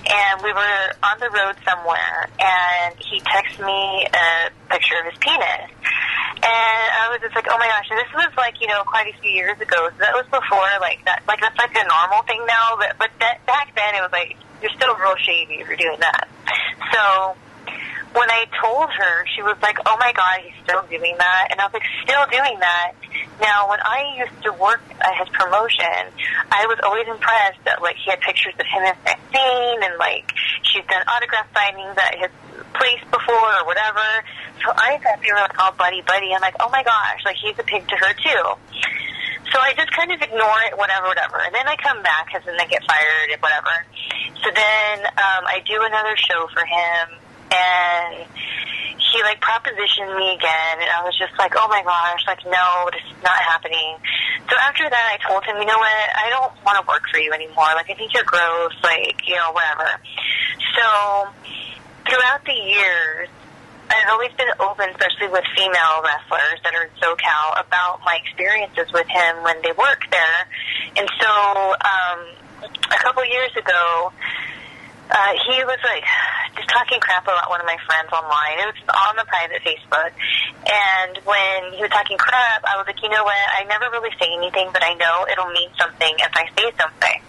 and 0.05 0.37
we 0.45 0.53
were 0.53 0.81
on 1.01 1.17
the 1.17 1.33
road 1.33 1.57
somewhere. 1.65 2.29
And 2.37 2.93
he 3.01 3.17
texted 3.25 3.65
me 3.65 4.05
a 4.05 4.53
picture 4.69 5.01
of 5.01 5.09
his 5.09 5.17
penis, 5.17 5.73
and 6.45 6.87
I 6.93 7.09
was 7.09 7.25
just 7.25 7.33
like, 7.33 7.49
oh 7.49 7.57
my 7.57 7.65
gosh! 7.65 7.89
And 7.89 7.97
this 7.97 8.13
was 8.13 8.29
like 8.37 8.61
you 8.61 8.69
know 8.69 8.85
quite 8.85 9.09
a 9.09 9.17
few 9.17 9.33
years 9.33 9.57
ago. 9.57 9.89
So 9.89 9.97
that 9.97 10.13
was 10.13 10.29
before 10.29 10.69
like 10.77 11.01
that. 11.09 11.25
Like 11.25 11.41
that's 11.41 11.57
like 11.57 11.73
a 11.73 11.85
normal 11.89 12.21
thing 12.29 12.45
now, 12.45 12.77
but 12.77 13.01
but 13.01 13.09
that, 13.17 13.41
back 13.49 13.73
then 13.73 13.97
it 13.97 14.01
was 14.05 14.13
like 14.13 14.37
you're 14.61 14.73
still 14.77 14.93
real 15.01 15.17
shady 15.17 15.57
if 15.57 15.65
you're 15.65 15.81
doing 15.81 15.99
that. 16.05 16.29
So 16.93 17.33
when 18.13 18.29
I 18.29 18.45
told 18.59 18.89
her, 18.91 19.25
she 19.35 19.41
was 19.41 19.55
like, 19.61 19.77
"Oh 19.85 19.95
my 19.99 20.11
God, 20.11 20.41
he's 20.43 20.55
still 20.63 20.83
doing 20.89 21.15
that," 21.17 21.47
and 21.51 21.61
I 21.61 21.65
was 21.65 21.73
like, 21.73 21.87
"Still 22.03 22.25
doing 22.27 22.59
that." 22.59 22.91
Now, 23.39 23.69
when 23.69 23.79
I 23.79 24.19
used 24.19 24.43
to 24.43 24.51
work 24.53 24.81
at 24.99 25.15
his 25.15 25.29
promotion, 25.29 26.11
I 26.51 26.67
was 26.67 26.79
always 26.83 27.07
impressed 27.07 27.63
that 27.65 27.81
like 27.81 27.95
he 27.95 28.11
had 28.11 28.19
pictures 28.19 28.53
of 28.59 28.65
him 28.67 28.83
and 28.83 28.97
Maxine, 29.05 29.79
and 29.83 29.97
like 29.97 30.27
she's 30.63 30.83
done 30.91 31.03
autograph 31.07 31.47
signings 31.55 31.97
at 31.97 32.19
his 32.19 32.31
place 32.75 33.03
before 33.11 33.51
or 33.59 33.65
whatever. 33.65 34.03
So 34.63 34.71
I 34.75 34.99
thought 34.99 35.23
they 35.23 35.31
were 35.31 35.39
like 35.39 35.57
all 35.57 35.71
buddy 35.71 36.01
buddy. 36.01 36.35
I'm 36.35 36.41
like, 36.41 36.55
"Oh 36.59 36.69
my 36.69 36.83
gosh, 36.83 37.23
like 37.23 37.37
he's 37.39 37.57
a 37.59 37.63
pig 37.63 37.87
to 37.87 37.95
her 37.95 38.13
too." 38.19 38.43
So 39.55 39.59
I 39.59 39.73
just 39.75 39.91
kind 39.91 40.11
of 40.11 40.21
ignore 40.21 40.59
it, 40.67 40.77
whatever, 40.77 41.07
whatever. 41.07 41.39
And 41.43 41.53
then 41.55 41.67
I 41.67 41.75
come 41.75 42.01
back 42.03 42.27
because 42.27 42.43
then 42.45 42.55
I 42.59 42.67
get 42.67 42.83
fired 42.87 43.31
and 43.31 43.41
whatever. 43.41 43.83
So 44.43 44.47
then 44.51 44.95
um, 45.15 45.43
I 45.43 45.59
do 45.67 45.75
another 45.83 46.15
show 46.15 46.47
for 46.53 46.63
him 46.63 47.19
and 47.51 48.25
he 49.11 49.21
like 49.23 49.41
propositioned 49.41 50.15
me 50.15 50.33
again 50.33 50.75
and 50.79 50.89
I 50.89 51.03
was 51.03 51.17
just 51.19 51.35
like, 51.37 51.53
Oh 51.55 51.67
my 51.67 51.83
gosh, 51.83 52.23
like 52.27 52.43
no, 52.45 52.89
this 52.91 53.03
is 53.11 53.19
not 53.23 53.37
happening. 53.37 53.99
So 54.49 54.55
after 54.57 54.89
that 54.89 55.05
I 55.11 55.17
told 55.27 55.43
him, 55.43 55.57
you 55.59 55.67
know 55.67 55.77
what, 55.77 56.07
I 56.15 56.31
don't 56.31 56.53
want 56.63 56.79
to 56.79 56.85
work 56.87 57.03
for 57.11 57.19
you 57.19 57.31
anymore. 57.33 57.75
Like 57.75 57.89
I 57.89 57.93
think 57.93 58.13
you're 58.13 58.25
gross, 58.25 58.73
like, 58.83 59.27
you 59.27 59.35
know, 59.35 59.51
whatever. 59.51 59.99
So 60.79 60.87
throughout 62.07 62.43
the 62.45 62.55
years 62.55 63.29
I've 63.91 64.09
always 64.09 64.31
been 64.39 64.47
open, 64.59 64.87
especially 64.89 65.27
with 65.27 65.43
female 65.51 65.99
wrestlers 65.99 66.63
that 66.63 66.71
are 66.73 66.87
in 66.87 66.95
SoCal, 67.03 67.59
about 67.59 67.99
my 68.05 68.17
experiences 68.23 68.87
with 68.93 69.07
him 69.11 69.43
when 69.43 69.59
they 69.63 69.75
work 69.75 70.07
there. 70.09 70.47
And 70.95 71.09
so, 71.19 71.75
um, 71.75 72.19
a 72.63 72.97
couple 73.03 73.25
years 73.25 73.51
ago, 73.57 74.13
uh, 75.11 75.33
he 75.43 75.59
was 75.67 75.79
like 75.83 76.07
just 76.55 76.69
talking 76.69 76.99
crap 76.99 77.23
about 77.23 77.49
one 77.51 77.59
of 77.59 77.67
my 77.67 77.77
friends 77.85 78.07
online. 78.11 78.63
It 78.63 78.67
was 78.71 78.79
on 78.87 79.15
the 79.19 79.27
private 79.27 79.59
Facebook. 79.59 80.11
And 80.63 81.19
when 81.27 81.73
he 81.75 81.81
was 81.83 81.91
talking 81.91 82.17
crap, 82.17 82.63
I 82.63 82.79
was 82.79 82.87
like, 82.87 83.01
you 83.03 83.09
know 83.09 83.23
what? 83.23 83.35
I 83.35 83.67
never 83.67 83.91
really 83.91 84.11
say 84.15 84.31
anything, 84.31 84.69
but 84.71 84.83
I 84.83 84.95
know 84.95 85.27
it'll 85.27 85.51
mean 85.51 85.69
something 85.75 86.15
if 86.15 86.31
I 86.31 86.47
say 86.55 86.71
something. 86.79 87.19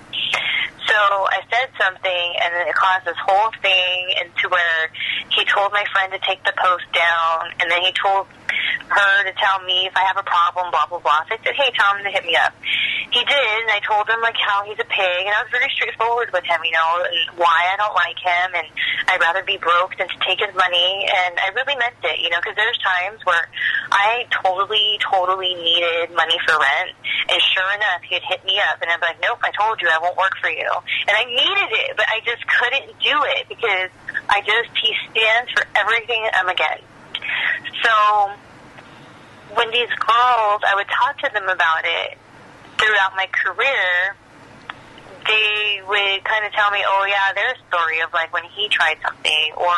So 0.86 0.98
I 0.98 1.40
said 1.48 1.70
something, 1.80 2.26
and 2.42 2.52
then 2.52 2.68
it 2.68 2.74
caused 2.74 3.06
this 3.06 3.16
whole 3.24 3.50
thing 3.62 4.12
into 4.20 4.48
where 4.50 4.90
he 5.30 5.44
told 5.46 5.72
my 5.72 5.84
friend 5.92 6.12
to 6.12 6.20
take 6.26 6.42
the 6.44 6.52
post 6.58 6.84
down, 6.92 7.54
and 7.60 7.70
then 7.70 7.80
he 7.80 7.92
told 7.96 8.26
her 8.92 9.24
to 9.24 9.32
tell 9.40 9.62
me 9.64 9.88
if 9.88 9.96
I 9.96 10.04
have 10.04 10.18
a 10.18 10.26
problem, 10.26 10.70
blah, 10.70 10.84
blah, 10.86 11.00
blah. 11.00 11.24
So 11.28 11.34
I 11.34 11.38
said, 11.40 11.56
hey, 11.56 11.72
tell 11.72 11.96
him 11.96 12.04
to 12.04 12.12
hit 12.12 12.24
me 12.26 12.36
up. 12.36 12.52
He 13.12 13.20
did, 13.24 13.56
and 13.64 13.72
I 13.72 13.80
told 13.84 14.08
him, 14.08 14.20
like, 14.20 14.36
how 14.36 14.64
he's 14.64 14.80
a 14.80 14.88
pig, 14.88 15.22
and 15.28 15.32
I 15.32 15.44
was 15.44 15.52
very 15.52 15.68
straightforward 15.76 16.32
with 16.32 16.44
him, 16.44 16.60
you 16.64 16.72
know, 16.72 17.04
and 17.04 17.36
why 17.36 17.72
I 17.72 17.76
don't 17.76 17.92
like 17.92 18.16
him, 18.16 18.48
and 18.56 18.68
I'd 19.08 19.20
rather 19.20 19.44
be 19.44 19.60
broke 19.60 19.96
than 19.96 20.08
to 20.08 20.18
take 20.24 20.40
his 20.40 20.52
money, 20.56 21.08
and 21.08 21.36
I 21.40 21.52
really 21.52 21.76
meant 21.76 22.00
it, 22.04 22.20
you 22.24 22.32
know, 22.32 22.40
because 22.40 22.56
there's 22.56 22.80
times 22.80 23.20
where 23.24 23.48
I 23.92 24.24
totally, 24.32 24.96
totally 25.04 25.52
needed 25.56 26.12
money 26.16 26.40
for 26.48 26.56
rent, 26.56 26.96
and 27.28 27.40
sure 27.52 27.68
enough, 27.76 28.00
he'd 28.08 28.24
hit 28.24 28.44
me 28.48 28.56
up, 28.64 28.80
and 28.80 28.88
I'd 28.88 29.00
be 29.00 29.12
like, 29.12 29.20
nope, 29.20 29.44
I 29.44 29.52
told 29.60 29.80
you 29.84 29.92
I 29.92 30.00
won't 30.00 30.11
work 30.16 30.36
for 30.40 30.50
you. 30.50 30.70
And 31.08 31.14
I 31.16 31.24
needed 31.24 31.70
it, 31.86 31.96
but 31.96 32.06
I 32.08 32.20
just 32.24 32.44
couldn't 32.46 32.98
do 33.00 33.16
it, 33.36 33.48
because 33.48 33.90
I 34.28 34.40
just, 34.40 34.70
he 34.80 34.94
stands 35.10 35.50
for 35.52 35.64
everything 35.76 36.22
I'm 36.32 36.48
against. 36.48 36.84
So, 37.82 37.94
when 39.54 39.70
these 39.70 39.92
girls, 40.00 40.60
I 40.64 40.74
would 40.74 40.88
talk 40.88 41.18
to 41.18 41.30
them 41.32 41.48
about 41.48 41.84
it 41.84 42.18
throughout 42.78 43.12
my 43.16 43.28
career, 43.30 44.16
they 45.26 45.80
would 45.86 46.24
kind 46.24 46.44
of 46.46 46.52
tell 46.52 46.70
me, 46.70 46.82
oh 46.82 47.06
yeah, 47.06 47.32
their 47.34 47.54
story 47.68 48.00
of 48.00 48.12
like 48.12 48.32
when 48.32 48.42
he 48.56 48.68
tried 48.68 48.98
something 49.02 49.52
or 49.56 49.76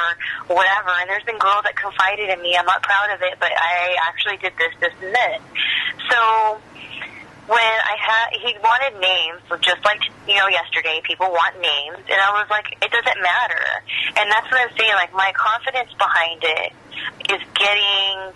whatever. 0.49 0.89
And 1.01 1.11
there's 1.11 1.25
been 1.25 1.39
girls 1.39 1.65
that 1.65 1.77
confided 1.77 2.31
in 2.31 2.41
me. 2.41 2.57
I'm 2.57 2.65
not 2.65 2.83
proud 2.83 3.13
of 3.13 3.21
it, 3.21 3.37
but 3.39 3.53
I 3.53 3.97
actually 4.09 4.39
did 4.39 4.57
this, 4.57 4.73
this, 4.81 4.95
and 5.03 5.15
this. 5.15 5.41
So 6.11 6.59
when 7.47 7.61
I 7.61 7.97
had, 8.01 8.33
he 8.41 8.57
wanted 8.65 9.01
names, 9.01 9.45
just 9.61 9.85
like 9.85 10.01
you 10.27 10.37
know 10.37 10.49
yesterday, 10.49 11.01
people 11.05 11.29
want 11.29 11.61
names, 11.61 12.01
and 12.09 12.19
I 12.21 12.33
was 12.41 12.49
like, 12.49 12.73
it 12.81 12.91
doesn't 12.91 13.21
matter. 13.21 13.67
And 14.17 14.31
that's 14.33 14.49
what 14.49 14.61
I'm 14.65 14.73
saying. 14.77 14.95
Like 14.95 15.13
my 15.13 15.33
confidence 15.37 15.93
behind 15.99 16.41
it 16.41 16.73
is 17.29 17.43
getting 17.53 18.33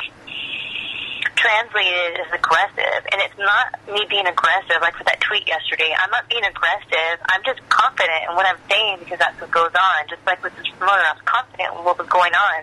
translated 1.40 2.21
as 2.21 2.29
aggressive, 2.35 3.01
and 3.09 3.23
it's 3.25 3.38
not 3.38 3.81
me 3.88 4.05
being 4.11 4.27
aggressive 4.27 4.77
like 4.85 4.99
with 4.99 5.07
that 5.09 5.21
tweet 5.25 5.49
yesterday. 5.49 5.94
I'm 5.97 6.11
not 6.11 6.29
being 6.29 6.44
aggressive. 6.44 7.16
I'm 7.33 7.40
just 7.49 7.64
confident 7.73 8.29
in 8.29 8.37
what 8.37 8.44
I'm 8.44 8.61
saying 8.68 9.09
because 9.09 9.18
that's 9.18 9.40
what 9.40 9.51
goes 9.51 9.73
on. 9.73 9.99
Just 10.11 10.21
like 10.27 10.42
with 10.44 10.53
this 10.61 10.68
promoter, 10.77 11.01
I 11.01 11.16
was 11.16 11.25
confident 11.25 11.73
in 11.73 11.81
what 11.81 11.97
was 11.97 12.11
going 12.12 12.35
on, 12.37 12.59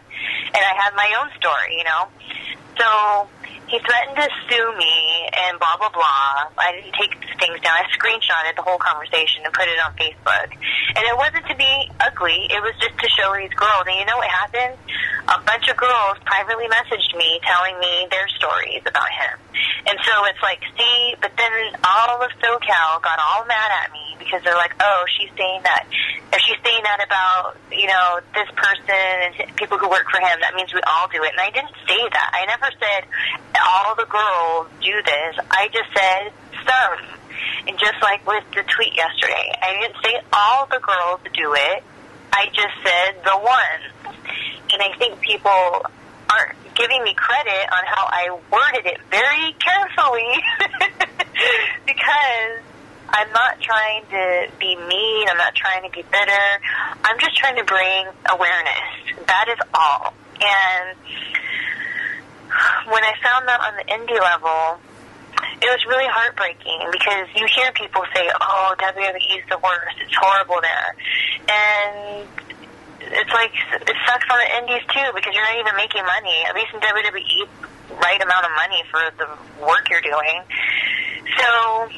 and 0.54 0.62
I 0.62 0.74
had 0.78 0.94
my 0.94 1.10
own 1.18 1.34
story, 1.42 1.82
you 1.82 1.86
know. 1.90 2.06
So 2.78 2.88
he 3.68 3.80
threatened 3.82 4.18
to 4.18 4.28
sue 4.50 4.70
me 4.78 5.30
and 5.34 5.58
blah 5.60 5.78
blah 5.78 5.90
blah. 5.90 6.54
I 6.58 6.78
didn't 6.78 6.94
take 6.94 7.14
things 7.42 7.58
down. 7.62 7.74
I 7.74 7.86
screenshotted 7.98 8.56
the 8.56 8.62
whole 8.62 8.78
conversation 8.78 9.42
and 9.44 9.54
put 9.54 9.66
it 9.66 9.80
on 9.82 9.94
Facebook. 9.98 10.54
And 10.96 11.04
it 11.04 11.18
wasn't 11.18 11.46
to 11.50 11.56
be 11.58 11.74
ugly. 12.00 12.46
It 12.50 12.62
was 12.62 12.78
just 12.78 12.98
to 12.98 13.08
show 13.10 13.34
these 13.34 13.54
girls. 13.58 13.90
And 13.90 13.98
you 13.98 14.06
know 14.06 14.18
what 14.18 14.30
happened? 14.30 14.78
A 15.28 15.42
bunch 15.42 15.66
of 15.68 15.78
girls 15.78 16.22
privately 16.26 16.70
messaged 16.70 17.18
me 17.18 17.42
telling 17.42 17.78
me 17.82 18.08
their 18.14 18.30
stories 18.38 18.86
about 18.86 19.10
him. 19.10 19.36
And 19.88 19.98
so 20.06 20.14
it's 20.26 20.42
like, 20.42 20.62
see, 20.78 21.16
but 21.22 21.32
then 21.38 21.52
all 21.82 22.22
of 22.22 22.30
SoCal 22.42 23.02
got 23.02 23.18
all 23.18 23.46
mad 23.46 23.70
at 23.86 23.92
me 23.94 24.16
because 24.20 24.42
they're 24.44 24.58
like, 24.58 24.74
oh, 24.82 25.06
she's 25.18 25.30
saying 25.38 25.62
that. 25.64 25.86
If 26.34 26.42
she's 26.42 26.58
saying 26.66 26.84
that 26.84 27.02
about, 27.06 27.58
you 27.72 27.88
know, 27.88 28.20
this 28.34 28.50
person 28.58 29.38
and 29.42 29.56
people 29.56 29.78
who 29.78 29.90
work 29.90 30.10
for 30.10 30.20
him, 30.20 30.42
that 30.42 30.54
means 30.54 30.74
we 30.74 30.82
all 30.86 31.08
do 31.10 31.22
it. 31.24 31.32
And 31.32 31.42
I 31.42 31.50
didn't 31.50 31.74
say 31.88 32.02
that. 32.02 32.30
I 32.34 32.46
never 32.46 32.70
said 32.78 33.02
all 33.64 33.96
the 33.96 34.06
girls 34.06 34.68
do 34.82 34.94
this. 35.06 35.36
I 35.52 35.68
just 35.72 35.90
said 35.96 36.34
some. 36.66 37.20
And 37.68 37.78
just 37.80 38.02
like 38.02 38.26
with 38.28 38.44
the 38.52 38.64
tweet 38.64 38.96
yesterday, 38.96 39.52
I 39.62 39.80
didn't 39.82 39.98
say 40.04 40.22
all 40.34 40.68
the 40.68 40.80
girls 40.80 41.20
do 41.34 41.54
it. 41.54 41.84
I 42.32 42.46
just 42.48 42.76
said 42.84 43.24
the 43.24 43.38
ones. 43.38 44.16
And 44.72 44.82
I 44.82 44.98
think 44.98 45.22
people 45.22 45.86
aren't 46.30 46.56
giving 46.76 47.04
me 47.04 47.14
credit 47.14 47.66
on 47.72 47.84
how 47.86 48.06
I 48.12 48.30
worded 48.52 48.86
it 48.86 49.00
very 49.10 49.56
carefully 49.60 50.36
because 51.86 52.60
I'm 53.10 53.32
not 53.32 53.62
trying 53.62 54.04
to 54.12 54.52
be 54.60 54.76
mean. 54.76 55.30
I'm 55.30 55.38
not 55.38 55.56
trying 55.56 55.84
to 55.84 55.90
be 55.90 56.04
bitter. 56.04 56.48
I'm 57.04 57.18
just 57.20 57.38
trying 57.38 57.56
to 57.56 57.64
bring 57.64 58.08
awareness. 58.30 59.26
That 59.28 59.46
is 59.50 59.60
all. 59.74 60.14
And 60.42 60.98
when 62.88 63.04
I 63.04 63.14
found 63.24 63.48
that 63.48 63.60
on 63.62 63.74
the 63.78 63.86
indie 63.92 64.20
level, 64.20 64.80
it 65.62 65.70
was 65.70 65.84
really 65.88 66.08
heartbreaking 66.08 66.80
because 66.92 67.28
you 67.36 67.46
hear 67.56 67.72
people 67.74 68.04
say, 68.14 68.30
"Oh, 68.42 68.76
WWE 68.78 69.38
is 69.40 69.46
the 69.50 69.58
worst. 69.60 69.98
It's 70.00 70.16
horrible 70.16 70.62
there," 70.62 70.96
and 71.50 72.28
it's 73.02 73.34
like 73.34 73.52
it 73.54 73.98
sucks 74.08 74.28
on 74.32 74.40
the 74.40 74.50
indies 74.58 74.86
too 74.90 75.08
because 75.14 75.34
you're 75.34 75.46
not 75.46 75.60
even 75.60 75.76
making 75.76 76.06
money. 76.06 76.44
At 76.48 76.56
least 76.56 76.74
in 76.74 76.80
WWE, 76.80 77.48
right 78.02 78.22
amount 78.22 78.46
of 78.46 78.52
money 78.56 78.84
for 78.90 79.02
the 79.18 79.28
work 79.66 79.90
you're 79.90 80.02
doing. 80.02 80.42
So 81.38 81.90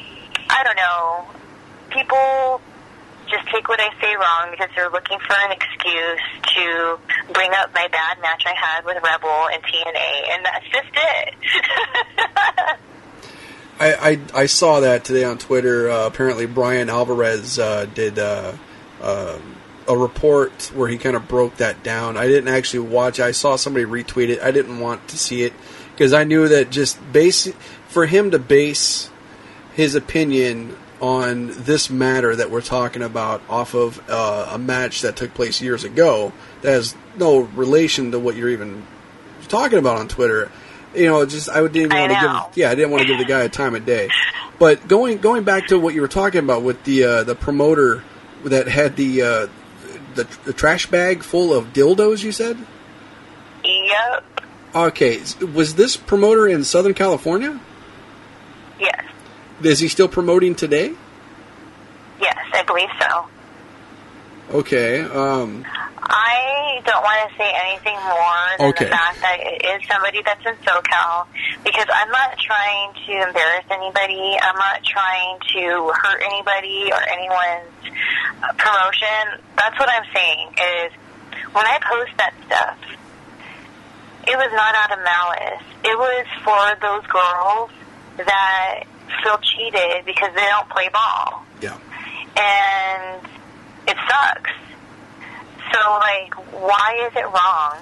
I 0.50 0.62
don't 0.64 0.76
know. 0.76 1.26
People 1.90 2.60
just 3.30 3.46
take 3.48 3.68
what 3.68 3.80
I 3.80 3.90
say 4.00 4.14
wrong 4.16 4.50
because 4.50 4.68
they're 4.74 4.90
looking 4.90 5.18
for 5.20 5.34
an 5.34 5.52
excuse 5.52 6.20
to 6.56 6.98
bring 7.32 7.50
up 7.52 7.72
my 7.74 7.88
bad 7.88 8.20
match 8.20 8.44
I 8.46 8.54
had 8.54 8.84
with 8.84 8.96
Rebel 9.02 9.48
and 9.52 9.62
TNA, 9.62 10.28
and 10.32 10.44
that's 10.44 10.66
just 10.68 10.88
it. 10.94 11.34
I, 13.80 14.10
I, 14.10 14.42
I 14.42 14.46
saw 14.46 14.80
that 14.80 15.04
today 15.04 15.24
on 15.24 15.38
Twitter. 15.38 15.88
Uh, 15.88 16.06
apparently, 16.06 16.46
Bryan 16.46 16.90
Alvarez 16.90 17.58
uh, 17.58 17.86
did 17.86 18.18
uh, 18.18 18.54
uh, 19.00 19.38
a 19.86 19.96
report 19.96 20.72
where 20.74 20.88
he 20.88 20.98
kind 20.98 21.16
of 21.16 21.28
broke 21.28 21.56
that 21.58 21.82
down. 21.82 22.16
I 22.16 22.26
didn't 22.26 22.52
actually 22.52 22.88
watch. 22.88 23.20
I 23.20 23.30
saw 23.30 23.56
somebody 23.56 23.84
retweet 23.84 24.30
it. 24.30 24.40
I 24.40 24.50
didn't 24.50 24.80
want 24.80 25.06
to 25.08 25.18
see 25.18 25.42
it 25.42 25.52
because 25.92 26.12
I 26.12 26.24
knew 26.24 26.48
that 26.48 26.70
just 26.70 27.00
base 27.12 27.48
for 27.86 28.06
him 28.06 28.32
to 28.32 28.38
base 28.38 29.10
his 29.74 29.94
opinion 29.94 30.76
on 31.00 31.48
this 31.48 31.90
matter 31.90 32.34
that 32.34 32.50
we're 32.50 32.60
talking 32.60 33.02
about 33.02 33.42
off 33.48 33.74
of 33.74 34.02
uh, 34.08 34.50
a 34.52 34.58
match 34.58 35.02
that 35.02 35.16
took 35.16 35.34
place 35.34 35.60
years 35.60 35.84
ago 35.84 36.32
that 36.62 36.72
has 36.72 36.94
no 37.16 37.40
relation 37.40 38.10
to 38.12 38.18
what 38.18 38.36
you're 38.36 38.48
even 38.48 38.86
talking 39.48 39.78
about 39.78 39.98
on 39.98 40.08
Twitter. 40.08 40.50
You 40.94 41.06
know, 41.06 41.26
just 41.26 41.50
I 41.50 41.66
didn't 41.68 41.96
want 41.96 42.12
to 42.12 42.20
give 42.20 42.58
yeah 42.58 42.70
I 42.70 42.74
didn't 42.74 42.90
want 42.90 43.02
to 43.02 43.08
give 43.08 43.18
the 43.18 43.24
guy 43.24 43.42
a 43.42 43.48
time 43.48 43.74
of 43.74 43.84
day. 43.84 44.08
But 44.58 44.88
going 44.88 45.18
going 45.18 45.44
back 45.44 45.68
to 45.68 45.78
what 45.78 45.94
you 45.94 46.00
were 46.00 46.08
talking 46.08 46.40
about 46.40 46.62
with 46.62 46.82
the 46.84 47.04
uh, 47.04 47.24
the 47.24 47.34
promoter 47.34 48.02
that 48.44 48.68
had 48.68 48.96
the, 48.96 49.22
uh, 49.22 49.48
the 50.14 50.26
the 50.44 50.52
trash 50.52 50.86
bag 50.86 51.22
full 51.22 51.52
of 51.52 51.72
dildos, 51.72 52.22
you 52.22 52.32
said. 52.32 52.56
Yep. 53.64 54.24
Okay, 54.74 55.20
was 55.54 55.74
this 55.74 55.96
promoter 55.96 56.46
in 56.46 56.64
Southern 56.64 56.94
California? 56.94 57.60
Yes. 58.78 59.07
Is 59.62 59.80
he 59.80 59.88
still 59.88 60.08
promoting 60.08 60.54
today? 60.54 60.94
Yes, 62.20 62.36
I 62.52 62.62
believe 62.62 62.88
so. 63.00 63.26
Okay. 64.58 65.00
Um, 65.02 65.64
I 66.00 66.80
don't 66.86 67.02
want 67.02 67.30
to 67.30 67.36
say 67.36 67.52
anything 67.68 67.94
more 68.06 68.42
than 68.58 68.68
Okay. 68.70 68.84
the 68.86 68.90
fact 68.90 69.20
that 69.20 69.38
it 69.40 69.60
is 69.64 69.86
somebody 69.88 70.22
that's 70.24 70.40
in 70.46 70.54
SoCal 70.64 71.26
because 71.64 71.86
I'm 71.92 72.10
not 72.10 72.38
trying 72.38 72.94
to 73.06 73.12
embarrass 73.28 73.66
anybody. 73.70 74.38
I'm 74.40 74.56
not 74.56 74.82
trying 74.84 75.38
to 75.52 75.92
hurt 75.92 76.22
anybody 76.32 76.90
or 76.92 77.02
anyone's 77.12 77.92
promotion. 78.56 79.42
That's 79.56 79.78
what 79.78 79.90
I'm 79.90 80.06
saying 80.14 80.48
is 80.56 80.92
when 81.52 81.66
I 81.66 81.78
post 81.82 82.12
that 82.16 82.32
stuff, 82.46 82.78
it 84.26 84.36
was 84.36 84.52
not 84.52 84.74
out 84.74 84.92
of 84.96 85.04
malice. 85.04 85.62
It 85.84 85.96
was 85.98 86.26
for 86.44 86.64
those 86.80 87.04
girls 87.06 87.70
that 88.18 88.84
feel 89.22 89.38
cheated 89.38 90.04
because 90.04 90.34
they 90.34 90.46
don't 90.46 90.68
play 90.68 90.88
ball 90.92 91.44
yeah. 91.60 91.76
and 92.36 93.26
it 93.86 93.96
sucks. 94.08 94.50
So, 95.72 95.80
like, 96.00 96.34
why 96.52 97.08
is 97.08 97.16
it 97.16 97.24
wrong 97.24 97.76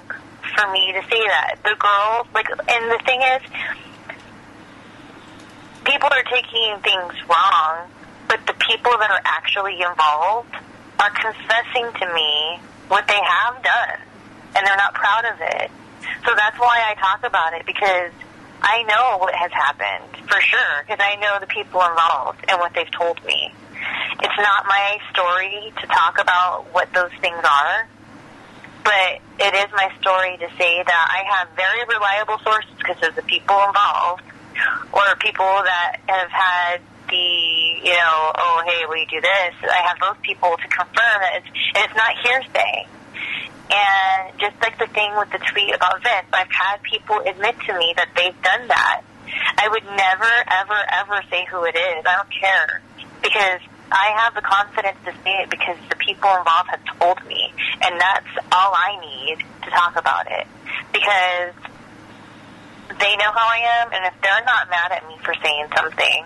for 0.55 0.71
me 0.71 0.91
to 0.93 1.01
say 1.09 1.23
that? 1.27 1.59
The 1.63 1.75
girls, 1.79 2.27
like, 2.33 2.49
and 2.49 2.91
the 2.91 2.99
thing 3.05 3.21
is, 3.21 3.41
people 5.85 6.09
are 6.11 6.23
taking 6.23 6.75
things 6.83 7.13
wrong, 7.29 7.87
but 8.27 8.39
the 8.45 8.53
people 8.59 8.91
that 8.99 9.09
are 9.09 9.21
actually 9.23 9.79
involved 9.81 10.53
are 10.99 11.11
confessing 11.11 11.87
to 11.99 12.13
me 12.13 12.59
what 12.87 13.07
they 13.07 13.19
have 13.23 13.63
done, 13.63 13.99
and 14.55 14.67
they're 14.67 14.77
not 14.77 14.93
proud 14.93 15.25
of 15.25 15.39
it. 15.39 15.71
So 16.25 16.33
that's 16.35 16.59
why 16.59 16.83
I 16.89 16.95
talk 16.95 17.23
about 17.23 17.53
it 17.53 17.65
because 17.65 18.11
I 18.61 18.83
know 18.83 19.17
what 19.19 19.33
has 19.35 19.51
happened 19.51 20.27
for 20.27 20.41
sure 20.41 20.83
because 20.85 20.99
I 20.99 21.15
know 21.15 21.37
the 21.39 21.47
people 21.47 21.81
involved 21.81 22.43
and 22.47 22.59
what 22.59 22.73
they've 22.73 22.91
told 22.91 23.23
me. 23.25 23.53
It's 24.19 24.37
not 24.37 24.65
my 24.65 24.97
story 25.11 25.71
to 25.81 25.87
talk 25.87 26.19
about 26.19 26.65
what 26.73 26.91
those 26.93 27.11
things 27.21 27.37
are, 27.37 27.87
but 28.83 29.21
it 29.39 29.53
is 29.53 29.67
my 29.75 29.91
story 30.01 30.37
to 30.37 30.47
say 30.57 30.81
that 30.83 31.05
I 31.09 31.23
have 31.37 31.55
very 31.55 31.85
reliable 31.85 32.39
sources 32.43 32.71
because 32.77 33.07
of 33.07 33.15
the 33.15 33.21
people 33.23 33.55
involved 33.67 34.23
or 34.91 35.15
people 35.19 35.45
that 35.45 35.97
have 36.07 36.29
had 36.31 36.81
the, 37.09 37.15
you 37.15 37.93
know, 37.93 38.31
oh, 38.35 38.63
hey, 38.65 38.85
will 38.87 38.97
you 38.97 39.07
do 39.07 39.21
this? 39.21 39.53
I 39.63 39.85
have 39.85 39.99
those 39.99 40.17
people 40.23 40.57
to 40.57 40.67
confirm 40.67 41.17
that 41.21 41.33
it's, 41.37 41.47
and 41.75 41.85
it's 41.85 41.95
not 41.95 42.11
hearsay. 42.23 42.87
And 43.69 44.39
just 44.39 44.55
like 44.61 44.79
the 44.79 44.87
thing 44.87 45.11
with 45.17 45.31
the 45.31 45.39
tweet 45.39 45.75
about 45.75 46.01
Vince, 46.01 46.27
I've 46.31 46.51
had 46.51 46.81
people 46.83 47.19
admit 47.19 47.55
to 47.67 47.77
me 47.77 47.93
that 47.97 48.09
they've 48.15 48.41
done 48.41 48.67
that. 48.67 49.01
I 49.57 49.67
would 49.67 49.83
never, 49.83 50.31
ever, 50.47 50.79
ever 51.03 51.21
say 51.29 51.45
who 51.51 51.63
it 51.65 51.75
is. 51.75 52.05
I 52.05 52.15
don't 52.15 52.31
care. 52.31 52.81
Because 53.21 53.59
I 53.91 54.15
have 54.23 54.35
the 54.35 54.41
confidence 54.41 54.97
to 55.05 55.11
say 55.23 55.43
it 55.43 55.49
because 55.49 55.75
the 55.89 55.95
people 55.97 56.29
involved 56.31 56.69
have 56.71 56.83
told 56.99 57.19
me. 57.27 57.51
And 57.83 57.99
that's 57.99 58.31
all 58.51 58.71
I 58.71 58.99
need 59.01 59.43
to 59.63 59.69
talk 59.69 59.95
about 59.99 60.31
it. 60.31 60.47
Because 60.93 61.55
they 62.99 63.15
know 63.19 63.31
how 63.35 63.47
I 63.51 63.83
am, 63.83 63.91
and 63.91 64.05
if 64.05 64.15
they're 64.21 64.45
not 64.45 64.69
mad 64.69 64.91
at 64.91 65.07
me 65.07 65.17
for 65.23 65.33
saying 65.43 65.67
something, 65.75 66.23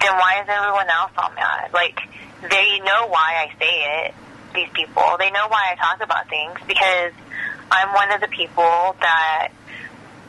then 0.00 0.12
why 0.12 0.42
is 0.42 0.48
everyone 0.48 0.88
else 0.88 1.12
all 1.16 1.32
mad? 1.32 1.72
Like, 1.72 1.98
they 2.42 2.78
know 2.84 3.08
why 3.08 3.48
I 3.48 3.58
say 3.58 4.04
it, 4.04 4.14
these 4.56 4.72
people. 4.72 5.04
They 5.18 5.30
know 5.30 5.46
why 5.48 5.70
I 5.70 5.74
talk 5.76 6.02
about 6.02 6.28
things 6.28 6.58
because 6.66 7.12
I'm 7.70 7.92
one 7.92 8.12
of 8.12 8.20
the 8.20 8.28
people 8.28 8.96
that 9.00 9.48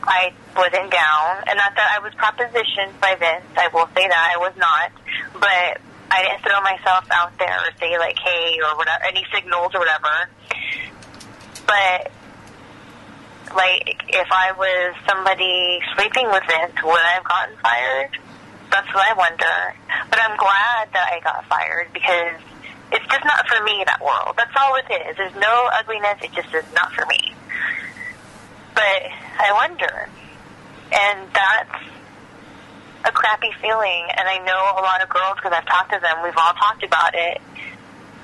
I 0.04 0.32
wasn't 0.56 0.90
down, 0.92 1.42
and 1.48 1.56
not 1.56 1.74
that 1.74 1.88
I 1.96 1.98
was 2.04 2.12
propositioned 2.14 3.00
by 3.00 3.16
Vince. 3.18 3.48
I 3.56 3.68
will 3.72 3.88
say 3.96 4.06
that 4.06 4.32
I 4.34 4.38
was 4.38 4.54
not, 4.56 4.92
but 5.34 5.80
I 6.10 6.22
didn't 6.22 6.42
throw 6.42 6.60
myself 6.62 7.04
out 7.10 7.36
there 7.38 7.58
or 7.58 7.70
say 7.80 7.98
like, 7.98 8.18
"Hey," 8.18 8.60
or 8.62 8.76
whatever, 8.76 9.04
any 9.04 9.26
signals 9.34 9.74
or 9.74 9.80
whatever. 9.80 10.30
But 11.66 12.12
like, 13.54 14.04
if 14.08 14.28
I 14.30 14.52
was 14.52 14.94
somebody 15.06 15.80
sleeping 15.96 16.28
with 16.30 16.42
Vince, 16.48 16.76
would 16.82 17.00
I 17.00 17.20
have 17.20 17.24
gotten 17.24 17.56
fired? 17.58 18.10
That's 18.70 18.88
what 18.94 19.04
I 19.08 19.14
wonder. 19.14 19.74
But 20.10 20.20
I'm 20.20 20.36
glad 20.36 20.92
that 20.92 21.08
I 21.12 21.20
got 21.20 21.44
fired 21.46 21.88
because 21.92 22.40
it's 22.92 23.06
just 23.06 23.24
not 23.24 23.46
for 23.48 23.62
me 23.64 23.82
that 23.86 24.00
world. 24.00 24.36
That's 24.36 24.54
all 24.56 24.76
it 24.76 24.88
is. 25.08 25.16
There's 25.16 25.34
no 25.36 25.68
ugliness. 25.78 26.18
It 26.22 26.32
just 26.32 26.52
is 26.54 26.64
not 26.74 26.92
for 26.92 27.04
me. 27.06 27.34
But 28.74 29.10
I 29.38 29.52
wonder, 29.52 30.08
and 30.92 31.28
that's 31.34 31.82
a 33.04 33.12
crappy 33.12 33.50
feeling. 33.60 34.06
And 34.16 34.28
I 34.28 34.38
know 34.44 34.80
a 34.80 34.82
lot 34.82 35.02
of 35.02 35.08
girls 35.08 35.36
because 35.36 35.52
I've 35.52 35.66
talked 35.66 35.92
to 35.92 36.00
them. 36.00 36.22
We've 36.22 36.36
all 36.36 36.54
talked 36.54 36.82
about 36.82 37.14
it. 37.14 37.40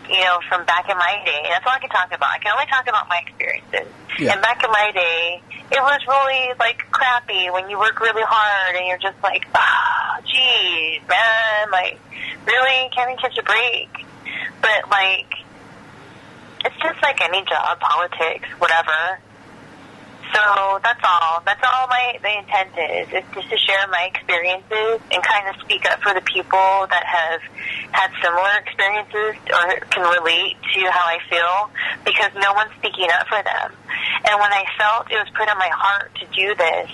You 0.08 0.20
know, 0.20 0.38
from 0.50 0.66
back 0.66 0.90
in 0.90 0.98
my 0.98 1.16
day. 1.24 1.48
That's 1.48 1.64
all 1.64 1.72
I 1.72 1.78
can 1.78 1.88
talk 1.88 2.12
about. 2.12 2.28
I 2.28 2.38
can 2.38 2.52
only 2.52 2.66
talk 2.66 2.86
about 2.86 3.08
my 3.08 3.20
experiences. 3.24 3.88
Yeah. 4.18 4.34
And 4.34 4.42
back 4.42 4.62
in 4.62 4.70
my 4.70 4.92
day, 4.92 5.42
it 5.72 5.80
was 5.80 6.00
really 6.06 6.52
like 6.60 6.84
crappy 6.92 7.48
when 7.48 7.70
you 7.70 7.78
work 7.78 8.00
really 8.00 8.22
hard 8.22 8.76
and 8.76 8.86
you're 8.86 8.98
just 8.98 9.16
like, 9.22 9.46
ah, 9.54 10.20
geez, 10.28 11.00
man, 11.08 11.70
like, 11.72 11.98
really, 12.46 12.90
can't 12.94 13.10
we 13.10 13.16
catch 13.16 13.38
a 13.38 13.42
break? 13.42 14.04
But 14.60 14.90
like, 14.90 15.30
it's 16.64 16.76
just 16.82 17.02
like 17.02 17.20
any 17.20 17.44
job, 17.44 17.80
politics, 17.80 18.48
whatever. 18.58 19.20
So 20.32 20.80
that's 20.82 21.00
all. 21.04 21.42
That's 21.46 21.62
all 21.62 21.86
my 21.86 22.18
the 22.18 22.38
intent 22.38 22.74
is. 22.74 23.06
Is 23.12 23.24
just 23.34 23.50
to 23.50 23.58
share 23.58 23.86
my 23.86 24.10
experiences 24.10 24.98
and 25.12 25.22
kind 25.22 25.46
of 25.46 25.60
speak 25.60 25.86
up 25.86 26.02
for 26.02 26.12
the 26.12 26.22
people 26.22 26.88
that 26.90 27.04
have 27.06 27.40
had 27.92 28.10
similar 28.18 28.58
experiences 28.58 29.38
or 29.46 29.78
can 29.94 30.02
relate 30.02 30.56
to 30.74 30.80
how 30.90 31.06
I 31.06 31.18
feel 31.30 31.70
because 32.04 32.32
no 32.42 32.52
one's 32.54 32.72
speaking 32.78 33.06
up 33.14 33.28
for 33.28 33.38
them. 33.46 33.70
And 34.26 34.40
when 34.40 34.50
I 34.50 34.64
felt 34.76 35.06
it 35.12 35.22
was 35.22 35.30
put 35.36 35.48
on 35.48 35.58
my 35.58 35.70
heart 35.70 36.10
to 36.18 36.26
do 36.34 36.54
this, 36.56 36.90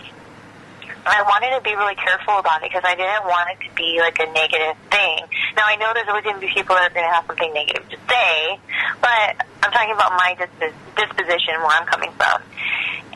I 1.07 1.23
wanted 1.23 1.57
to 1.57 1.63
be 1.65 1.75
really 1.75 1.95
careful 1.97 2.39
about 2.39 2.63
it 2.63 2.69
because 2.69 2.85
I 2.85 2.95
didn't 2.95 3.25
want 3.25 3.49
it 3.57 3.59
to 3.65 3.71
be 3.75 3.99
like 4.01 4.21
a 4.21 4.29
negative 4.33 4.77
thing. 4.93 5.25
Now 5.57 5.65
I 5.65 5.77
know 5.77 5.93
there's 5.95 6.09
always 6.09 6.25
going 6.25 6.37
to 6.37 6.45
be 6.45 6.53
people 6.53 6.77
that 6.77 6.93
are 6.93 6.95
going 6.95 7.09
to 7.09 7.15
have 7.15 7.25
something 7.27 7.53
negative 7.53 7.89
to 7.89 7.97
say, 8.09 8.61
but 9.01 9.41
I'm 9.65 9.73
talking 9.73 9.95
about 9.97 10.13
my 10.13 10.37
disp- 10.37 10.77
disposition, 10.97 11.57
where 11.65 11.73
I'm 11.73 11.87
coming 11.89 12.13
from, 12.21 12.43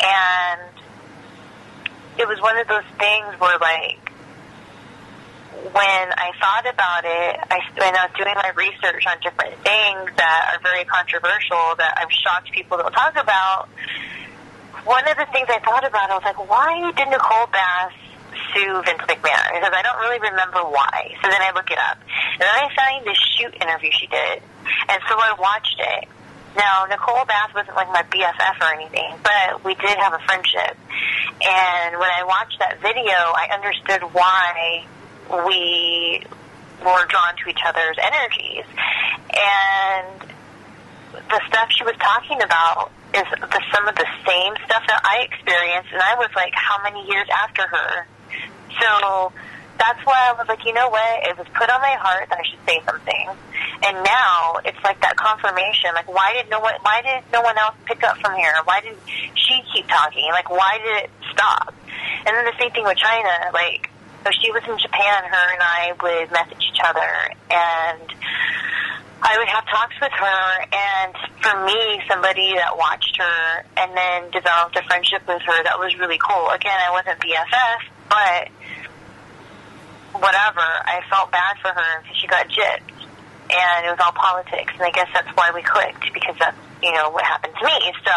and 0.01 0.72
it 2.16 2.26
was 2.26 2.41
one 2.41 2.57
of 2.57 2.66
those 2.68 2.89
things 2.97 3.37
where 3.37 3.59
like 3.61 4.01
when 5.72 6.07
I 6.12 6.30
thought 6.41 6.66
about 6.68 7.05
it, 7.05 7.35
I 7.51 7.59
when 7.76 7.95
I 7.97 8.07
was 8.09 8.14
doing 8.16 8.35
my 8.35 8.53
research 8.57 9.05
on 9.07 9.20
different 9.20 9.61
things 9.64 10.11
that 10.16 10.57
are 10.57 10.61
very 10.62 10.85
controversial 10.85 11.76
that 11.76 11.95
I'm 12.01 12.09
shocked 12.11 12.53
people 12.53 12.78
don't 12.78 12.93
talk 12.93 13.16
about. 13.16 13.68
One 14.85 15.09
of 15.09 15.16
the 15.16 15.26
things 15.32 15.49
I 15.49 15.61
thought 15.64 15.87
about, 15.87 16.11
I 16.11 16.14
was 16.14 16.24
like, 16.24 16.37
why 16.49 16.93
did 16.93 17.09
Nicole 17.09 17.49
Bass 17.49 17.93
sue 18.53 18.82
Vince 18.85 19.01
McMahon? 19.09 19.49
Because 19.57 19.72
I 19.72 19.80
don't 19.80 19.99
really 20.05 20.20
remember 20.20 20.61
why. 20.61 21.16
So 21.24 21.30
then 21.30 21.41
I 21.41 21.53
look 21.57 21.70
it 21.70 21.78
up, 21.78 21.97
and 22.01 22.45
then 22.45 22.53
I 22.53 22.68
found 22.76 23.07
this 23.07 23.16
shoot 23.32 23.55
interview 23.57 23.91
she 23.93 24.07
did, 24.07 24.45
and 24.89 25.01
so 25.09 25.16
I 25.16 25.32
watched 25.41 25.80
it. 25.80 26.09
Now 26.57 26.85
Nicole 26.89 27.24
Bass 27.24 27.53
wasn't 27.55 27.76
like 27.76 27.89
my 27.89 28.05
BFF 28.12 28.61
or 28.61 28.74
anything, 28.74 29.16
but 29.24 29.64
we 29.64 29.74
did 29.74 29.97
have 29.99 30.12
a 30.12 30.20
friendship. 30.28 30.76
And 31.41 31.99
when 31.99 32.11
I 32.12 32.22
watched 32.24 32.59
that 32.61 32.78
video, 32.80 33.11
I 33.12 33.49
understood 33.53 34.03
why 34.12 34.85
we 35.49 36.22
were 36.85 37.07
drawn 37.09 37.35
to 37.43 37.51
each 37.51 37.64
other's 37.66 37.97
energies. 37.99 38.68
And 39.32 40.34
the 41.28 41.40
stuff 41.48 41.68
she 41.70 41.84
was 41.84 41.96
talking 41.98 42.42
about 42.42 42.90
is 43.14 43.24
the, 43.30 43.60
some 43.72 43.86
of 43.88 43.94
the 43.94 44.06
same 44.26 44.52
stuff 44.66 44.82
that 44.86 45.00
I 45.04 45.22
experienced, 45.30 45.90
and 45.92 46.02
I 46.02 46.16
was 46.18 46.30
like, 46.34 46.52
how 46.54 46.82
many 46.82 47.06
years 47.06 47.28
after 47.30 47.66
her? 47.66 48.06
So 48.80 49.32
that's 49.78 50.02
why 50.06 50.30
I 50.30 50.32
was 50.38 50.46
like, 50.48 50.64
you 50.64 50.72
know 50.72 50.88
what? 50.88 51.28
It 51.28 51.38
was 51.38 51.46
put 51.54 51.70
on 51.70 51.80
my 51.80 51.94
heart 51.98 52.28
that 52.30 52.38
I 52.38 52.44
should 52.46 52.62
say 52.66 52.82
something. 52.86 53.26
And 53.84 54.02
now 54.02 54.58
it's 54.64 54.78
like 54.82 55.00
that 55.02 55.16
confirmation. 55.16 55.90
Like, 55.94 56.08
why 56.08 56.32
did 56.34 56.50
no 56.50 56.60
one? 56.60 56.74
Why 56.82 57.02
did 57.02 57.22
no 57.32 57.42
one 57.42 57.58
else 57.58 57.74
pick 57.84 58.02
up 58.02 58.16
from 58.18 58.34
here? 58.34 58.54
Why 58.64 58.80
did 58.80 58.96
she 59.34 59.60
keep 59.74 59.86
talking? 59.88 60.26
Like, 60.30 60.48
why 60.48 60.78
did 60.78 61.04
it 61.04 61.10
stop? 61.32 61.74
And 62.26 62.32
then 62.34 62.44
the 62.46 62.56
same 62.58 62.70
thing 62.70 62.84
with 62.84 62.98
Chyna. 62.98 63.52
Like, 63.52 63.90
So 64.24 64.30
she 64.42 64.50
was 64.50 64.62
in 64.66 64.78
Japan. 64.78 65.24
Her 65.28 65.46
and 65.52 65.62
I 65.62 65.92
would 66.00 66.32
message 66.32 66.62
each 66.64 66.80
other, 66.82 67.10
and 67.50 68.08
I 69.22 69.38
would 69.38 69.48
have 69.48 69.64
talks 69.66 69.94
with 70.00 70.12
her. 70.12 70.44
And 70.72 71.14
for 71.40 71.54
me, 71.64 72.02
somebody 72.08 72.54
that 72.54 72.76
watched 72.76 73.16
her 73.16 73.64
and 73.76 73.96
then 73.96 74.30
developed 74.30 74.76
a 74.76 74.82
friendship 74.84 75.22
with 75.26 75.42
her, 75.42 75.62
that 75.64 75.78
was 75.78 75.96
really 75.98 76.18
cool. 76.18 76.50
Again, 76.50 76.76
I 76.76 76.90
wasn't 76.90 77.18
BFF, 77.20 77.80
but 78.08 78.48
whatever. 80.20 80.62
I 80.62 81.00
felt 81.10 81.30
bad 81.30 81.56
for 81.62 81.68
her 81.68 82.02
because 82.02 82.16
she 82.16 82.26
got 82.26 82.46
gypped, 82.48 82.94
and 83.50 83.86
it 83.86 83.90
was 83.90 84.00
all 84.04 84.12
politics. 84.12 84.72
And 84.74 84.82
I 84.82 84.90
guess 84.90 85.08
that's 85.12 85.30
why 85.36 85.50
we 85.54 85.62
clicked 85.62 86.12
because 86.12 86.36
that's 86.38 86.56
you 86.82 86.92
know 86.92 87.10
what 87.10 87.24
happened 87.24 87.54
to 87.58 87.64
me. 87.64 87.78
So 88.04 88.14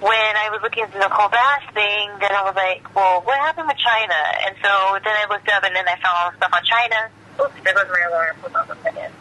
when 0.00 0.32
I 0.36 0.50
was 0.52 0.60
looking 0.62 0.82
at 0.84 0.92
the 0.92 0.98
Nicole 0.98 1.28
Bass 1.28 1.64
thing, 1.72 2.10
then 2.20 2.32
I 2.32 2.44
was 2.44 2.54
like, 2.54 2.84
well, 2.94 3.22
what 3.22 3.38
happened 3.38 3.68
with 3.68 3.80
Chyna? 3.80 4.22
And 4.44 4.54
so 4.60 4.70
then 5.00 5.14
I 5.16 5.24
looked 5.30 5.48
up, 5.48 5.64
and 5.64 5.74
then 5.74 5.88
I 5.88 5.96
found 6.02 6.14
all 6.20 6.30
the 6.30 6.36
stuff 6.36 6.52
on 6.52 6.62
Chyna. 6.64 7.00
Oops, 7.40 7.56
there 7.64 7.74
goes 7.74 7.88
my 7.88 8.04
alarm. 8.08 8.36
Hold 8.40 8.56
on 8.56 8.76
a 8.76 8.82
second. 8.82 9.12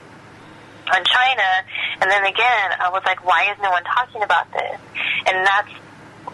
On 0.86 1.02
Chyna, 1.04 1.52
and 2.02 2.12
then 2.12 2.26
again, 2.26 2.68
I 2.80 2.90
was 2.92 3.02
like, 3.06 3.26
why 3.26 3.52
is 3.52 3.58
no 3.62 3.72
one 3.72 3.84
talking 3.84 4.22
about 4.22 4.52
this? 4.54 4.80
And 5.26 5.46
that's 5.46 5.74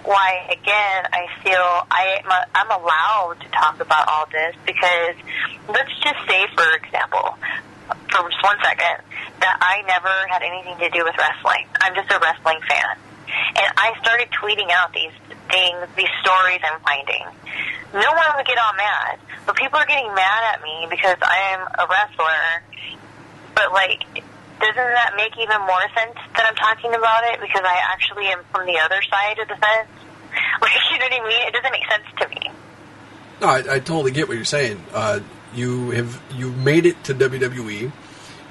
why, 0.04 0.48
again, 0.52 1.08
I 1.14 1.28
feel 1.44 1.88
I, 1.90 2.20
I'm 2.56 2.72
allowed 2.72 3.38
to 3.42 3.48
talk 3.50 3.80
about 3.80 4.08
all 4.08 4.26
this 4.32 4.56
because 4.66 5.16
let's 5.70 5.94
just 6.04 6.20
say, 6.28 6.48
for 6.56 6.68
example, 6.76 7.38
for 8.12 8.28
just 8.28 8.44
one 8.44 8.58
second, 8.64 9.00
that 9.40 9.58
I 9.62 9.82
never 9.88 10.12
had 10.30 10.44
anything 10.44 10.78
to 10.80 10.90
do 10.90 11.04
with 11.04 11.16
wrestling. 11.18 11.66
I'm 11.80 11.96
just 11.96 12.12
a 12.12 12.20
wrestling 12.20 12.60
fan. 12.68 12.98
And 13.56 13.70
I 13.78 13.96
started 14.02 14.30
tweeting 14.36 14.70
out 14.72 14.94
these 14.94 15.14
things, 15.50 15.88
these 15.96 16.12
stories 16.22 16.60
I'm 16.64 16.80
finding. 16.82 17.24
No 17.94 18.12
one 18.12 18.30
would 18.36 18.46
get 18.46 18.58
all 18.58 18.74
mad, 18.76 19.20
but 19.46 19.56
people 19.56 19.80
are 19.80 19.86
getting 19.86 20.14
mad 20.14 20.56
at 20.56 20.62
me 20.62 20.88
because 20.90 21.18
I'm 21.22 21.62
a 21.62 21.86
wrestler. 21.88 22.98
But 23.56 23.72
like, 23.74 24.04
doesn't 24.62 24.76
that 24.76 25.14
make 25.18 25.34
even 25.38 25.60
more 25.66 25.86
sense 25.98 26.16
that 26.38 26.46
I'm 26.46 26.56
talking 26.56 26.94
about 26.94 27.24
it 27.34 27.42
because 27.42 27.62
I 27.66 27.78
actually 27.92 28.28
am 28.28 28.44
from 28.54 28.66
the 28.66 28.78
other 28.80 29.02
side 29.10 29.40
of 29.40 29.48
the 29.48 29.56
fence? 29.56 29.90
Like, 30.62 30.72
you 30.92 31.00
know 31.00 31.06
what 31.06 31.22
I 31.22 31.28
mean? 31.28 31.48
It 31.48 31.54
doesn't 31.54 31.72
make 31.72 31.86
sense 31.90 32.04
to 32.20 32.30
me. 32.30 32.52
No, 33.42 33.48
I, 33.48 33.76
I 33.76 33.80
totally 33.80 34.12
get 34.12 34.28
what 34.28 34.38
you're 34.38 34.46
saying. 34.46 34.82
Uh, 34.94 35.20
you 35.54 35.90
have 35.92 36.22
you 36.36 36.52
made 36.52 36.86
it 36.86 37.04
to 37.06 37.14
WWE. 37.16 37.92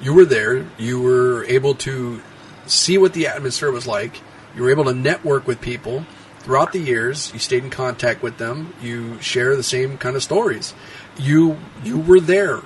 You 0.01 0.13
were 0.13 0.25
there. 0.25 0.67
You 0.77 1.01
were 1.01 1.45
able 1.45 1.75
to 1.75 2.21
see 2.67 2.97
what 2.97 3.13
the 3.13 3.27
atmosphere 3.27 3.71
was 3.71 3.87
like. 3.87 4.19
You 4.55 4.63
were 4.63 4.69
able 4.69 4.83
to 4.85 4.93
network 4.93 5.47
with 5.47 5.61
people 5.61 6.05
throughout 6.39 6.73
the 6.73 6.79
years. 6.79 7.31
You 7.33 7.39
stayed 7.39 7.63
in 7.63 7.69
contact 7.69 8.21
with 8.21 8.37
them. 8.37 8.73
You 8.81 9.19
share 9.21 9.55
the 9.55 9.63
same 9.63 9.97
kind 9.97 10.15
of 10.15 10.23
stories. 10.23 10.73
You 11.17 11.57
you 11.83 11.99
were 11.99 12.19
there, 12.19 12.59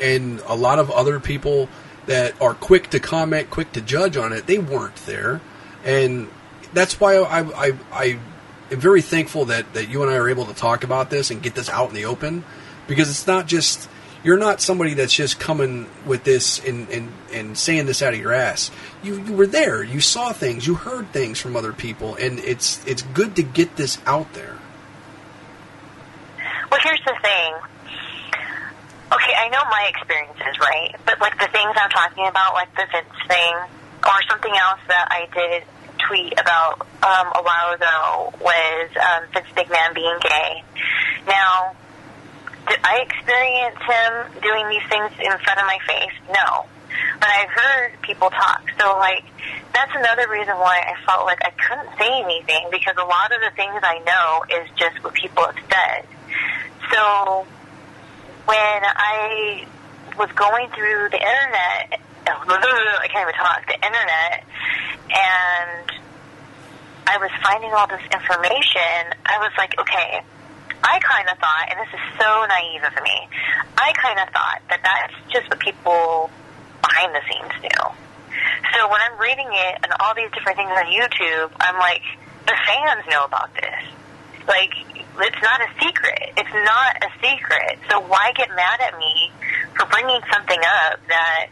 and 0.00 0.40
a 0.40 0.54
lot 0.54 0.78
of 0.78 0.90
other 0.90 1.20
people 1.20 1.68
that 2.08 2.40
are 2.40 2.54
quick 2.54 2.90
to 2.90 3.00
comment, 3.00 3.50
quick 3.50 3.70
to 3.72 3.80
judge 3.80 4.16
on 4.16 4.32
it, 4.32 4.46
they 4.46 4.58
weren't 4.58 4.96
there, 5.06 5.40
and 5.84 6.28
that's 6.72 6.98
why 6.98 7.16
I 7.16 7.68
I, 7.68 7.72
I 7.92 8.18
am 8.70 8.80
very 8.80 9.02
thankful 9.02 9.44
that 9.46 9.72
that 9.74 9.88
you 9.88 10.02
and 10.02 10.10
I 10.10 10.16
are 10.16 10.28
able 10.28 10.46
to 10.46 10.54
talk 10.54 10.84
about 10.84 11.10
this 11.10 11.30
and 11.30 11.42
get 11.42 11.54
this 11.54 11.68
out 11.68 11.90
in 11.90 11.94
the 11.94 12.06
open 12.06 12.44
because 12.86 13.10
it's 13.10 13.26
not 13.26 13.46
just 13.46 13.88
you're 14.24 14.38
not 14.38 14.60
somebody 14.60 14.94
that's 14.94 15.14
just 15.14 15.38
coming 15.38 15.86
with 16.04 16.24
this 16.24 16.58
and, 16.64 16.88
and, 16.90 17.12
and 17.32 17.56
saying 17.56 17.86
this 17.86 18.02
out 18.02 18.14
of 18.14 18.20
your 18.20 18.32
ass. 18.32 18.70
You 19.02 19.22
you 19.22 19.34
were 19.34 19.46
there. 19.46 19.82
You 19.82 20.00
saw 20.00 20.32
things. 20.32 20.66
You 20.66 20.74
heard 20.74 21.12
things 21.12 21.38
from 21.38 21.56
other 21.56 21.72
people, 21.72 22.16
and 22.16 22.38
it's 22.40 22.84
it's 22.86 23.02
good 23.02 23.36
to 23.36 23.42
get 23.42 23.76
this 23.76 23.98
out 24.06 24.32
there. 24.32 24.58
Well, 26.70 26.80
here's 26.82 27.02
the 27.04 27.16
thing. 27.22 27.54
Okay, 29.08 29.34
I 29.34 29.48
know 29.48 29.64
my 29.70 29.88
experiences, 29.88 30.58
right? 30.60 30.94
But 31.06 31.20
like 31.20 31.38
the 31.40 31.48
things 31.48 31.72
I'm 31.76 31.90
talking 31.90 32.26
about, 32.26 32.52
like 32.52 32.68
the 32.76 32.84
Vince 32.92 33.16
thing, 33.26 33.54
or 34.04 34.18
something 34.28 34.52
else 34.52 34.80
that 34.88 35.08
I 35.10 35.28
did 35.32 35.64
tweet 36.08 36.32
about 36.38 36.80
um, 37.02 37.26
a 37.34 37.42
while 37.42 37.74
ago 37.74 38.32
was 38.40 38.88
um, 38.96 39.24
Vince 39.32 39.48
McMahon 39.56 39.94
being 39.94 40.18
gay. 40.20 40.62
Now, 41.26 41.74
did 42.68 42.80
I 42.84 43.00
experience 43.00 43.80
him 43.80 44.42
doing 44.42 44.68
these 44.68 44.86
things 44.92 45.12
in 45.18 45.32
front 45.40 45.58
of 45.60 45.66
my 45.66 45.78
face? 45.88 46.16
No. 46.28 46.68
But 47.20 47.28
I've 47.28 47.50
heard 47.50 48.00
people 48.02 48.30
talk. 48.30 48.62
So, 48.78 48.96
like, 48.98 49.24
that's 49.72 49.92
another 49.94 50.28
reason 50.28 50.56
why 50.56 50.84
I 50.84 50.94
felt 51.06 51.24
like 51.24 51.40
I 51.42 51.50
couldn't 51.50 51.96
say 51.98 52.12
anything 52.22 52.68
because 52.70 52.96
a 52.98 53.04
lot 53.04 53.32
of 53.32 53.40
the 53.40 53.50
things 53.56 53.80
I 53.82 53.98
know 54.04 54.44
is 54.52 54.68
just 54.76 55.02
what 55.02 55.14
people 55.14 55.44
have 55.44 55.56
said. 55.56 56.06
So, 56.92 57.46
when 58.48 58.80
I 58.80 59.66
was 60.16 60.32
going 60.32 60.72
through 60.72 61.12
the 61.12 61.20
internet, 61.20 62.00
I 62.26 63.06
can't 63.12 63.28
even 63.28 63.36
talk, 63.36 63.60
the 63.68 63.76
internet, 63.76 64.40
and 65.12 65.92
I 67.04 67.18
was 67.20 67.28
finding 67.44 67.72
all 67.76 67.86
this 67.86 68.00
information, 68.08 69.12
I 69.28 69.36
was 69.36 69.52
like, 69.60 69.78
okay, 69.78 70.24
I 70.82 70.96
kind 71.04 71.28
of 71.28 71.36
thought, 71.36 71.68
and 71.68 71.76
this 71.76 71.92
is 71.92 72.00
so 72.16 72.46
naive 72.48 72.88
of 72.88 72.96
me, 73.04 73.28
I 73.76 73.92
kind 73.92 74.18
of 74.18 74.32
thought 74.32 74.64
that 74.72 74.80
that's 74.80 75.16
just 75.28 75.50
what 75.50 75.60
people 75.60 76.30
behind 76.80 77.12
the 77.12 77.20
scenes 77.28 77.52
do. 77.60 77.76
So 78.72 78.88
when 78.88 79.00
I'm 79.04 79.20
reading 79.20 79.48
it 79.52 79.74
and 79.84 79.92
all 80.00 80.14
these 80.16 80.32
different 80.32 80.56
things 80.56 80.72
on 80.72 80.88
YouTube, 80.88 81.52
I'm 81.60 81.76
like, 81.76 82.02
the 82.48 82.56
fans 82.64 83.04
know 83.10 83.24
about 83.24 83.52
this. 83.52 83.84
Like, 84.48 84.72
it's 85.26 85.42
not 85.42 85.60
a 85.60 85.68
secret. 85.82 86.32
It's 86.36 86.54
not 86.54 86.92
a 87.02 87.10
secret. 87.18 87.78
So 87.90 88.00
why 88.00 88.32
get 88.36 88.48
mad 88.50 88.80
at 88.80 88.98
me 88.98 89.32
for 89.76 89.86
bringing 89.86 90.20
something 90.32 90.60
up 90.60 91.00
that 91.08 91.48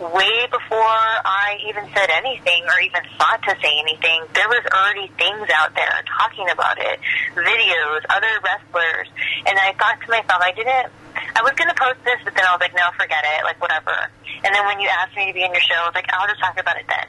way 0.00 0.46
before 0.50 1.06
I 1.22 1.58
even 1.68 1.86
said 1.94 2.10
anything 2.10 2.66
or 2.66 2.80
even 2.82 3.02
thought 3.18 3.40
to 3.46 3.54
say 3.62 3.72
anything, 3.78 4.26
there 4.34 4.48
was 4.50 4.64
already 4.74 5.06
things 5.14 5.46
out 5.54 5.74
there 5.74 6.02
talking 6.18 6.50
about 6.50 6.78
it, 6.78 6.98
videos, 7.34 8.02
other 8.10 8.32
wrestlers, 8.42 9.08
and 9.46 9.54
I 9.54 9.72
thought 9.78 10.02
to 10.02 10.08
myself, 10.10 10.42
I 10.42 10.52
didn't. 10.52 10.90
I 11.14 11.42
was 11.42 11.54
going 11.54 11.70
to 11.70 11.78
post 11.78 12.02
this, 12.02 12.18
but 12.26 12.34
then 12.34 12.42
I 12.42 12.52
was 12.54 12.60
like, 12.60 12.74
no, 12.74 12.90
forget 12.98 13.22
it, 13.22 13.44
like 13.44 13.60
whatever. 13.62 14.10
And 14.42 14.50
then 14.54 14.66
when 14.66 14.80
you 14.80 14.90
asked 14.90 15.16
me 15.16 15.30
to 15.30 15.34
be 15.34 15.42
in 15.42 15.52
your 15.54 15.62
show, 15.62 15.78
I 15.78 15.86
was 15.86 15.94
like, 15.94 16.10
I'll 16.10 16.26
just 16.26 16.40
talk 16.42 16.58
about 16.58 16.76
it 16.76 16.86
then. 16.90 17.06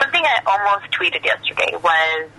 Something 0.00 0.24
I 0.24 0.40
almost 0.48 0.88
tweeted 0.92 1.24
yesterday 1.24 1.76
was 1.76 2.32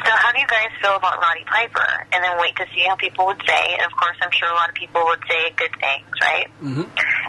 so 0.00 0.12
how 0.16 0.32
do 0.32 0.40
you 0.40 0.46
guys 0.46 0.70
feel 0.80 0.96
about 0.96 1.20
Roddy 1.20 1.44
Piper? 1.44 2.06
And 2.12 2.24
then 2.24 2.38
wait 2.40 2.56
to 2.56 2.66
see 2.74 2.80
how 2.88 2.96
people 2.96 3.26
would 3.26 3.42
say. 3.46 3.76
And 3.76 3.84
of 3.84 3.92
course, 3.92 4.16
I'm 4.22 4.30
sure 4.32 4.48
a 4.48 4.54
lot 4.54 4.68
of 4.68 4.74
people 4.74 5.04
would 5.04 5.20
say 5.28 5.52
good 5.56 5.72
things, 5.76 6.08
right? 6.20 6.48
Mm-hmm. 6.62 6.88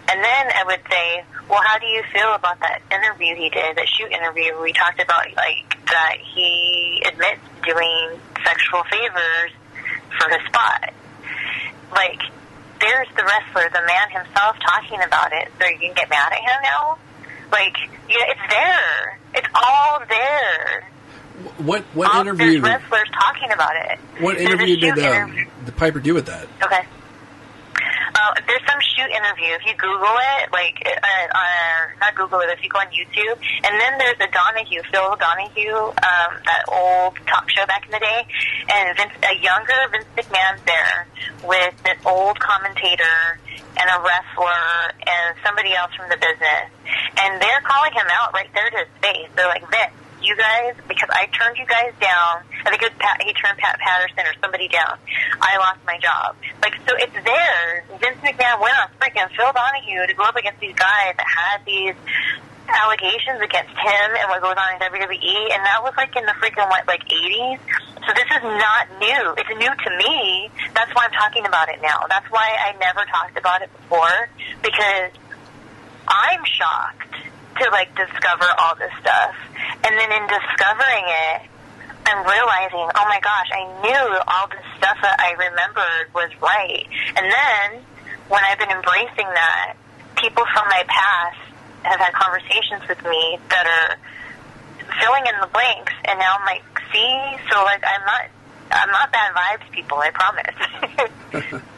And 0.09 0.17
then 0.23 0.43
I 0.55 0.63
would 0.65 0.81
say, 0.89 1.25
well, 1.49 1.61
how 1.61 1.77
do 1.79 1.87
you 1.87 2.03
feel 2.13 2.33
about 2.33 2.59
that 2.61 2.81
interview 2.91 3.35
he 3.35 3.49
did, 3.49 3.75
that 3.75 3.87
shoot 3.87 4.11
interview 4.11 4.53
where 4.53 4.63
we 4.63 4.73
talked 4.73 5.01
about 5.01 5.27
like 5.35 5.67
that 5.91 6.17
he 6.23 7.03
admits 7.05 7.41
doing 7.65 8.19
sexual 8.45 8.83
favors 8.87 9.51
for 10.19 10.29
his 10.31 10.43
spot? 10.47 10.93
Like, 11.91 12.21
there's 12.79 13.07
the 13.15 13.23
wrestler, 13.23 13.69
the 13.71 13.85
man 13.85 14.07
himself, 14.11 14.55
talking 14.63 15.01
about 15.03 15.31
it. 15.33 15.51
So 15.59 15.67
you 15.67 15.79
can 15.79 15.93
get 15.93 16.09
mad 16.09 16.31
at 16.31 16.39
him 16.39 16.59
now? 16.63 16.97
Like, 17.51 17.75
yeah, 18.09 18.31
it's 18.31 18.47
there. 18.49 19.19
It's 19.35 19.47
all 19.53 19.99
there. 20.07 20.89
What 21.57 21.83
what 21.93 22.13
All, 22.13 22.21
interview? 22.21 22.61
There's 22.61 22.81
wrestlers 22.81 23.09
talking 23.11 23.51
about 23.51 23.75
it. 23.75 23.99
What 24.21 24.37
There's 24.37 24.49
interview 24.49 24.77
did 24.77 24.99
um, 24.99 25.31
interview. 25.31 25.45
the 25.65 25.71
Piper 25.71 25.99
do 25.99 26.13
with 26.13 26.27
that? 26.27 26.47
Okay. 26.63 26.85
Uh, 28.13 28.33
there's 28.45 28.61
some 28.69 28.79
shoot 28.93 29.09
interview. 29.09 29.49
If 29.57 29.65
you 29.65 29.73
Google 29.73 30.13
it, 30.37 30.51
like, 30.53 30.77
uh, 30.85 31.01
uh, 31.01 31.79
not 31.99 32.15
Google 32.15 32.39
it, 32.41 32.49
if 32.53 32.63
you 32.63 32.69
go 32.69 32.77
on 32.77 32.87
YouTube, 32.93 33.37
and 33.65 33.73
then 33.81 33.97
there's 33.97 34.21
a 34.21 34.29
Donahue, 34.29 34.81
Phil 34.93 35.17
Donahue, 35.17 35.89
um, 35.89 36.31
that 36.45 36.63
old 36.69 37.17
talk 37.25 37.49
show 37.49 37.65
back 37.65 37.85
in 37.85 37.91
the 37.91 37.99
day, 37.99 38.21
and 38.69 38.95
Vince, 38.95 39.13
a 39.25 39.33
younger 39.41 39.73
Vince 39.91 40.05
McMahon's 40.15 40.61
there 40.69 41.07
with 41.43 41.73
an 41.89 41.97
old 42.05 42.39
commentator 42.39 43.41
and 43.81 43.89
a 43.89 43.97
wrestler 44.05 44.93
and 45.09 45.35
somebody 45.43 45.73
else 45.73 45.91
from 45.97 46.07
the 46.09 46.17
business, 46.17 46.69
and 47.17 47.41
they're 47.41 47.65
calling 47.65 47.93
him 47.93 48.05
out 48.13 48.31
right 48.33 48.49
there 48.53 48.69
to 48.69 48.77
his 48.77 48.93
face. 49.01 49.29
They're 49.35 49.49
like, 49.49 49.65
Vince, 49.73 49.97
you 50.23 50.35
guys, 50.35 50.75
because 50.87 51.09
I 51.11 51.27
turned 51.27 51.57
you 51.57 51.65
guys 51.65 51.93
down. 51.99 52.43
I 52.65 52.71
think 52.71 52.81
it 52.81 52.91
was 52.91 52.99
Pat, 52.99 53.21
he 53.21 53.33
turned 53.33 53.57
Pat 53.57 53.79
Patterson 53.79 54.25
or 54.25 54.35
somebody 54.41 54.67
down. 54.67 54.97
I 55.41 55.57
lost 55.57 55.79
my 55.85 55.99
job. 55.99 56.35
Like, 56.61 56.75
so 56.87 56.95
it's 56.95 57.13
there. 57.13 57.85
Vince 57.99 58.17
McMahon 58.23 58.61
went 58.61 58.75
on 58.79 58.87
freaking 58.99 59.27
Phil 59.35 59.51
Donahue 59.51 60.07
to 60.07 60.13
go 60.13 60.23
up 60.23 60.35
against 60.35 60.59
these 60.59 60.75
guys 60.75 61.15
that 61.17 61.27
had 61.27 61.65
these 61.65 61.95
allegations 62.67 63.43
against 63.43 63.75
him 63.75 64.07
and 64.15 64.25
what 64.31 64.41
goes 64.41 64.55
on 64.55 64.69
in 64.75 64.79
WWE, 64.79 65.51
and 65.51 65.61
that 65.67 65.83
was 65.83 65.93
like 65.97 66.15
in 66.15 66.25
the 66.25 66.35
freaking 66.39 66.67
what, 66.71 66.87
like 66.87 67.03
80s. 67.03 67.59
So 68.03 68.09
this 68.15 68.29
is 68.31 68.43
not 68.43 68.87
new. 68.99 69.23
It's 69.37 69.53
new 69.55 69.71
to 69.71 69.89
me. 69.99 70.49
That's 70.73 70.91
why 70.95 71.07
I'm 71.07 71.15
talking 71.15 71.45
about 71.45 71.69
it 71.69 71.81
now. 71.81 72.03
That's 72.09 72.29
why 72.31 72.55
I 72.59 72.75
never 72.79 73.05
talked 73.05 73.37
about 73.37 73.61
it 73.61 73.69
before 73.71 74.29
because 74.61 75.11
I'm 76.07 76.43
shocked 76.45 77.15
to 77.59 77.69
like 77.71 77.93
discover 77.95 78.47
all 78.59 78.75
this 78.75 78.91
stuff. 79.01 79.35
And 79.83 79.93
then 79.97 80.11
in 80.11 80.23
discovering 80.27 81.05
it, 81.05 81.41
I'm 82.05 82.25
realizing, 82.25 82.87
oh 82.95 83.05
my 83.07 83.19
gosh, 83.23 83.49
I 83.53 83.63
knew 83.81 84.05
all 84.27 84.47
this 84.47 84.65
stuff 84.77 84.97
that 85.01 85.15
I 85.19 85.31
remembered 85.39 86.13
was 86.13 86.31
right. 86.41 86.85
And 87.15 87.25
then 87.31 87.83
when 88.27 88.43
I've 88.43 88.59
been 88.59 88.71
embracing 88.71 89.27
that, 89.27 89.75
people 90.17 90.43
from 90.53 90.67
my 90.67 90.83
past 90.87 91.39
have 91.83 91.99
had 91.99 92.13
conversations 92.13 92.87
with 92.87 93.01
me 93.03 93.39
that 93.49 93.65
are 93.67 93.97
filling 94.99 95.25
in 95.27 95.35
the 95.41 95.47
blanks, 95.47 95.93
and 96.05 96.19
now 96.19 96.37
I'm 96.39 96.45
like, 96.45 96.63
see, 96.91 97.37
so 97.51 97.63
like 97.63 97.83
I'm 97.83 98.05
not, 98.05 98.23
I'm 98.71 98.91
not 98.91 99.11
bad 99.11 99.33
vibes, 99.33 99.71
people. 99.71 99.97
I 99.97 100.11
promise. 100.11 101.61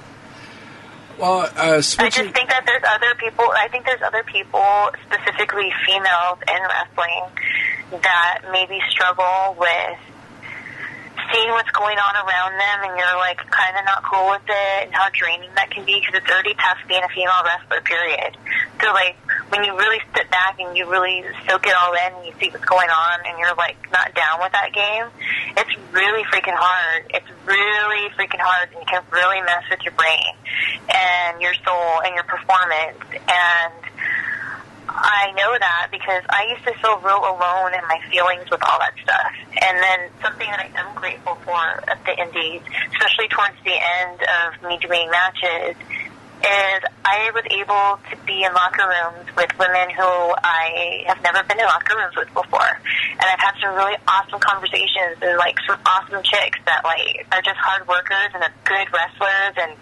well, 1.19 1.49
uh, 1.55 1.81
I 1.99 2.09
just 2.09 2.33
think 2.33 2.49
that 2.49 2.63
there's 2.65 2.83
other 2.83 3.15
people. 3.15 3.45
I 3.55 3.67
think 3.69 3.85
there's 3.85 4.01
other 4.01 4.23
people, 4.23 4.91
specifically 5.07 5.71
females 5.85 6.39
in 6.47 6.61
wrestling, 6.61 8.01
that 8.01 8.41
maybe 8.51 8.79
struggle 8.89 9.55
with 9.59 9.99
seeing 11.31 11.49
what's 11.51 11.71
going 11.71 11.97
on 11.97 12.13
around 12.27 12.53
them 12.53 12.77
and 12.89 12.93
you're 12.99 13.17
like 13.17 13.37
kind 13.49 13.73
of 13.77 13.85
not 13.85 14.03
cool 14.05 14.29
with 14.29 14.45
it 14.45 14.85
and 14.85 14.93
how 14.93 15.09
draining 15.13 15.49
that 15.55 15.71
can 15.71 15.85
be 15.85 15.99
because 15.99 16.21
it's 16.21 16.29
already 16.29 16.53
tough 16.55 16.77
being 16.87 17.01
a 17.01 17.09
female 17.09 17.41
wrestler 17.41 17.81
period 17.81 18.37
so 18.81 18.91
like 18.93 19.17
when 19.49 19.63
you 19.63 19.77
really 19.77 19.99
sit 20.15 20.29
back 20.31 20.59
and 20.59 20.75
you 20.75 20.89
really 20.89 21.23
soak 21.47 21.65
it 21.67 21.73
all 21.75 21.93
in 21.93 22.13
and 22.17 22.25
you 22.25 22.33
see 22.39 22.49
what's 22.49 22.65
going 22.65 22.89
on 22.89 23.19
and 23.25 23.37
you're 23.39 23.55
like 23.55 23.77
not 23.91 24.13
down 24.15 24.39
with 24.41 24.51
that 24.51 24.73
game 24.73 25.05
it's 25.57 25.75
really 25.93 26.23
freaking 26.25 26.55
hard 26.55 27.05
it's 27.13 27.29
really 27.45 28.09
freaking 28.17 28.41
hard 28.41 28.69
and 28.73 28.81
it 28.81 28.87
can 28.87 29.03
really 29.11 29.41
mess 29.41 29.63
with 29.69 29.81
your 29.83 29.93
brain 29.93 30.33
and 30.93 31.41
your 31.41 31.53
soul 31.65 32.01
and 32.03 32.15
your 32.15 32.25
performance 32.25 32.99
and 33.29 33.73
I 34.87 35.33
know 35.35 35.57
that 35.59 35.87
because 35.91 36.23
I 36.29 36.47
used 36.55 36.63
to 36.63 36.73
feel 36.79 36.97
real 37.03 37.19
alone 37.19 37.73
in 37.73 37.83
my 37.89 37.99
feelings 38.09 38.49
with 38.49 38.63
all 38.63 38.79
that 38.79 38.93
stuff. 39.03 39.33
And 39.61 39.77
then 39.77 40.09
something 40.21 40.47
that 40.47 40.59
I 40.59 40.71
am 40.79 40.95
grateful 40.95 41.35
for 41.43 41.59
at 41.89 41.99
the 42.05 42.15
Indies, 42.15 42.61
especially 42.93 43.27
towards 43.27 43.59
the 43.65 43.75
end 43.75 44.23
of 44.23 44.63
me 44.63 44.77
doing 44.79 45.09
matches, 45.11 45.75
is 46.43 46.79
I 47.05 47.31
was 47.33 47.45
able 47.51 47.99
to 48.11 48.15
be 48.25 48.43
in 48.43 48.53
locker 48.53 48.87
rooms 48.87 49.29
with 49.35 49.51
women 49.57 49.89
who 49.89 50.03
I 50.03 51.03
have 51.07 51.21
never 51.23 51.43
been 51.43 51.59
in 51.59 51.65
locker 51.65 51.97
rooms 51.97 52.15
with 52.15 52.31
before. 52.33 52.79
And 53.17 53.25
I've 53.25 53.39
had 53.39 53.55
some 53.61 53.75
really 53.75 53.95
awesome 54.07 54.39
conversations 54.39 55.17
and 55.21 55.37
like 55.37 55.55
some 55.67 55.79
awesome 55.85 56.23
chicks 56.23 56.59
that 56.65 56.83
like 56.83 57.25
are 57.31 57.41
just 57.41 57.57
hard 57.57 57.87
workers 57.87 58.29
and 58.33 58.43
are 58.43 58.53
good 58.63 58.87
wrestlers 58.91 59.55
and, 59.57 59.73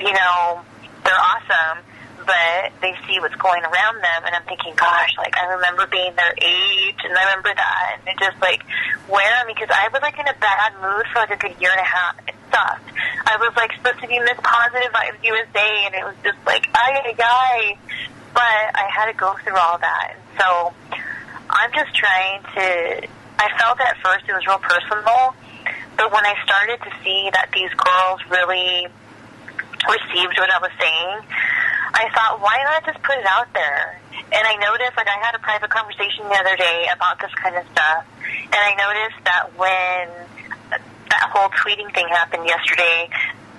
you 0.00 0.12
know, 0.12 0.62
they're 1.04 1.18
awesome 1.18 1.84
but 2.26 2.72
they 2.80 2.94
see 3.06 3.18
what's 3.20 3.34
going 3.36 3.62
around 3.62 3.96
them, 3.98 4.20
and 4.26 4.34
I'm 4.34 4.44
thinking, 4.44 4.74
gosh, 4.74 5.14
like 5.18 5.34
I 5.36 5.54
remember 5.54 5.86
being 5.86 6.14
their 6.14 6.34
age, 6.38 7.00
and 7.04 7.12
I 7.16 7.24
remember 7.30 7.54
that, 7.54 7.98
and 8.00 8.08
it 8.08 8.18
just 8.18 8.40
like 8.40 8.62
wear 9.08 9.44
me 9.46 9.54
because 9.54 9.70
I 9.70 9.88
was 9.92 10.02
like 10.02 10.18
in 10.18 10.26
a 10.26 10.36
bad 10.38 10.72
mood 10.80 11.06
for 11.12 11.20
like 11.20 11.34
a 11.34 11.40
good 11.40 11.54
year 11.60 11.70
and 11.70 11.80
a 11.80 11.88
half. 11.88 12.14
It 12.28 12.34
sucked. 12.50 12.90
I 13.26 13.36
was 13.36 13.52
like 13.56 13.72
supposed 13.74 14.00
to 14.00 14.08
be 14.08 14.18
Miss 14.20 14.38
Positive 14.42 14.92
Vibes 14.92 15.22
USA, 15.22 15.68
and 15.86 15.94
it 15.94 16.04
was 16.04 16.16
just 16.22 16.38
like 16.46 16.68
ay 16.74 17.00
ay. 17.18 17.78
But 18.32 18.64
I 18.72 18.88
had 18.88 19.12
to 19.12 19.16
go 19.18 19.34
through 19.44 19.56
all 19.56 19.78
that, 19.78 20.16
and 20.16 20.22
so 20.40 20.72
I'm 21.50 21.72
just 21.72 21.94
trying 21.94 22.42
to. 22.54 23.08
I 23.38 23.48
felt 23.58 23.80
at 23.80 23.98
first 24.02 24.24
it 24.28 24.32
was 24.32 24.46
real 24.46 24.62
personal, 24.62 25.34
but 25.96 26.12
when 26.12 26.24
I 26.24 26.34
started 26.44 26.78
to 26.84 26.90
see 27.04 27.28
that 27.32 27.50
these 27.52 27.70
girls 27.74 28.20
really 28.30 28.88
received 29.88 30.38
what 30.38 30.50
I 30.50 30.58
was 30.58 30.72
saying, 30.78 31.16
I 31.94 32.08
thought, 32.14 32.40
why 32.40 32.56
not 32.64 32.84
just 32.86 33.02
put 33.02 33.18
it 33.18 33.26
out 33.26 33.52
there? 33.52 34.00
And 34.32 34.44
I 34.48 34.56
noticed, 34.56 34.96
like, 34.96 35.08
I 35.08 35.18
had 35.20 35.34
a 35.34 35.42
private 35.44 35.68
conversation 35.68 36.24
the 36.24 36.38
other 36.40 36.56
day 36.56 36.88
about 36.92 37.20
this 37.20 37.32
kind 37.36 37.56
of 37.56 37.64
stuff, 37.72 38.04
and 38.24 38.56
I 38.56 38.72
noticed 38.80 39.20
that 39.24 39.52
when 39.56 40.08
that 41.12 41.28
whole 41.28 41.52
tweeting 41.60 41.92
thing 41.92 42.08
happened 42.08 42.46
yesterday, 42.48 43.10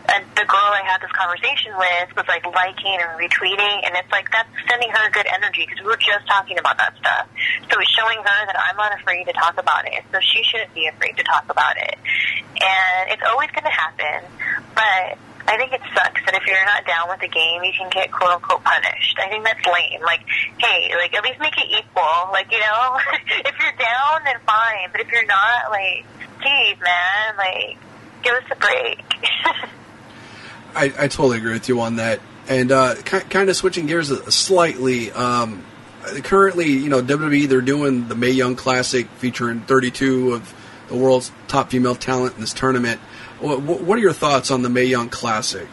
and 0.10 0.26
the 0.36 0.44
girl 0.44 0.70
I 0.74 0.84
had 0.84 1.00
this 1.00 1.12
conversation 1.16 1.72
with 1.78 2.16
was 2.18 2.28
like 2.28 2.44
liking 2.46 2.98
and 3.00 3.14
retweeting, 3.16 3.88
and 3.88 3.96
it's 3.96 4.12
like 4.12 4.28
that's 4.32 4.50
sending 4.68 4.90
her 4.90 5.10
good 5.12 5.28
energy 5.30 5.64
because 5.66 5.80
we 5.80 5.88
were 5.88 6.02
just 6.02 6.28
talking 6.28 6.60
about 6.60 6.78
that 6.78 6.98
stuff. 6.98 7.30
So 7.72 7.80
it's 7.80 7.90
showing 7.94 8.18
her 8.18 8.40
that 8.46 8.58
I'm 8.58 8.76
not 8.76 8.92
afraid 9.00 9.26
to 9.26 9.34
talk 9.34 9.58
about 9.58 9.86
it, 9.88 10.04
so 10.12 10.20
she 10.20 10.44
shouldn't 10.44 10.74
be 10.74 10.88
afraid 10.88 11.16
to 11.18 11.24
talk 11.24 11.46
about 11.50 11.78
it. 11.78 11.96
And 12.60 13.12
it's 13.12 13.24
always 13.26 13.50
going 13.52 13.64
to 13.64 13.74
happen, 13.74 14.28
but 14.76 15.18
I 15.48 15.58
think 15.58 15.74
it 15.74 15.82
sucks 15.94 16.22
that 16.26 16.34
if 16.36 16.46
you're 16.48 16.66
not 16.66 16.86
down 16.86 17.10
with 17.10 17.20
the 17.20 17.28
game, 17.28 17.64
you 17.64 17.74
can 17.78 17.90
get 17.90 18.12
quote 18.12 18.32
unquote 18.32 18.64
punished. 18.64 19.18
I 19.20 19.30
think 19.30 19.44
that's 19.44 19.66
lame. 19.66 20.02
Like, 20.02 20.22
hey, 20.58 20.92
like 20.96 21.14
at 21.14 21.24
least 21.24 21.40
make 21.40 21.58
it 21.58 21.68
equal. 21.68 22.32
Like, 22.32 22.52
you 22.52 22.60
know, 22.60 22.98
if 23.46 23.54
you're 23.60 23.78
down, 23.78 24.24
then 24.24 24.40
fine. 24.46 24.90
But 24.92 25.02
if 25.02 25.12
you're 25.12 25.26
not, 25.26 25.70
like, 25.70 26.06
geez, 26.42 26.78
man, 26.80 27.38
like, 27.38 27.78
give 28.24 28.34
us 28.36 28.44
a 28.52 28.56
break. 28.56 29.04
I, 30.76 30.86
I 30.86 31.08
totally 31.08 31.38
agree 31.38 31.54
with 31.54 31.70
you 31.70 31.82
on 31.82 31.98
that. 31.98 32.20
And 32.48 32.72
uh, 32.72 32.96
kind 32.96 33.50
of 33.50 33.56
switching 33.56 33.86
gears 33.86 34.10
slightly, 34.34 35.12
um, 35.12 35.64
currently, 36.24 36.72
you 36.72 36.90
know, 36.90 37.02
WWE, 37.02 37.48
they're 37.48 37.62
doing 37.62 38.08
the 38.10 38.16
Mae 38.16 38.32
Young 38.32 38.56
Classic 38.56 39.08
featuring 39.18 39.62
32 39.62 40.34
of 40.34 40.54
the 40.90 40.96
world's 40.96 41.32
top 41.48 41.72
female 41.72 41.96
talent 41.96 42.36
in 42.36 42.42
this 42.42 42.54
tournament. 42.54 43.00
What 43.44 43.98
are 43.98 44.02
your 44.02 44.14
thoughts 44.14 44.52
on 44.52 44.62
the 44.62 44.70
Mae 44.70 44.86
Young 44.86 45.10
Classic? 45.10 45.68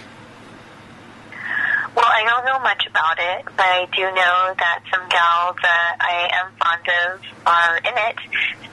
Well, 1.95 2.05
I 2.05 2.25
don't 2.27 2.45
know 2.45 2.59
much 2.59 2.85
about 2.87 3.19
it, 3.19 3.45
but 3.45 3.63
I 3.63 3.87
do 3.95 4.03
know 4.03 4.55
that 4.59 4.83
some 4.91 5.07
gals 5.09 5.55
that 5.63 5.97
I 6.01 6.31
am 6.35 6.51
fond 6.59 6.83
of 6.83 7.23
are 7.47 7.77
in 7.79 7.95
it. 8.11 8.19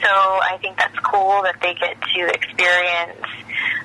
So 0.01 0.09
I 0.09 0.57
think 0.61 0.77
that's 0.77 0.97
cool 1.05 1.43
that 1.43 1.61
they 1.61 1.75
get 1.75 2.01
to 2.01 2.21
experience 2.25 3.21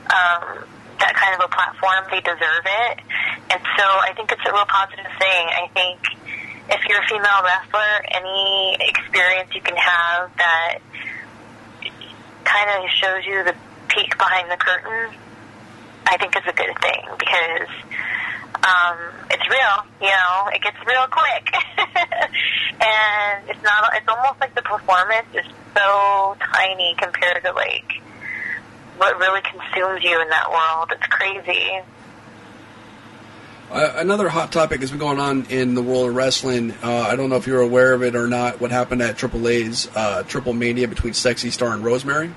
um, 0.09 0.65
that 0.97 1.13
kind 1.13 1.37
of 1.37 1.45
a 1.45 1.49
platform. 1.53 2.09
They 2.09 2.25
deserve 2.25 2.65
it. 2.65 3.05
And 3.53 3.61
so 3.77 3.85
I 3.85 4.17
think 4.17 4.33
it's 4.33 4.49
a 4.49 4.53
real 4.53 4.65
positive 4.65 5.13
thing. 5.21 5.45
I 5.53 5.69
think 5.77 6.01
if 6.73 6.81
you're 6.89 7.05
a 7.05 7.07
female 7.07 7.45
wrestler, 7.45 8.01
any 8.17 8.81
experience 8.81 9.53
you 9.53 9.61
can 9.61 9.77
have 9.77 10.33
that 10.41 10.79
kind 12.45 12.71
of 12.81 12.89
shows 12.97 13.27
you 13.27 13.45
the 13.45 13.55
peek 13.95 14.17
behind 14.19 14.51
the 14.51 14.57
curtain, 14.57 15.15
I 16.07 16.17
think 16.17 16.37
is 16.37 16.43
a 16.47 16.53
good 16.53 16.77
thing 16.81 17.03
because 17.19 17.69
um, 18.63 18.99
it's 19.31 19.49
real. 19.49 19.85
You 20.01 20.09
know, 20.09 20.49
it 20.53 20.63
gets 20.63 20.77
real 20.87 21.07
quick, 21.11 21.55
and 22.81 23.49
it's 23.49 23.63
not. 23.63 23.91
It's 23.95 24.09
almost 24.09 24.41
like 24.41 24.55
the 24.55 24.63
performance 24.63 25.29
is 25.35 25.47
so 25.77 26.37
tiny 26.41 26.95
compared 26.99 27.43
to 27.45 27.53
like 27.53 28.01
what 28.99 29.19
really 29.19 29.41
consumes 29.43 30.03
you 30.03 30.21
in 30.21 30.29
that 30.29 30.51
world. 30.51 30.93
It's 30.93 31.07
crazy. 31.07 31.81
Uh, 33.71 33.95
another 33.97 34.29
hot 34.29 34.53
topic 34.53 34.81
has 34.81 34.91
been 34.91 35.01
going 35.01 35.19
on 35.19 35.47
in 35.47 35.75
the 35.75 35.83
world 35.83 36.11
of 36.11 36.15
wrestling. 36.15 36.73
Uh, 36.83 37.07
I 37.09 37.17
don't 37.17 37.31
know 37.31 37.37
if 37.37 37.47
you're 37.47 37.63
aware 37.63 37.95
of 37.95 38.03
it 38.03 38.15
or 38.15 38.29
not. 38.29 38.61
What 38.61 38.71
happened 38.71 39.01
at 39.01 39.17
AAA's 39.17 39.89
uh, 39.97 40.25
Triple 40.25 40.53
Mania 40.53 40.89
between 40.89 41.15
Sexy 41.15 41.51
Star 41.51 41.73
and 41.73 41.83
Rosemary? 41.83 42.35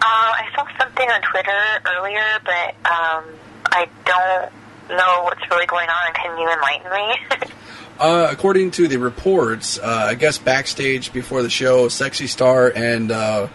Uh, 0.00 0.04
I 0.04 0.48
saw 0.54 0.64
something 0.78 1.08
on 1.10 1.20
Twitter 1.22 1.60
earlier, 1.86 2.38
but 2.44 2.68
um, 2.88 3.24
I 3.66 3.88
don't 4.04 4.96
know 4.96 5.22
what's 5.24 5.50
really 5.50 5.66
going 5.66 5.88
on. 5.88 6.14
Can 6.14 6.38
you 6.38 6.48
enlighten 6.48 6.90
me? 6.92 7.52
uh, 7.98 8.28
according 8.30 8.70
to 8.72 8.86
the 8.86 8.98
reports, 8.98 9.78
uh, 9.78 10.06
I 10.08 10.14
guess 10.14 10.38
backstage 10.38 11.12
before 11.12 11.42
the 11.42 11.50
show, 11.50 11.88
Sexy 11.88 12.28
Star 12.28 12.72
and 12.74 13.10
uh, 13.10 13.48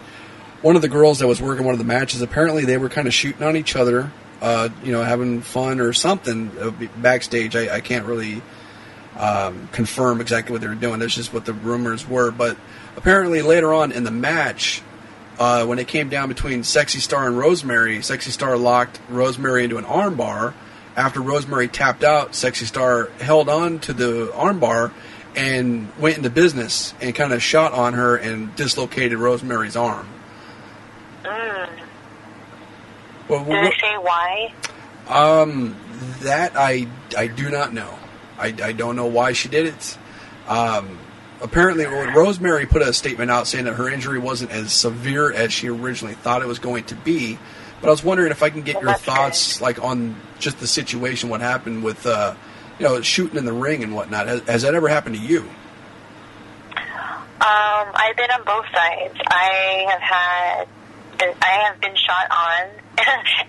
one 0.60 0.76
of 0.76 0.82
the 0.82 0.88
girls 0.88 1.20
that 1.20 1.26
was 1.26 1.40
working 1.40 1.64
one 1.64 1.74
of 1.74 1.78
the 1.78 1.84
matches, 1.84 2.20
apparently 2.20 2.64
they 2.64 2.76
were 2.76 2.88
kind 2.88 3.06
of 3.06 3.14
shooting 3.14 3.42
on 3.42 3.56
each 3.56 3.74
other, 3.74 4.12
uh, 4.42 4.68
you 4.82 4.92
know, 4.92 5.02
having 5.02 5.40
fun 5.40 5.80
or 5.80 5.92
something 5.92 6.50
uh, 6.60 6.70
backstage. 6.98 7.56
I, 7.56 7.76
I 7.76 7.80
can't 7.80 8.04
really 8.04 8.42
um, 9.16 9.68
confirm 9.72 10.20
exactly 10.20 10.52
what 10.52 10.60
they 10.60 10.68
were 10.68 10.74
doing. 10.74 11.00
That's 11.00 11.14
just 11.14 11.32
what 11.32 11.46
the 11.46 11.52
rumors 11.52 12.06
were. 12.06 12.30
But 12.30 12.56
apparently 12.96 13.42
later 13.42 13.72
on 13.72 13.92
in 13.92 14.04
the 14.04 14.10
match, 14.10 14.82
uh, 15.38 15.66
when 15.66 15.78
it 15.78 15.88
came 15.88 16.08
down 16.08 16.28
between 16.28 16.62
Sexy 16.62 17.00
Star 17.00 17.26
and 17.26 17.36
Rosemary, 17.36 18.02
Sexy 18.02 18.30
Star 18.30 18.56
locked 18.56 19.00
Rosemary 19.08 19.64
into 19.64 19.78
an 19.78 19.84
armbar. 19.84 20.54
After 20.96 21.20
Rosemary 21.20 21.68
tapped 21.68 22.04
out, 22.04 22.34
Sexy 22.34 22.66
Star 22.66 23.10
held 23.18 23.48
on 23.48 23.80
to 23.80 23.92
the 23.92 24.30
armbar 24.34 24.92
and 25.34 25.88
went 25.98 26.16
into 26.16 26.30
business 26.30 26.94
and 27.00 27.14
kind 27.14 27.32
of 27.32 27.42
shot 27.42 27.72
on 27.72 27.94
her 27.94 28.16
and 28.16 28.54
dislocated 28.54 29.18
Rosemary's 29.18 29.76
arm. 29.76 30.08
Mm. 31.24 31.68
Well, 33.28 33.44
Did 33.44 33.72
say 33.80 33.96
why? 33.98 34.54
Um, 35.08 35.76
that 36.20 36.52
I 36.56 36.86
I 37.16 37.26
do 37.26 37.50
not 37.50 37.72
know. 37.72 37.98
I, 38.38 38.54
I 38.62 38.72
don't 38.72 38.96
know 38.96 39.06
why 39.06 39.32
she 39.32 39.48
did 39.48 39.66
it. 39.66 39.98
Um, 40.48 40.98
apparently 41.44 41.84
Rosemary 41.84 42.66
put 42.66 42.82
a 42.82 42.92
statement 42.92 43.30
out 43.30 43.46
saying 43.46 43.66
that 43.66 43.74
her 43.74 43.88
injury 43.88 44.18
wasn't 44.18 44.50
as 44.50 44.72
severe 44.72 45.32
as 45.32 45.52
she 45.52 45.68
originally 45.68 46.14
thought 46.14 46.42
it 46.42 46.48
was 46.48 46.58
going 46.58 46.84
to 46.84 46.96
be. 46.96 47.38
But 47.80 47.88
I 47.88 47.90
was 47.90 48.02
wondering 48.02 48.30
if 48.30 48.42
I 48.42 48.50
can 48.50 48.62
get 48.62 48.76
well, 48.76 48.84
your 48.84 48.94
thoughts, 48.94 49.60
like 49.60 49.82
on 49.82 50.16
just 50.38 50.58
the 50.58 50.66
situation, 50.66 51.28
what 51.28 51.40
happened 51.42 51.84
with, 51.84 52.06
uh, 52.06 52.34
you 52.78 52.86
know, 52.86 53.00
shooting 53.02 53.36
in 53.36 53.44
the 53.44 53.52
ring 53.52 53.82
and 53.82 53.94
whatnot. 53.94 54.26
Has, 54.26 54.40
has, 54.48 54.62
that 54.62 54.74
ever 54.74 54.88
happened 54.88 55.16
to 55.16 55.20
you? 55.20 55.48
Um, 57.40 57.84
Um, 57.84 57.92
I've 57.94 58.16
been 58.16 58.30
on 58.30 58.44
both 58.44 58.64
sides. 58.72 59.20
I 59.28 59.86
have 59.90 60.00
had, 60.00 60.68
I 61.42 61.66
have 61.66 61.80
been 61.80 61.94
shot 61.94 62.30
on, 62.30 62.70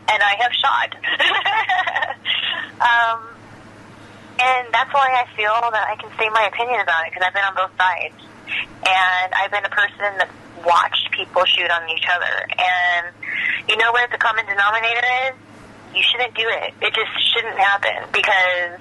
and 0.10 0.22
I 0.22 0.36
have 0.42 0.52
shot. 0.52 0.96
um, 3.22 3.35
and 4.40 4.68
that's 4.74 4.94
why 4.94 5.08
I 5.16 5.26
feel 5.36 5.56
that 5.72 5.88
I 5.88 5.96
can 5.96 6.12
say 6.18 6.30
my 6.30 6.50
opinion 6.52 6.82
about 6.82 7.08
it 7.08 7.12
because 7.12 7.24
I've 7.26 7.34
been 7.34 7.48
on 7.48 7.56
both 7.56 7.74
sides, 7.78 8.20
and 8.84 9.28
I've 9.34 9.52
been 9.52 9.66
a 9.66 9.72
person 9.72 10.20
that 10.20 10.30
watched 10.66 11.12
people 11.12 11.46
shoot 11.46 11.70
on 11.70 11.90
each 11.90 12.06
other. 12.10 12.36
And 12.60 13.16
you 13.70 13.78
know 13.78 13.92
what 13.92 14.12
the 14.12 14.18
common 14.18 14.46
denominator 14.46 15.06
is? 15.30 15.36
You 15.96 16.04
shouldn't 16.04 16.36
do 16.36 16.44
it. 16.48 16.74
It 16.82 16.94
just 16.94 17.12
shouldn't 17.34 17.58
happen 17.58 18.10
because. 18.12 18.80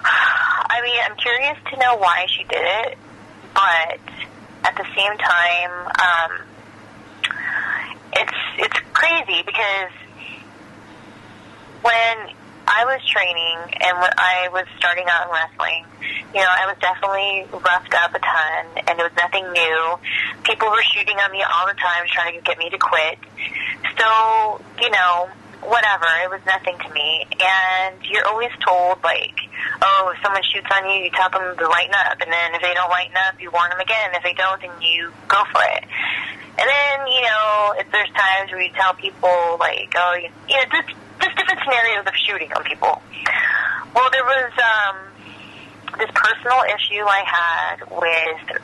I 0.70 0.80
mean, 0.82 1.00
I'm 1.04 1.16
curious 1.16 1.58
to 1.72 1.76
know 1.78 1.96
why 1.96 2.26
she 2.28 2.44
did 2.44 2.62
it, 2.62 2.98
but 3.52 4.00
at 4.64 4.76
the 4.76 4.86
same 4.96 5.16
time, 5.18 5.72
um, 5.98 6.46
it's 8.12 8.38
it's 8.58 8.78
crazy 8.92 9.42
because 9.44 9.92
when 11.82 12.34
I 12.70 12.86
was 12.86 13.02
training 13.02 13.58
and 13.82 13.98
when 13.98 14.14
I 14.16 14.48
was 14.52 14.64
starting 14.78 15.04
out 15.10 15.26
in 15.26 15.34
wrestling, 15.34 15.84
you 16.30 16.40
know, 16.40 16.48
I 16.48 16.70
was 16.70 16.78
definitely 16.78 17.50
roughed 17.50 17.94
up 17.98 18.14
a 18.14 18.22
ton, 18.22 18.86
and 18.86 18.94
it 18.94 19.02
was 19.02 19.10
nothing 19.18 19.42
new. 19.50 19.98
People 20.46 20.70
were 20.70 20.82
shooting 20.94 21.18
on 21.18 21.32
me 21.32 21.42
all 21.42 21.66
the 21.66 21.74
time, 21.74 22.06
trying 22.06 22.38
to 22.38 22.42
get 22.46 22.58
me 22.58 22.70
to 22.70 22.78
quit. 22.78 23.18
So, 23.98 24.62
you 24.78 24.90
know, 24.90 25.28
whatever. 25.62 26.06
It 26.24 26.30
was 26.30 26.40
nothing 26.46 26.78
to 26.78 26.88
me. 26.94 27.26
And 27.40 27.96
you're 28.06 28.26
always 28.26 28.54
told, 28.64 29.02
like, 29.02 29.34
oh, 29.82 30.12
if 30.14 30.22
someone 30.22 30.42
shoots 30.46 30.70
on 30.70 30.86
you, 30.86 31.04
you 31.04 31.10
tell 31.10 31.30
them 31.30 31.56
to 31.56 31.66
lighten 31.68 31.94
up. 32.06 32.20
And 32.20 32.30
then 32.30 32.54
if 32.54 32.62
they 32.62 32.74
don't 32.74 32.90
lighten 32.90 33.16
up, 33.28 33.40
you 33.40 33.50
warn 33.50 33.70
them 33.70 33.80
again. 33.80 34.14
If 34.14 34.22
they 34.22 34.34
don't, 34.34 34.60
then 34.60 34.72
you 34.80 35.12
go 35.28 35.42
for 35.52 35.62
it. 35.76 35.84
And 36.58 36.66
then, 36.68 36.96
you 37.10 37.22
know, 37.22 37.74
if 37.78 37.90
there's 37.90 38.10
times 38.10 38.52
where 38.52 38.62
you 38.62 38.72
tell 38.72 38.94
people, 38.94 39.56
like, 39.58 39.92
oh, 39.96 40.14
you, 40.14 40.30
you 40.48 40.56
know, 40.56 40.66
just, 40.70 40.94
just 41.20 41.36
different 41.36 41.60
scenarios 41.62 42.06
of 42.06 42.14
shooting 42.16 42.52
on 42.52 42.64
people. 42.64 43.02
Well, 43.94 44.08
there 44.10 44.24
was 44.24 44.52
um, 44.58 44.96
this 45.98 46.10
personal 46.14 46.62
issue 46.64 47.04
I 47.04 47.22
had 47.26 47.76
with 47.90 48.60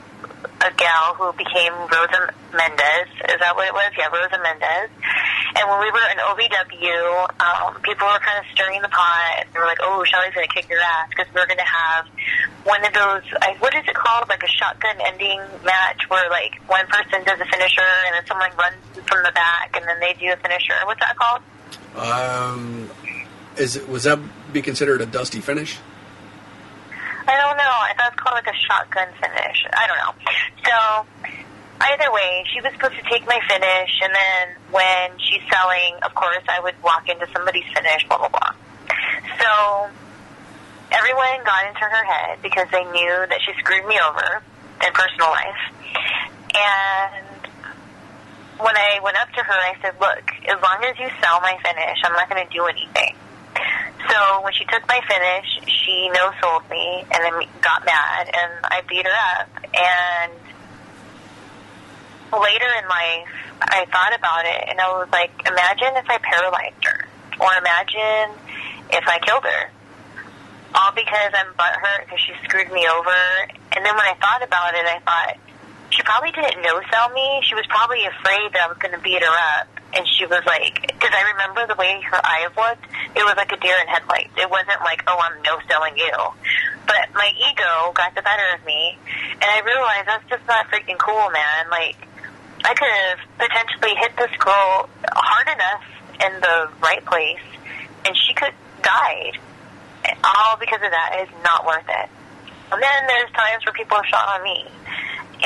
a 0.62 0.70
gal 0.72 1.14
who 1.14 1.32
became 1.36 1.72
Rosa 1.74 2.32
Mendez. 2.54 3.08
Is 3.28 3.38
that 3.40 3.52
what 3.54 3.68
it 3.68 3.74
was? 3.74 3.92
Yeah, 3.98 4.08
Rosa 4.08 4.38
Mendez. 4.40 4.88
And 5.56 5.64
when 5.68 5.80
we 5.84 5.90
were 5.92 6.06
in 6.12 6.18
OVW, 6.20 7.28
um, 7.40 7.80
people 7.82 8.06
were 8.08 8.20
kind 8.20 8.40
of 8.40 8.46
stirring 8.52 8.80
the 8.80 8.88
pot. 8.88 9.44
And 9.44 9.48
they 9.52 9.58
were 9.58 9.66
like, 9.66 9.80
"Oh, 9.82 10.04
Shelly's 10.04 10.32
going 10.32 10.46
to 10.48 10.54
kick 10.54 10.68
your 10.68 10.80
ass 10.80 11.08
because 11.10 11.28
we're 11.34 11.46
going 11.46 11.60
to 11.60 11.70
have 11.70 12.08
one 12.64 12.84
of 12.84 12.92
those. 12.92 13.24
I, 13.42 13.56
what 13.58 13.74
is 13.74 13.84
it 13.86 13.94
called? 13.94 14.28
Like 14.28 14.42
a 14.42 14.50
shotgun 14.50 14.96
ending 15.04 15.40
match 15.64 16.08
where 16.08 16.28
like 16.30 16.56
one 16.66 16.86
person 16.86 17.24
does 17.24 17.40
a 17.40 17.46
finisher 17.46 17.90
and 18.06 18.14
then 18.16 18.24
someone 18.26 18.50
runs 18.56 18.80
from 19.06 19.22
the 19.24 19.32
back 19.32 19.76
and 19.76 19.84
then 19.86 20.00
they 20.00 20.14
do 20.18 20.32
a 20.32 20.36
finisher. 20.36 20.74
What's 20.84 21.00
that 21.00 21.16
called? 21.16 21.42
Um, 21.96 22.90
is 23.56 23.76
it 23.76 23.88
was 23.88 24.04
that 24.04 24.18
be 24.52 24.62
considered 24.62 25.00
a 25.00 25.06
dusty 25.06 25.40
finish? 25.40 25.78
I 27.28 27.34
don't 27.34 27.56
know. 27.56 27.64
I 27.64 27.92
thought 27.96 28.12
it 28.12 28.14
was 28.14 28.20
called 28.20 28.34
like 28.34 28.46
a 28.46 28.58
shotgun 28.68 29.08
finish. 29.20 29.66
I 29.72 29.86
don't 29.86 29.98
know. 29.98 30.14
So 30.62 30.76
either 31.80 32.12
way, 32.12 32.44
she 32.52 32.60
was 32.60 32.72
supposed 32.72 32.94
to 32.94 33.02
take 33.10 33.26
my 33.26 33.40
finish, 33.48 33.90
and 34.02 34.14
then 34.14 34.56
when 34.70 35.18
she's 35.18 35.42
selling, 35.50 35.98
of 36.04 36.14
course, 36.14 36.44
I 36.48 36.60
would 36.60 36.80
walk 36.82 37.08
into 37.08 37.26
somebody's 37.32 37.66
finish, 37.74 38.06
blah 38.08 38.18
blah 38.18 38.28
blah. 38.28 38.52
So 39.40 39.90
everyone 40.92 41.44
got 41.44 41.66
into 41.66 41.80
her 41.80 42.04
head 42.04 42.38
because 42.42 42.68
they 42.70 42.84
knew 42.84 43.26
that 43.26 43.40
she 43.44 43.52
screwed 43.58 43.86
me 43.86 43.98
over 43.98 44.42
in 44.84 44.92
personal 44.92 45.30
life, 45.30 45.62
and 46.54 47.25
when 48.58 48.76
I 48.76 49.00
went 49.02 49.16
up 49.16 49.28
to 49.32 49.42
her, 49.42 49.52
I 49.52 49.74
said, 49.82 49.94
"Look, 50.00 50.24
as 50.48 50.60
long 50.62 50.84
as 50.84 50.98
you 50.98 51.08
sell 51.20 51.40
my 51.40 51.56
finish, 51.62 51.98
I'm 52.04 52.12
not 52.12 52.28
going 52.28 52.46
to 52.46 52.52
do 52.52 52.64
anything." 52.66 53.16
So 54.08 54.40
when 54.42 54.52
she 54.52 54.64
took 54.64 54.86
my 54.88 55.00
finish, 55.08 55.46
she 55.66 56.08
no 56.14 56.30
sold 56.40 56.68
me 56.70 57.04
and 57.10 57.24
then 57.24 57.48
got 57.60 57.84
mad, 57.84 58.30
and 58.32 58.52
I 58.64 58.82
beat 58.88 59.04
her 59.04 59.18
up. 59.40 59.48
And 59.74 60.32
later 62.32 62.70
in 62.82 62.88
life, 62.88 63.34
I 63.62 63.86
thought 63.90 64.14
about 64.14 64.44
it, 64.44 64.68
and 64.68 64.80
I 64.80 64.88
was 64.98 65.08
like, 65.10 65.32
imagine 65.46 65.96
if 65.96 66.08
I 66.08 66.18
paralyzed 66.18 66.84
her, 66.84 67.06
or 67.40 67.50
imagine 67.58 68.36
if 68.90 69.04
I 69.08 69.18
killed 69.24 69.44
her. 69.44 69.70
All 70.74 70.92
because 70.94 71.32
I'm 71.32 71.54
butthurt 71.54 72.04
because 72.04 72.20
she 72.20 72.32
screwed 72.44 72.70
me 72.70 72.86
over. 72.86 73.20
And 73.72 73.84
then 73.84 73.94
when 73.96 74.04
I 74.04 74.14
thought 74.20 74.42
about 74.42 74.74
it, 74.74 74.84
I 74.84 75.00
thought, 75.00 75.36
she 75.90 76.02
probably 76.02 76.32
didn't 76.32 76.62
no 76.62 76.80
sell 76.90 77.10
me. 77.10 77.40
She 77.46 77.54
was 77.54 77.66
probably 77.68 78.02
afraid 78.04 78.52
that 78.52 78.66
I 78.66 78.68
was 78.68 78.78
going 78.78 78.94
to 78.94 79.02
beat 79.02 79.22
her 79.22 79.36
up. 79.58 79.68
And 79.94 80.04
she 80.18 80.26
was 80.26 80.42
like, 80.44 80.82
because 80.82 81.14
I 81.14 81.22
remember 81.32 81.66
the 81.66 81.78
way 81.78 82.00
her 82.02 82.20
eyes 82.20 82.52
looked, 82.52 82.84
it 83.16 83.24
was 83.24 83.34
like 83.36 83.50
a 83.52 83.56
deer 83.56 83.76
in 83.80 83.88
headlights. 83.88 84.34
It 84.36 84.50
wasn't 84.50 84.82
like, 84.82 85.02
oh, 85.06 85.16
I'm 85.16 85.40
no 85.42 85.56
selling 85.68 85.96
you. 85.96 86.12
But 86.84 87.14
my 87.14 87.30
ego 87.32 87.94
got 87.94 88.14
the 88.14 88.22
better 88.22 88.44
of 88.58 88.66
me. 88.66 88.98
And 89.40 89.48
I 89.48 89.62
realized 89.64 90.06
that's 90.06 90.28
just 90.28 90.44
not 90.46 90.68
freaking 90.68 90.98
cool, 90.98 91.30
man. 91.30 91.70
Like, 91.70 91.96
I 92.66 92.74
could 92.74 92.90
have 92.90 93.20
potentially 93.38 93.94
hit 93.94 94.12
this 94.18 94.34
girl 94.42 94.90
hard 95.14 95.48
enough 95.48 95.86
in 96.18 96.32
the 96.40 96.68
right 96.82 97.04
place, 97.04 97.44
and 98.04 98.16
she 98.16 98.34
could 98.34 98.52
died. 98.82 99.38
All 100.22 100.56
because 100.58 100.82
of 100.82 100.90
that 100.90 101.26
is 101.26 101.30
not 101.42 101.66
worth 101.66 101.86
it. 101.88 102.08
And 102.72 102.82
then 102.82 103.00
there's 103.06 103.30
times 103.32 103.64
where 103.64 103.72
people 103.72 103.96
have 103.96 104.06
shot 104.06 104.26
on 104.38 104.42
me 104.42 104.66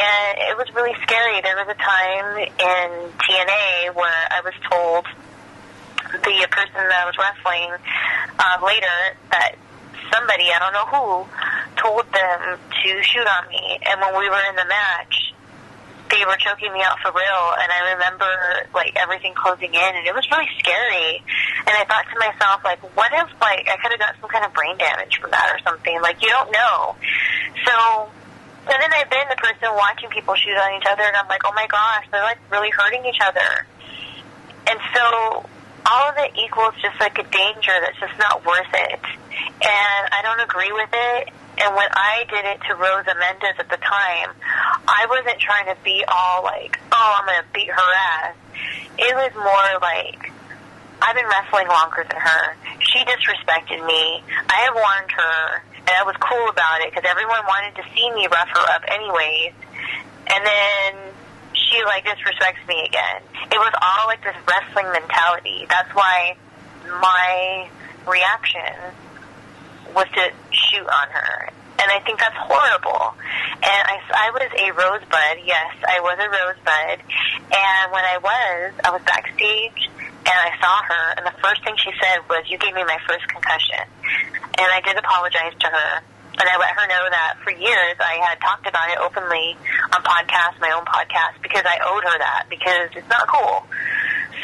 and 0.00 0.38
it 0.48 0.56
was 0.56 0.72
really 0.74 0.96
scary. 1.02 1.40
There 1.42 1.56
was 1.56 1.68
a 1.68 1.76
time 1.76 2.38
in 2.40 2.88
TNA 3.20 3.94
where 3.94 4.22
I 4.32 4.40
was 4.40 4.54
told 4.70 5.04
the 6.12 6.48
person 6.50 6.80
that 6.80 6.98
I 6.98 7.06
was 7.06 7.16
wrestling 7.20 7.70
uh, 8.40 8.56
later 8.64 8.96
that 9.30 9.54
somebody, 10.12 10.48
I 10.48 10.58
don't 10.58 10.72
know 10.72 10.88
who, 10.88 11.06
told 11.76 12.08
them 12.12 12.56
to 12.56 12.90
shoot 13.04 13.28
on 13.28 13.48
me. 13.48 13.78
And 13.84 14.00
when 14.00 14.18
we 14.18 14.28
were 14.28 14.42
in 14.48 14.56
the 14.56 14.64
match, 14.64 15.34
they 16.10 16.24
were 16.26 16.36
choking 16.40 16.72
me 16.72 16.82
out 16.82 16.98
for 16.98 17.12
real. 17.12 17.44
And 17.60 17.70
I 17.70 17.92
remember 17.94 18.32
like 18.74 18.96
everything 18.96 19.34
closing 19.36 19.72
in, 19.72 19.90
and 19.94 20.06
it 20.06 20.14
was 20.14 20.26
really 20.32 20.48
scary. 20.58 21.22
And 21.66 21.74
I 21.76 21.84
thought 21.86 22.08
to 22.10 22.18
myself, 22.18 22.64
like, 22.64 22.82
what 22.96 23.12
if 23.14 23.28
like 23.40 23.68
I 23.68 23.76
could 23.78 23.92
have 23.92 24.00
got 24.00 24.16
some 24.20 24.28
kind 24.28 24.44
of 24.44 24.52
brain 24.52 24.76
damage 24.76 25.20
from 25.20 25.30
that 25.30 25.54
or 25.54 25.58
something? 25.62 26.00
Like 26.02 26.20
you 26.22 26.28
don't 26.28 26.50
know. 26.50 26.96
So 27.64 28.10
and 28.70 28.78
then 28.80 28.90
I've 28.94 29.10
been 29.10 29.26
the 29.28 29.36
person 29.36 29.68
watching 29.74 30.08
people 30.10 30.34
shoot 30.34 30.54
on 30.54 30.78
each 30.78 30.86
other, 30.88 31.02
and 31.02 31.16
I'm 31.16 31.28
like, 31.28 31.42
oh 31.44 31.52
my 31.54 31.66
gosh, 31.66 32.06
they're 32.10 32.22
like 32.22 32.38
really 32.50 32.70
hurting 32.70 33.04
each 33.04 33.20
other. 33.20 33.66
And 34.66 34.78
so 34.94 35.46
all 35.86 36.08
of 36.10 36.14
it 36.18 36.30
equals 36.38 36.74
just 36.80 37.00
like 37.00 37.18
a 37.18 37.24
danger 37.24 37.74
that's 37.82 37.98
just 37.98 38.16
not 38.18 38.46
worth 38.46 38.70
it. 38.74 39.02
And 39.60 40.02
I 40.14 40.20
don't 40.22 40.40
agree 40.40 40.70
with 40.72 40.90
it. 40.92 41.34
And 41.58 41.74
when 41.74 41.88
I 41.90 42.24
did 42.30 42.44
it 42.46 42.60
to 42.68 42.74
Rosa 42.74 43.12
Mendez 43.18 43.58
at 43.58 43.68
the 43.68 43.76
time, 43.76 44.30
I 44.86 45.06
wasn't 45.10 45.38
trying 45.40 45.66
to 45.66 45.76
be 45.84 46.04
all 46.06 46.44
like, 46.44 46.78
oh, 46.92 47.12
I'm 47.18 47.26
going 47.26 47.42
to 47.42 47.48
beat 47.52 47.68
her 47.68 47.92
ass. 48.22 48.34
It 48.98 49.14
was 49.14 49.32
more 49.34 49.80
like, 49.82 50.32
I've 51.02 51.16
been 51.16 51.26
wrestling 51.26 51.68
longer 51.68 52.06
than 52.08 52.20
her. 52.20 52.56
She 52.80 53.00
disrespected 53.04 53.84
me. 53.84 54.22
I 54.48 54.68
have 54.68 54.74
warned 54.74 55.10
her 55.12 55.62
I 55.96 56.04
was 56.04 56.16
cool 56.20 56.48
about 56.48 56.80
it 56.82 56.90
because 56.90 57.08
everyone 57.08 57.40
wanted 57.46 57.74
to 57.76 57.84
see 57.94 58.10
me 58.12 58.26
rough 58.26 58.48
her 58.48 58.66
up 58.74 58.82
anyways. 58.86 59.52
And 60.30 60.46
then 60.46 61.14
she 61.54 61.82
like 61.84 62.04
disrespects 62.04 62.62
me 62.68 62.84
again. 62.86 63.22
It 63.50 63.58
was 63.58 63.72
all 63.80 64.06
like 64.06 64.22
this 64.22 64.36
wrestling 64.46 64.90
mentality. 64.92 65.66
That's 65.68 65.90
why 65.94 66.36
my 66.86 67.68
reaction 68.06 68.94
was 69.94 70.06
to 70.14 70.32
shoot 70.50 70.86
on 70.86 71.08
her. 71.10 71.50
And 71.80 71.90
I 71.90 72.00
think 72.04 72.20
that's 72.20 72.36
horrible. 72.36 73.14
And 73.62 73.82
I, 73.88 74.00
I 74.12 74.30
was 74.32 74.50
a 74.52 74.70
rosebud. 74.72 75.46
Yes, 75.46 75.74
I 75.88 76.00
was 76.00 76.18
a 76.20 76.28
rosebud. 76.28 76.98
And 77.50 77.92
when 77.92 78.04
I 78.04 78.18
was, 78.18 78.72
I 78.84 78.90
was 78.90 79.02
backstage 79.02 79.90
and 80.26 80.38
I 80.38 80.52
saw 80.60 80.82
her, 80.84 81.04
and 81.16 81.26
the 81.26 81.36
first 81.40 81.64
thing 81.64 81.74
she 81.76 81.90
said 82.00 82.20
was, 82.28 82.44
"You 82.48 82.58
gave 82.58 82.74
me 82.74 82.84
my 82.84 82.98
first 83.08 83.26
concussion." 83.28 83.84
And 84.60 84.68
I 84.68 84.80
did 84.84 84.96
apologize 84.96 85.54
to 85.60 85.66
her, 85.66 85.90
and 86.38 86.46
I 86.48 86.56
let 86.58 86.76
her 86.76 86.86
know 86.86 87.04
that 87.10 87.38
for 87.42 87.50
years 87.50 87.96
I 87.98 88.20
had 88.20 88.40
talked 88.40 88.66
about 88.66 88.90
it 88.90 88.98
openly 88.98 89.56
on 89.92 90.02
podcasts, 90.02 90.60
my 90.60 90.70
own 90.72 90.84
podcast, 90.84 91.40
because 91.42 91.64
I 91.64 91.78
owed 91.82 92.04
her 92.04 92.18
that 92.18 92.46
because 92.48 92.90
it's 92.94 93.08
not 93.08 93.26
cool. 93.28 93.66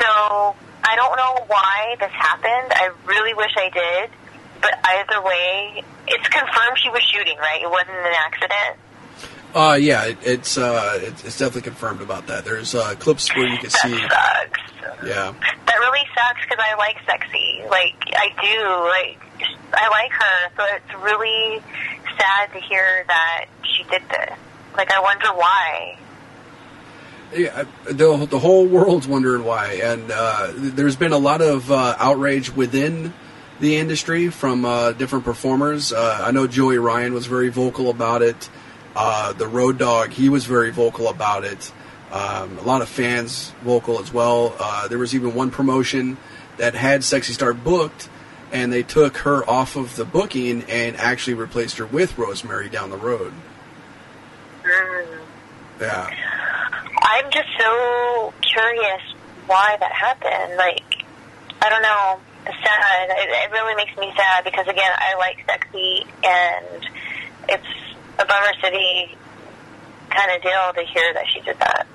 So 0.00 0.56
I 0.84 0.96
don't 0.96 1.16
know 1.16 1.44
why 1.48 1.96
this 1.98 2.12
happened. 2.12 2.72
I 2.72 2.90
really 3.04 3.34
wish 3.34 3.52
I 3.56 3.68
did, 3.68 4.10
but 4.62 4.78
either 4.84 5.20
way, 5.22 5.84
it's 6.08 6.28
confirmed 6.28 6.78
she 6.80 6.90
was 6.90 7.02
shooting. 7.02 7.36
Right? 7.38 7.62
It 7.62 7.70
wasn't 7.70 7.98
an 8.00 8.16
accident. 8.16 8.80
Uh, 9.54 9.78
yeah, 9.80 10.04
it, 10.04 10.18
it's 10.22 10.58
uh, 10.58 10.98
it, 11.02 11.24
it's 11.24 11.38
definitely 11.38 11.62
confirmed 11.62 12.02
about 12.02 12.26
that. 12.26 12.44
There's 12.44 12.74
uh, 12.74 12.94
clips 12.96 13.34
where 13.34 13.46
you 13.46 13.56
can 13.58 13.70
that 13.70 13.82
see. 13.82 13.98
Sucks. 13.98 15.06
Yeah. 15.06 15.32
That 15.66 15.76
really 15.78 16.06
sucks 16.14 16.40
because 16.42 16.58
I 16.58 16.74
like 16.76 16.96
sexy. 17.06 17.62
Like 17.70 17.94
I 18.12 18.28
do. 18.42 18.60
Like 18.88 19.26
I 19.72 19.88
like 19.88 20.12
her, 20.12 20.50
so 20.56 20.64
it's 20.76 21.02
really 21.02 21.62
sad 22.18 22.52
to 22.52 22.60
hear 22.60 23.04
that 23.08 23.46
she 23.62 23.82
did 23.84 24.02
this. 24.08 24.38
Like, 24.76 24.90
I 24.92 25.00
wonder 25.00 25.28
why. 25.28 25.98
Yeah, 27.34 27.64
the 27.84 28.26
the 28.26 28.38
whole 28.38 28.66
world's 28.66 29.08
wondering 29.08 29.44
why, 29.44 29.80
and 29.82 30.10
uh, 30.12 30.52
there's 30.54 30.96
been 30.96 31.12
a 31.12 31.18
lot 31.18 31.42
of 31.42 31.70
uh, 31.72 31.96
outrage 31.98 32.54
within 32.54 33.12
the 33.58 33.76
industry 33.76 34.28
from 34.28 34.64
uh, 34.64 34.92
different 34.92 35.24
performers. 35.24 35.92
Uh, 35.92 36.20
I 36.22 36.30
know 36.30 36.46
Joey 36.46 36.78
Ryan 36.78 37.14
was 37.14 37.26
very 37.26 37.48
vocal 37.48 37.90
about 37.90 38.22
it. 38.22 38.48
Uh, 38.98 39.34
the 39.34 39.46
Road 39.46 39.76
Dog, 39.76 40.10
he 40.10 40.30
was 40.30 40.46
very 40.46 40.70
vocal 40.70 41.08
about 41.08 41.44
it. 41.44 41.70
Um, 42.10 42.56
a 42.56 42.62
lot 42.62 42.80
of 42.80 42.88
fans 42.88 43.52
vocal 43.62 44.00
as 44.00 44.10
well. 44.10 44.56
Uh, 44.58 44.88
there 44.88 44.98
was 44.98 45.14
even 45.14 45.34
one 45.34 45.50
promotion 45.50 46.16
that 46.56 46.74
had 46.74 47.04
Sexy 47.04 47.34
Star 47.34 47.52
booked, 47.52 48.08
and 48.52 48.72
they 48.72 48.82
took 48.82 49.18
her 49.18 49.48
off 49.48 49.76
of 49.76 49.96
the 49.96 50.06
booking 50.06 50.62
and 50.70 50.96
actually 50.96 51.34
replaced 51.34 51.76
her 51.76 51.84
with 51.84 52.16
Rosemary 52.16 52.70
down 52.70 52.88
the 52.88 52.96
road. 52.96 53.34
Mm. 54.62 55.18
Yeah. 55.78 56.10
I'm 57.02 57.30
just 57.30 57.48
so 57.58 58.32
curious 58.40 59.02
why 59.46 59.76
that 59.78 59.92
happened. 59.92 60.56
Like, 60.56 61.04
I 61.60 61.68
don't 61.68 61.82
know. 61.82 62.18
It's 62.46 62.56
sad. 62.64 63.10
It, 63.10 63.28
it 63.28 63.50
really 63.50 63.74
makes 63.74 63.94
me 63.98 64.10
sad 64.16 64.44
because, 64.44 64.66
again, 64.68 64.90
I 64.96 65.16
like 65.16 65.44
sexy, 65.46 66.06
and 66.24 66.88
it's 67.50 67.85
a 68.18 68.24
bummer 68.24 68.52
city 68.62 69.16
kind 70.10 70.30
of 70.34 70.42
deal 70.42 70.72
to 70.74 70.82
hear 70.92 71.12
that 71.14 71.24
she 71.32 71.40
did 71.40 71.58
that. 71.58 71.86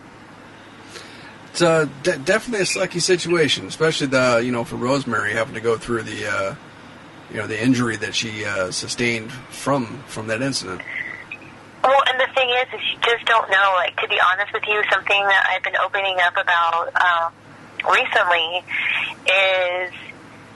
It's 1.51 1.61
uh, 1.61 1.87
de- 2.03 2.17
definitely 2.19 2.61
a 2.61 2.67
sucky 2.67 3.01
situation, 3.01 3.67
especially 3.67 4.07
the 4.07 4.41
you 4.43 4.51
know 4.51 4.63
for 4.63 4.77
Rosemary 4.77 5.33
having 5.33 5.55
to 5.55 5.61
go 5.61 5.77
through 5.77 6.03
the 6.03 6.27
uh, 6.27 6.55
you 7.29 7.37
know 7.37 7.47
the 7.47 7.61
injury 7.61 7.97
that 7.97 8.15
she 8.15 8.45
uh, 8.45 8.71
sustained 8.71 9.31
from 9.31 10.03
from 10.07 10.27
that 10.27 10.41
incident. 10.41 10.81
Well, 11.83 12.03
and 12.07 12.19
the 12.19 12.27
thing 12.35 12.49
is, 12.49 12.67
is 12.79 12.81
you 12.93 12.99
just 13.01 13.25
don't 13.25 13.49
know. 13.49 13.73
Like, 13.75 13.97
to 13.97 14.07
be 14.07 14.19
honest 14.21 14.53
with 14.53 14.63
you, 14.67 14.81
something 14.91 15.21
that 15.23 15.47
I've 15.49 15.63
been 15.63 15.77
opening 15.77 16.17
up 16.21 16.37
about 16.37 16.93
um, 17.01 17.33
recently 17.89 18.61
is, 19.25 19.91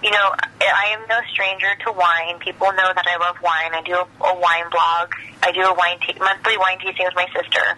you 0.05 0.11
know, 0.13 0.29
I 0.61 0.93
am 0.93 1.01
no 1.09 1.17
stranger 1.33 1.73
to 1.81 1.91
wine. 1.91 2.37
People 2.37 2.69
know 2.77 2.93
that 2.93 3.09
I 3.09 3.17
love 3.17 3.41
wine. 3.41 3.73
I 3.73 3.81
do 3.81 3.97
a, 3.97 4.05
a 4.21 4.37
wine 4.37 4.69
blog. 4.69 5.09
I 5.41 5.49
do 5.49 5.65
a 5.65 5.73
wine 5.73 5.97
t- 6.05 6.13
monthly 6.21 6.61
wine 6.61 6.77
tasting 6.77 7.09
with 7.09 7.17
my 7.17 7.25
sister. 7.33 7.73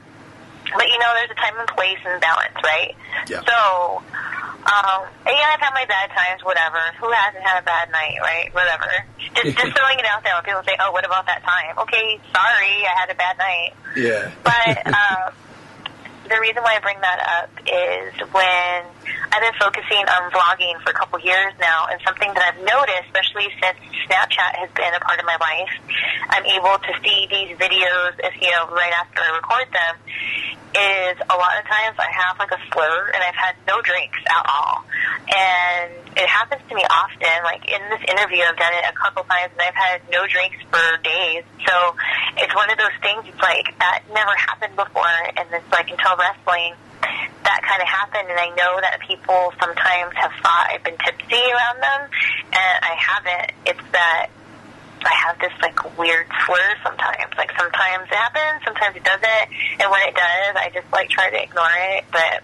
But 0.75 0.91
you 0.91 0.99
know, 0.99 1.07
there's 1.15 1.31
a 1.31 1.39
time 1.39 1.55
and 1.55 1.71
place 1.71 2.03
and 2.03 2.19
balance, 2.19 2.59
right? 2.59 2.91
Yeah. 3.31 3.47
So, 3.47 4.03
um, 4.03 5.07
and 5.23 5.31
yeah, 5.39 5.55
I've 5.55 5.63
had 5.63 5.71
my 5.71 5.87
bad 5.87 6.11
times, 6.11 6.43
whatever. 6.43 6.83
Who 6.99 7.07
hasn't 7.15 7.47
had 7.47 7.63
a 7.63 7.65
bad 7.65 7.95
night, 7.95 8.19
right? 8.19 8.51
Whatever. 8.51 8.91
Just, 9.31 9.55
just 9.55 9.71
throwing 9.79 9.95
it 9.95 10.05
out 10.11 10.27
there 10.27 10.35
when 10.35 10.43
people 10.43 10.67
say, 10.67 10.75
"Oh, 10.83 10.91
what 10.91 11.07
about 11.07 11.31
that 11.31 11.47
time?" 11.47 11.79
Okay, 11.87 12.19
sorry, 12.35 12.75
I 12.83 12.93
had 12.99 13.07
a 13.07 13.15
bad 13.15 13.39
night. 13.39 13.71
Yeah. 13.95 14.35
But 14.43 14.75
um, 14.91 15.31
the 16.27 16.39
reason 16.39 16.63
why 16.63 16.75
I 16.75 16.79
bring 16.79 16.99
that 16.99 17.19
up 17.39 17.49
is 17.63 18.11
when 18.31 18.77
I've 19.31 19.43
been 19.43 19.59
focusing 19.59 20.03
on 20.07 20.31
vlogging 20.31 20.75
for 20.83 20.91
a 20.91 20.97
couple 20.97 21.19
years 21.19 21.53
now, 21.59 21.87
and 21.87 21.99
something 22.03 22.27
that 22.33 22.43
I've 22.43 22.59
noticed, 22.59 23.07
especially 23.07 23.47
since 23.63 23.79
Snapchat 24.07 24.59
has 24.59 24.69
been 24.75 24.93
a 24.93 24.99
part 24.99 25.19
of 25.19 25.25
my 25.25 25.39
life, 25.39 25.71
I'm 26.29 26.45
able 26.45 26.75
to 26.79 26.91
see 27.03 27.27
these 27.31 27.55
videos, 27.55 28.19
if 28.19 28.35
you 28.41 28.51
know, 28.51 28.67
right 28.71 28.91
after 28.91 29.23
I 29.23 29.35
record 29.39 29.67
them. 29.71 29.93
Is 30.77 31.17
a 31.25 31.33
lot 31.33 31.57
of 31.57 31.65
times 31.65 31.97
I 31.97 32.05
have 32.13 32.37
like 32.37 32.51
a 32.51 32.61
slur 32.71 33.09
and 33.09 33.23
I've 33.23 33.33
had 33.33 33.55
no 33.65 33.81
drinks 33.81 34.19
at 34.29 34.45
all, 34.45 34.85
and 35.25 35.89
it 36.13 36.29
happens 36.29 36.61
to 36.69 36.75
me 36.75 36.85
often. 36.85 37.33
Like 37.43 37.65
in 37.65 37.81
this 37.89 38.05
interview, 38.05 38.45
I've 38.45 38.57
done 38.57 38.73
it 38.77 38.85
a 38.85 38.93
couple 38.93 39.23
times 39.25 39.57
and 39.57 39.61
I've 39.61 39.73
had 39.73 40.01
no 40.11 40.27
drinks 40.27 40.57
for 40.69 40.85
days. 41.01 41.43
So 41.65 41.95
it's 42.37 42.53
one 42.53 42.69
of 42.69 42.77
those 42.77 42.93
things. 43.01 43.25
It's 43.25 43.41
like 43.41 43.73
that 43.79 44.05
never 44.13 44.29
happened 44.37 44.75
before, 44.75 45.17
and 45.33 45.49
it's 45.49 45.71
like 45.71 45.89
until 45.89 46.13
wrestling 46.13 46.77
that 47.47 47.63
kind 47.63 47.81
of 47.81 47.87
happened, 47.87 48.27
and 48.29 48.39
I 48.39 48.49
know 48.59 48.75
that 48.83 48.99
people 49.07 49.53
sometimes 49.59 50.13
have 50.19 50.35
thought 50.43 50.67
I've 50.67 50.83
been 50.83 50.99
tipsy 50.99 51.39
around 51.39 51.79
them, 51.79 52.01
and 52.51 52.75
I 52.83 52.93
haven't. 52.99 53.51
It's 53.65 53.87
that 53.93 54.27
I 55.05 55.13
have 55.27 55.39
this 55.39 55.53
like 55.61 55.77
weird 55.97 56.27
slur 56.45 56.69
sometimes. 56.83 57.33
Like 57.37 57.51
sometimes 57.57 58.07
it 58.09 58.15
happens, 58.15 58.63
sometimes 58.65 58.95
it 58.95 59.03
doesn't, 59.03 59.47
and 59.79 59.91
when 59.91 60.01
it 60.07 60.15
does, 60.15 60.53
I 60.55 60.71
just 60.73 60.87
like 60.91 61.09
try 61.09 61.29
to 61.29 61.39
ignore 61.41 61.75
it. 61.95 62.05
But 62.11 62.43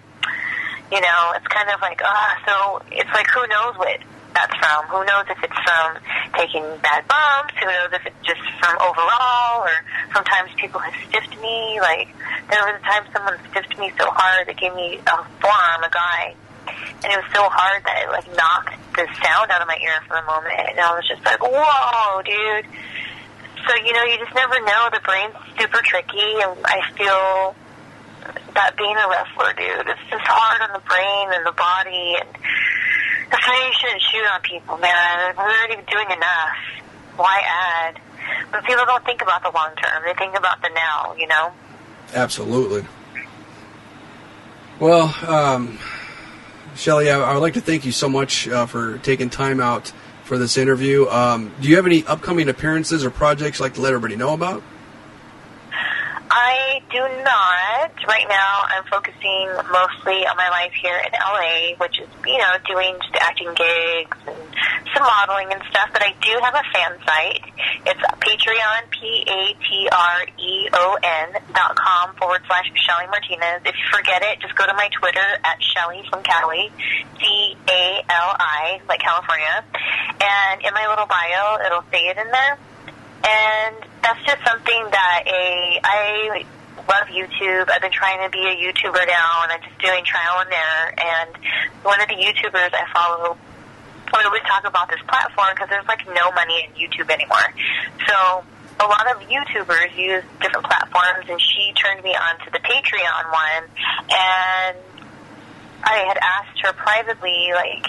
you 0.92 1.00
know, 1.00 1.32
it's 1.36 1.46
kind 1.48 1.70
of 1.70 1.80
like 1.80 2.00
ah, 2.04 2.10
oh, 2.10 2.80
so 2.82 2.86
it's 2.92 3.10
like 3.12 3.26
who 3.28 3.46
knows 3.48 3.76
what 3.76 3.98
that's 4.34 4.54
from? 4.58 4.84
Who 4.90 5.04
knows 5.06 5.26
if 5.30 5.38
it's 5.42 5.60
from 5.62 5.98
taking 6.34 6.66
bad 6.82 7.06
bumps? 7.06 7.54
Who 7.58 7.66
knows 7.66 7.90
if 7.94 8.06
it's 8.06 8.22
just 8.26 8.42
from 8.60 8.76
overall, 8.82 9.62
or 9.62 9.74
sometimes 10.12 10.50
people 10.56 10.80
have 10.80 10.94
stiffed 11.08 11.40
me. 11.40 11.78
Like 11.80 12.08
there 12.50 12.60
was 12.66 12.76
a 12.78 12.84
time 12.84 13.04
someone 13.14 13.38
stiffed 13.50 13.78
me 13.78 13.92
so 13.98 14.10
hard 14.10 14.46
they 14.46 14.54
gave 14.54 14.74
me 14.74 14.98
a 15.06 15.16
forearm, 15.40 15.82
a 15.86 15.90
guy, 15.90 16.34
and 17.02 17.12
it 17.12 17.16
was 17.16 17.30
so 17.34 17.48
hard 17.48 17.84
that 17.84 18.04
it 18.04 18.10
like 18.10 18.28
knocked 18.36 18.76
the 18.94 19.06
sound 19.22 19.50
out 19.50 19.60
of 19.60 19.68
my 19.68 19.78
ear 19.82 20.00
for 20.06 20.16
a 20.16 20.24
moment, 20.24 20.54
and 20.70 20.78
I 20.80 20.94
was 20.94 21.06
just 21.06 21.24
like, 21.24 21.42
"Whoa, 21.42 22.22
dude!" 22.22 22.66
So 23.66 23.74
you 23.80 23.92
know, 23.92 24.04
you 24.04 24.18
just 24.18 24.34
never 24.34 24.60
know. 24.60 24.88
The 24.92 25.00
brain's 25.04 25.34
super 25.58 25.80
tricky, 25.82 26.40
and 26.42 26.56
I 26.64 26.80
feel 26.96 27.54
that 28.54 28.76
being 28.76 28.96
a 28.96 29.06
wrestler, 29.08 29.52
dude, 29.54 29.88
it's 29.88 30.06
just 30.08 30.24
hard 30.24 30.62
on 30.62 30.72
the 30.72 30.84
brain 30.86 31.26
and 31.34 31.44
the 31.44 31.56
body, 31.56 32.16
and 32.20 32.28
that's 33.30 33.44
why 33.46 33.56
you 33.66 33.72
shouldn't 33.76 34.02
shoot 34.02 34.26
on 34.30 34.40
people, 34.42 34.78
man. 34.78 35.34
We're 35.36 35.44
already 35.44 35.82
doing 35.90 36.10
enough. 36.10 36.56
Why 37.16 37.42
add? 37.44 38.00
But 38.50 38.64
people 38.64 38.84
don't 38.86 39.04
think 39.04 39.22
about 39.22 39.42
the 39.42 39.50
long 39.50 39.74
term; 39.76 40.02
they 40.06 40.14
think 40.14 40.36
about 40.36 40.62
the 40.62 40.70
now. 40.74 41.14
You 41.18 41.26
know. 41.26 41.52
Absolutely. 42.14 42.86
Well, 44.80 45.14
um, 45.26 45.78
Shelly, 46.76 47.10
I, 47.10 47.32
would 47.32 47.40
like 47.40 47.54
to 47.54 47.60
thank 47.60 47.84
you 47.84 47.92
so 47.92 48.08
much 48.08 48.48
uh, 48.48 48.66
for 48.66 48.98
taking 48.98 49.30
time 49.30 49.60
out 49.60 49.92
for 50.24 50.38
this 50.38 50.56
interview. 50.56 51.06
Um, 51.08 51.52
do 51.60 51.68
you 51.68 51.76
have 51.76 51.86
any 51.86 52.04
upcoming 52.04 52.48
appearances 52.48 53.04
or 53.04 53.10
projects 53.10 53.58
you'd 53.58 53.66
like 53.66 53.74
to 53.74 53.80
let 53.80 53.92
everybody 53.92 54.16
know 54.16 54.34
about? 54.34 54.62
I 56.34 56.82
do 56.90 56.98
not. 56.98 57.94
Right 58.10 58.26
now, 58.26 58.66
I'm 58.66 58.82
focusing 58.90 59.46
mostly 59.70 60.26
on 60.26 60.34
my 60.34 60.50
life 60.50 60.74
here 60.74 60.98
in 60.98 61.14
LA, 61.14 61.78
which 61.78 62.00
is, 62.02 62.10
you 62.26 62.38
know, 62.38 62.58
doing 62.66 62.98
just 62.98 63.14
acting 63.22 63.54
gigs 63.54 64.18
and 64.26 64.34
some 64.90 65.06
modeling 65.06 65.54
and 65.54 65.62
stuff. 65.70 65.94
But 65.94 66.02
I 66.02 66.10
do 66.18 66.34
have 66.42 66.58
a 66.58 66.66
fan 66.74 66.98
site. 67.06 67.38
It's 67.86 68.02
Patreon, 68.18 68.90
P-A-T-R-E-O-N 68.98 70.08
dot 71.54 71.76
com 71.78 72.16
forward 72.16 72.42
slash 72.50 72.66
Shelly 72.82 73.06
Martinez. 73.14 73.62
If 73.62 73.78
you 73.78 73.86
forget 73.94 74.26
it, 74.26 74.42
just 74.42 74.58
go 74.58 74.66
to 74.66 74.74
my 74.74 74.90
Twitter 74.90 75.38
at 75.46 75.62
Shelly 75.62 76.02
from 76.10 76.24
Cali, 76.26 76.72
C-A-L-I, 77.22 78.82
like 78.88 78.98
California. 78.98 79.62
And 80.18 80.66
in 80.66 80.74
my 80.74 80.90
little 80.90 81.06
bio, 81.06 81.62
it'll 81.62 81.86
say 81.94 82.10
it 82.10 82.18
in 82.18 82.26
there 82.26 82.58
and 83.24 83.76
that's 84.04 84.20
just 84.28 84.44
something 84.44 84.84
that 84.92 85.24
a 85.26 85.80
I 85.82 86.44
love 86.84 87.08
YouTube. 87.08 87.70
I've 87.72 87.80
been 87.80 87.90
trying 87.90 88.20
to 88.20 88.30
be 88.30 88.44
a 88.44 88.54
YouTuber 88.60 89.00
now, 89.08 89.48
and 89.48 89.52
I'm 89.52 89.62
just 89.64 89.80
doing 89.80 90.04
trial 90.04 90.44
and 90.44 90.52
error. 90.52 90.86
And 91.00 91.30
one 91.82 92.00
of 92.00 92.08
the 92.08 92.20
YouTubers 92.20 92.76
I 92.76 92.84
follow 92.92 93.38
we 94.12 94.22
always 94.22 94.42
talk 94.42 94.62
about 94.64 94.88
this 94.90 95.00
platform 95.08 95.48
because 95.54 95.68
there's 95.70 95.88
like 95.88 96.06
no 96.06 96.30
money 96.32 96.62
in 96.62 96.70
YouTube 96.78 97.10
anymore. 97.10 97.50
So 98.06 98.44
a 98.78 98.86
lot 98.86 99.10
of 99.10 99.22
YouTubers 99.26 99.96
use 99.96 100.22
different 100.40 100.66
platforms, 100.66 101.26
and 101.28 101.40
she 101.40 101.72
turned 101.74 102.02
me 102.04 102.14
on 102.14 102.38
to 102.44 102.50
the 102.52 102.58
Patreon 102.58 103.24
one, 103.32 103.64
and 104.10 104.78
I 105.82 106.04
had 106.06 106.18
asked 106.18 106.60
her 106.62 106.72
privately, 106.72 107.50
like, 107.54 107.86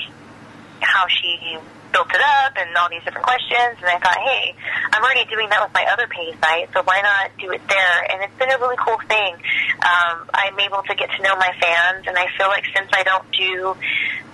how 0.82 1.08
she 1.08 1.58
built 1.96 2.12
it 2.12 2.20
up 2.20 2.52
and 2.60 2.76
all 2.76 2.92
these 2.92 3.04
different 3.08 3.24
questions. 3.24 3.80
And 3.80 3.88
I 3.88 3.96
thought, 4.04 4.20
hey, 4.20 4.52
I'm 4.92 5.00
already 5.00 5.24
doing 5.32 5.48
that 5.48 5.64
with 5.64 5.72
my 5.72 5.88
other 5.88 6.12
pay 6.12 6.36
site, 6.44 6.68
so 6.76 6.84
why 6.84 7.00
not 7.00 7.32
do 7.40 7.56
it 7.56 7.64
there? 7.72 7.98
And 8.12 8.20
it's 8.20 8.36
been 8.36 8.52
a 8.52 8.60
really 8.60 8.76
cool 8.76 9.00
thing. 9.08 9.40
Um, 9.80 10.28
I'm 10.36 10.60
able 10.60 10.84
to 10.84 10.94
get 11.00 11.08
to 11.16 11.24
know 11.24 11.40
my 11.40 11.56
fans, 11.56 12.04
and 12.04 12.20
I 12.20 12.28
feel 12.36 12.52
like 12.52 12.68
since 12.76 12.92
I 12.92 13.08
don't 13.08 13.24
do 13.32 13.80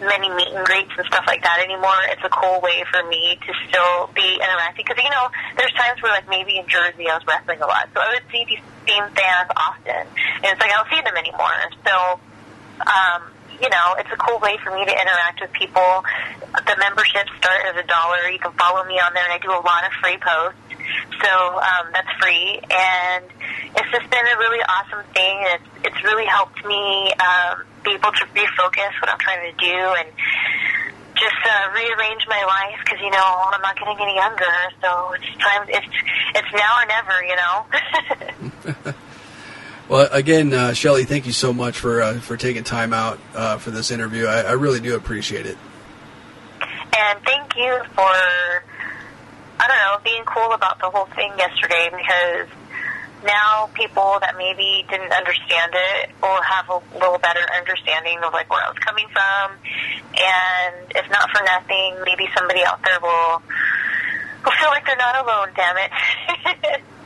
many 0.02 0.34
meet 0.34 0.50
and 0.50 0.66
greets 0.66 0.90
and 0.98 1.06
stuff 1.06 1.30
like 1.30 1.46
that 1.46 1.62
anymore, 1.62 2.02
it's 2.10 2.26
a 2.26 2.34
cool 2.34 2.58
way 2.66 2.82
for 2.90 3.06
me 3.06 3.38
to 3.38 3.52
still 3.70 4.10
be 4.18 4.42
interacting. 4.42 4.82
Because, 4.82 4.98
you 4.98 5.14
know, 5.14 5.30
there's 5.54 5.74
times 5.78 6.02
where, 6.02 6.10
like, 6.10 6.26
maybe 6.26 6.58
in 6.58 6.66
Jersey 6.66 7.06
I 7.06 7.22
was 7.22 7.26
wrestling 7.30 7.62
a 7.62 7.70
lot, 7.70 7.94
so 7.94 8.02
I 8.02 8.18
would 8.18 8.26
see 8.34 8.42
these 8.50 8.66
same 8.90 9.06
fans 9.14 9.54
often. 9.54 10.10
And 10.42 10.50
it's 10.50 10.58
like 10.58 10.74
I 10.74 10.82
don't 10.82 10.90
see 10.90 11.02
them 11.06 11.14
anymore. 11.14 11.62
So, 11.86 11.94
um, 12.90 13.22
you 13.62 13.70
know, 13.70 13.94
it's 13.98 14.10
a 14.12 14.18
cool 14.18 14.40
way 14.40 14.58
for 14.64 14.74
me 14.74 14.84
to 14.86 14.92
interact 14.92 15.40
with 15.42 15.54
people. 15.54 16.04
The 16.66 16.76
memberships 16.82 17.30
start 17.38 17.62
as 17.70 17.78
a 17.78 17.86
dollar. 17.86 18.28
You 18.34 18.40
can 18.40 18.52
follow 18.58 18.84
me 18.86 18.98
on 18.98 19.14
there, 19.14 19.24
and 19.24 19.34
I 19.34 19.38
do 19.38 19.54
a 19.54 19.62
lot 19.62 19.86
of 19.86 19.94
free 20.02 20.18
posts. 20.18 20.58
So 21.22 21.30
um, 21.30 21.94
that's 21.94 22.10
free, 22.18 22.58
and 22.58 23.26
it's 23.78 23.92
just 23.94 24.10
been 24.10 24.26
a 24.26 24.38
really 24.42 24.66
awesome 24.66 25.06
thing. 25.14 25.38
It's 25.54 25.94
it's 25.94 26.02
really 26.04 26.26
helped 26.26 26.66
me 26.66 27.14
um, 27.22 27.62
be 27.86 27.94
able 27.94 28.12
to 28.12 28.26
refocus 28.34 28.92
what 28.98 29.14
I'm 29.14 29.22
trying 29.22 29.46
to 29.46 29.56
do 29.62 29.78
and 30.02 30.10
just 31.14 31.42
uh, 31.46 31.70
rearrange 31.78 32.26
my 32.26 32.42
life 32.50 32.82
because 32.84 33.00
you 33.00 33.12
know 33.14 33.30
I'm 33.54 33.62
not 33.62 33.78
getting 33.78 33.98
any 34.02 34.16
younger. 34.18 34.58
So 34.82 35.14
it's 35.14 35.30
time. 35.38 35.70
It's 35.70 35.94
it's 36.34 36.52
now 36.58 36.82
or 36.82 36.86
never. 36.90 37.18
You 37.30 37.38
know. 37.38 38.94
Well, 39.90 40.08
again, 40.12 40.54
uh, 40.54 40.74
Shelly, 40.74 41.04
thank 41.04 41.26
you 41.26 41.34
so 41.34 41.52
much 41.52 41.78
for 41.78 42.02
uh, 42.02 42.20
for 42.20 42.38
taking 42.38 42.64
time 42.64 42.94
out 42.94 43.20
uh, 43.36 43.58
for 43.58 43.72
this 43.72 43.92
interview. 43.92 44.26
I, 44.26 44.42
I 44.42 44.52
really 44.54 44.80
do 44.80 44.96
appreciate 44.96 45.46
it. 45.46 45.58
And 46.98 47.20
thank 47.26 47.56
you 47.56 47.82
for, 47.96 48.14
I 49.60 49.68
don't 49.68 49.78
know, 49.78 49.98
being 50.04 50.24
cool 50.26 50.54
about 50.54 50.80
the 50.80 50.90
whole 50.90 51.08
thing 51.16 51.32
yesterday 51.38 51.90
because 51.92 52.48
now 53.24 53.70
people 53.74 54.18
that 54.22 54.36
maybe 54.38 54.86
didn't 54.90 55.12
understand 55.12 55.72
it 55.74 56.10
will 56.22 56.42
have 56.42 56.70
a 56.70 56.82
little 56.98 57.18
better 57.18 57.46
understanding 57.56 58.20
of 58.24 58.34
like 58.34 58.50
where 58.50 58.64
I 58.64 58.70
was 58.70 58.80
coming 58.80 59.08
from. 59.12 59.52
And 60.16 60.92
if 60.96 61.10
not 61.10 61.30
for 61.32 61.44
nothing, 61.44 61.96
maybe 62.06 62.28
somebody 62.38 62.64
out 62.64 62.82
there 62.84 63.00
will, 63.02 63.42
will 64.46 64.56
feel 64.60 64.70
like 64.70 64.86
they're 64.86 64.96
not 64.98 65.24
alone, 65.24 65.50
damn 65.56 65.78
it. 65.78 66.82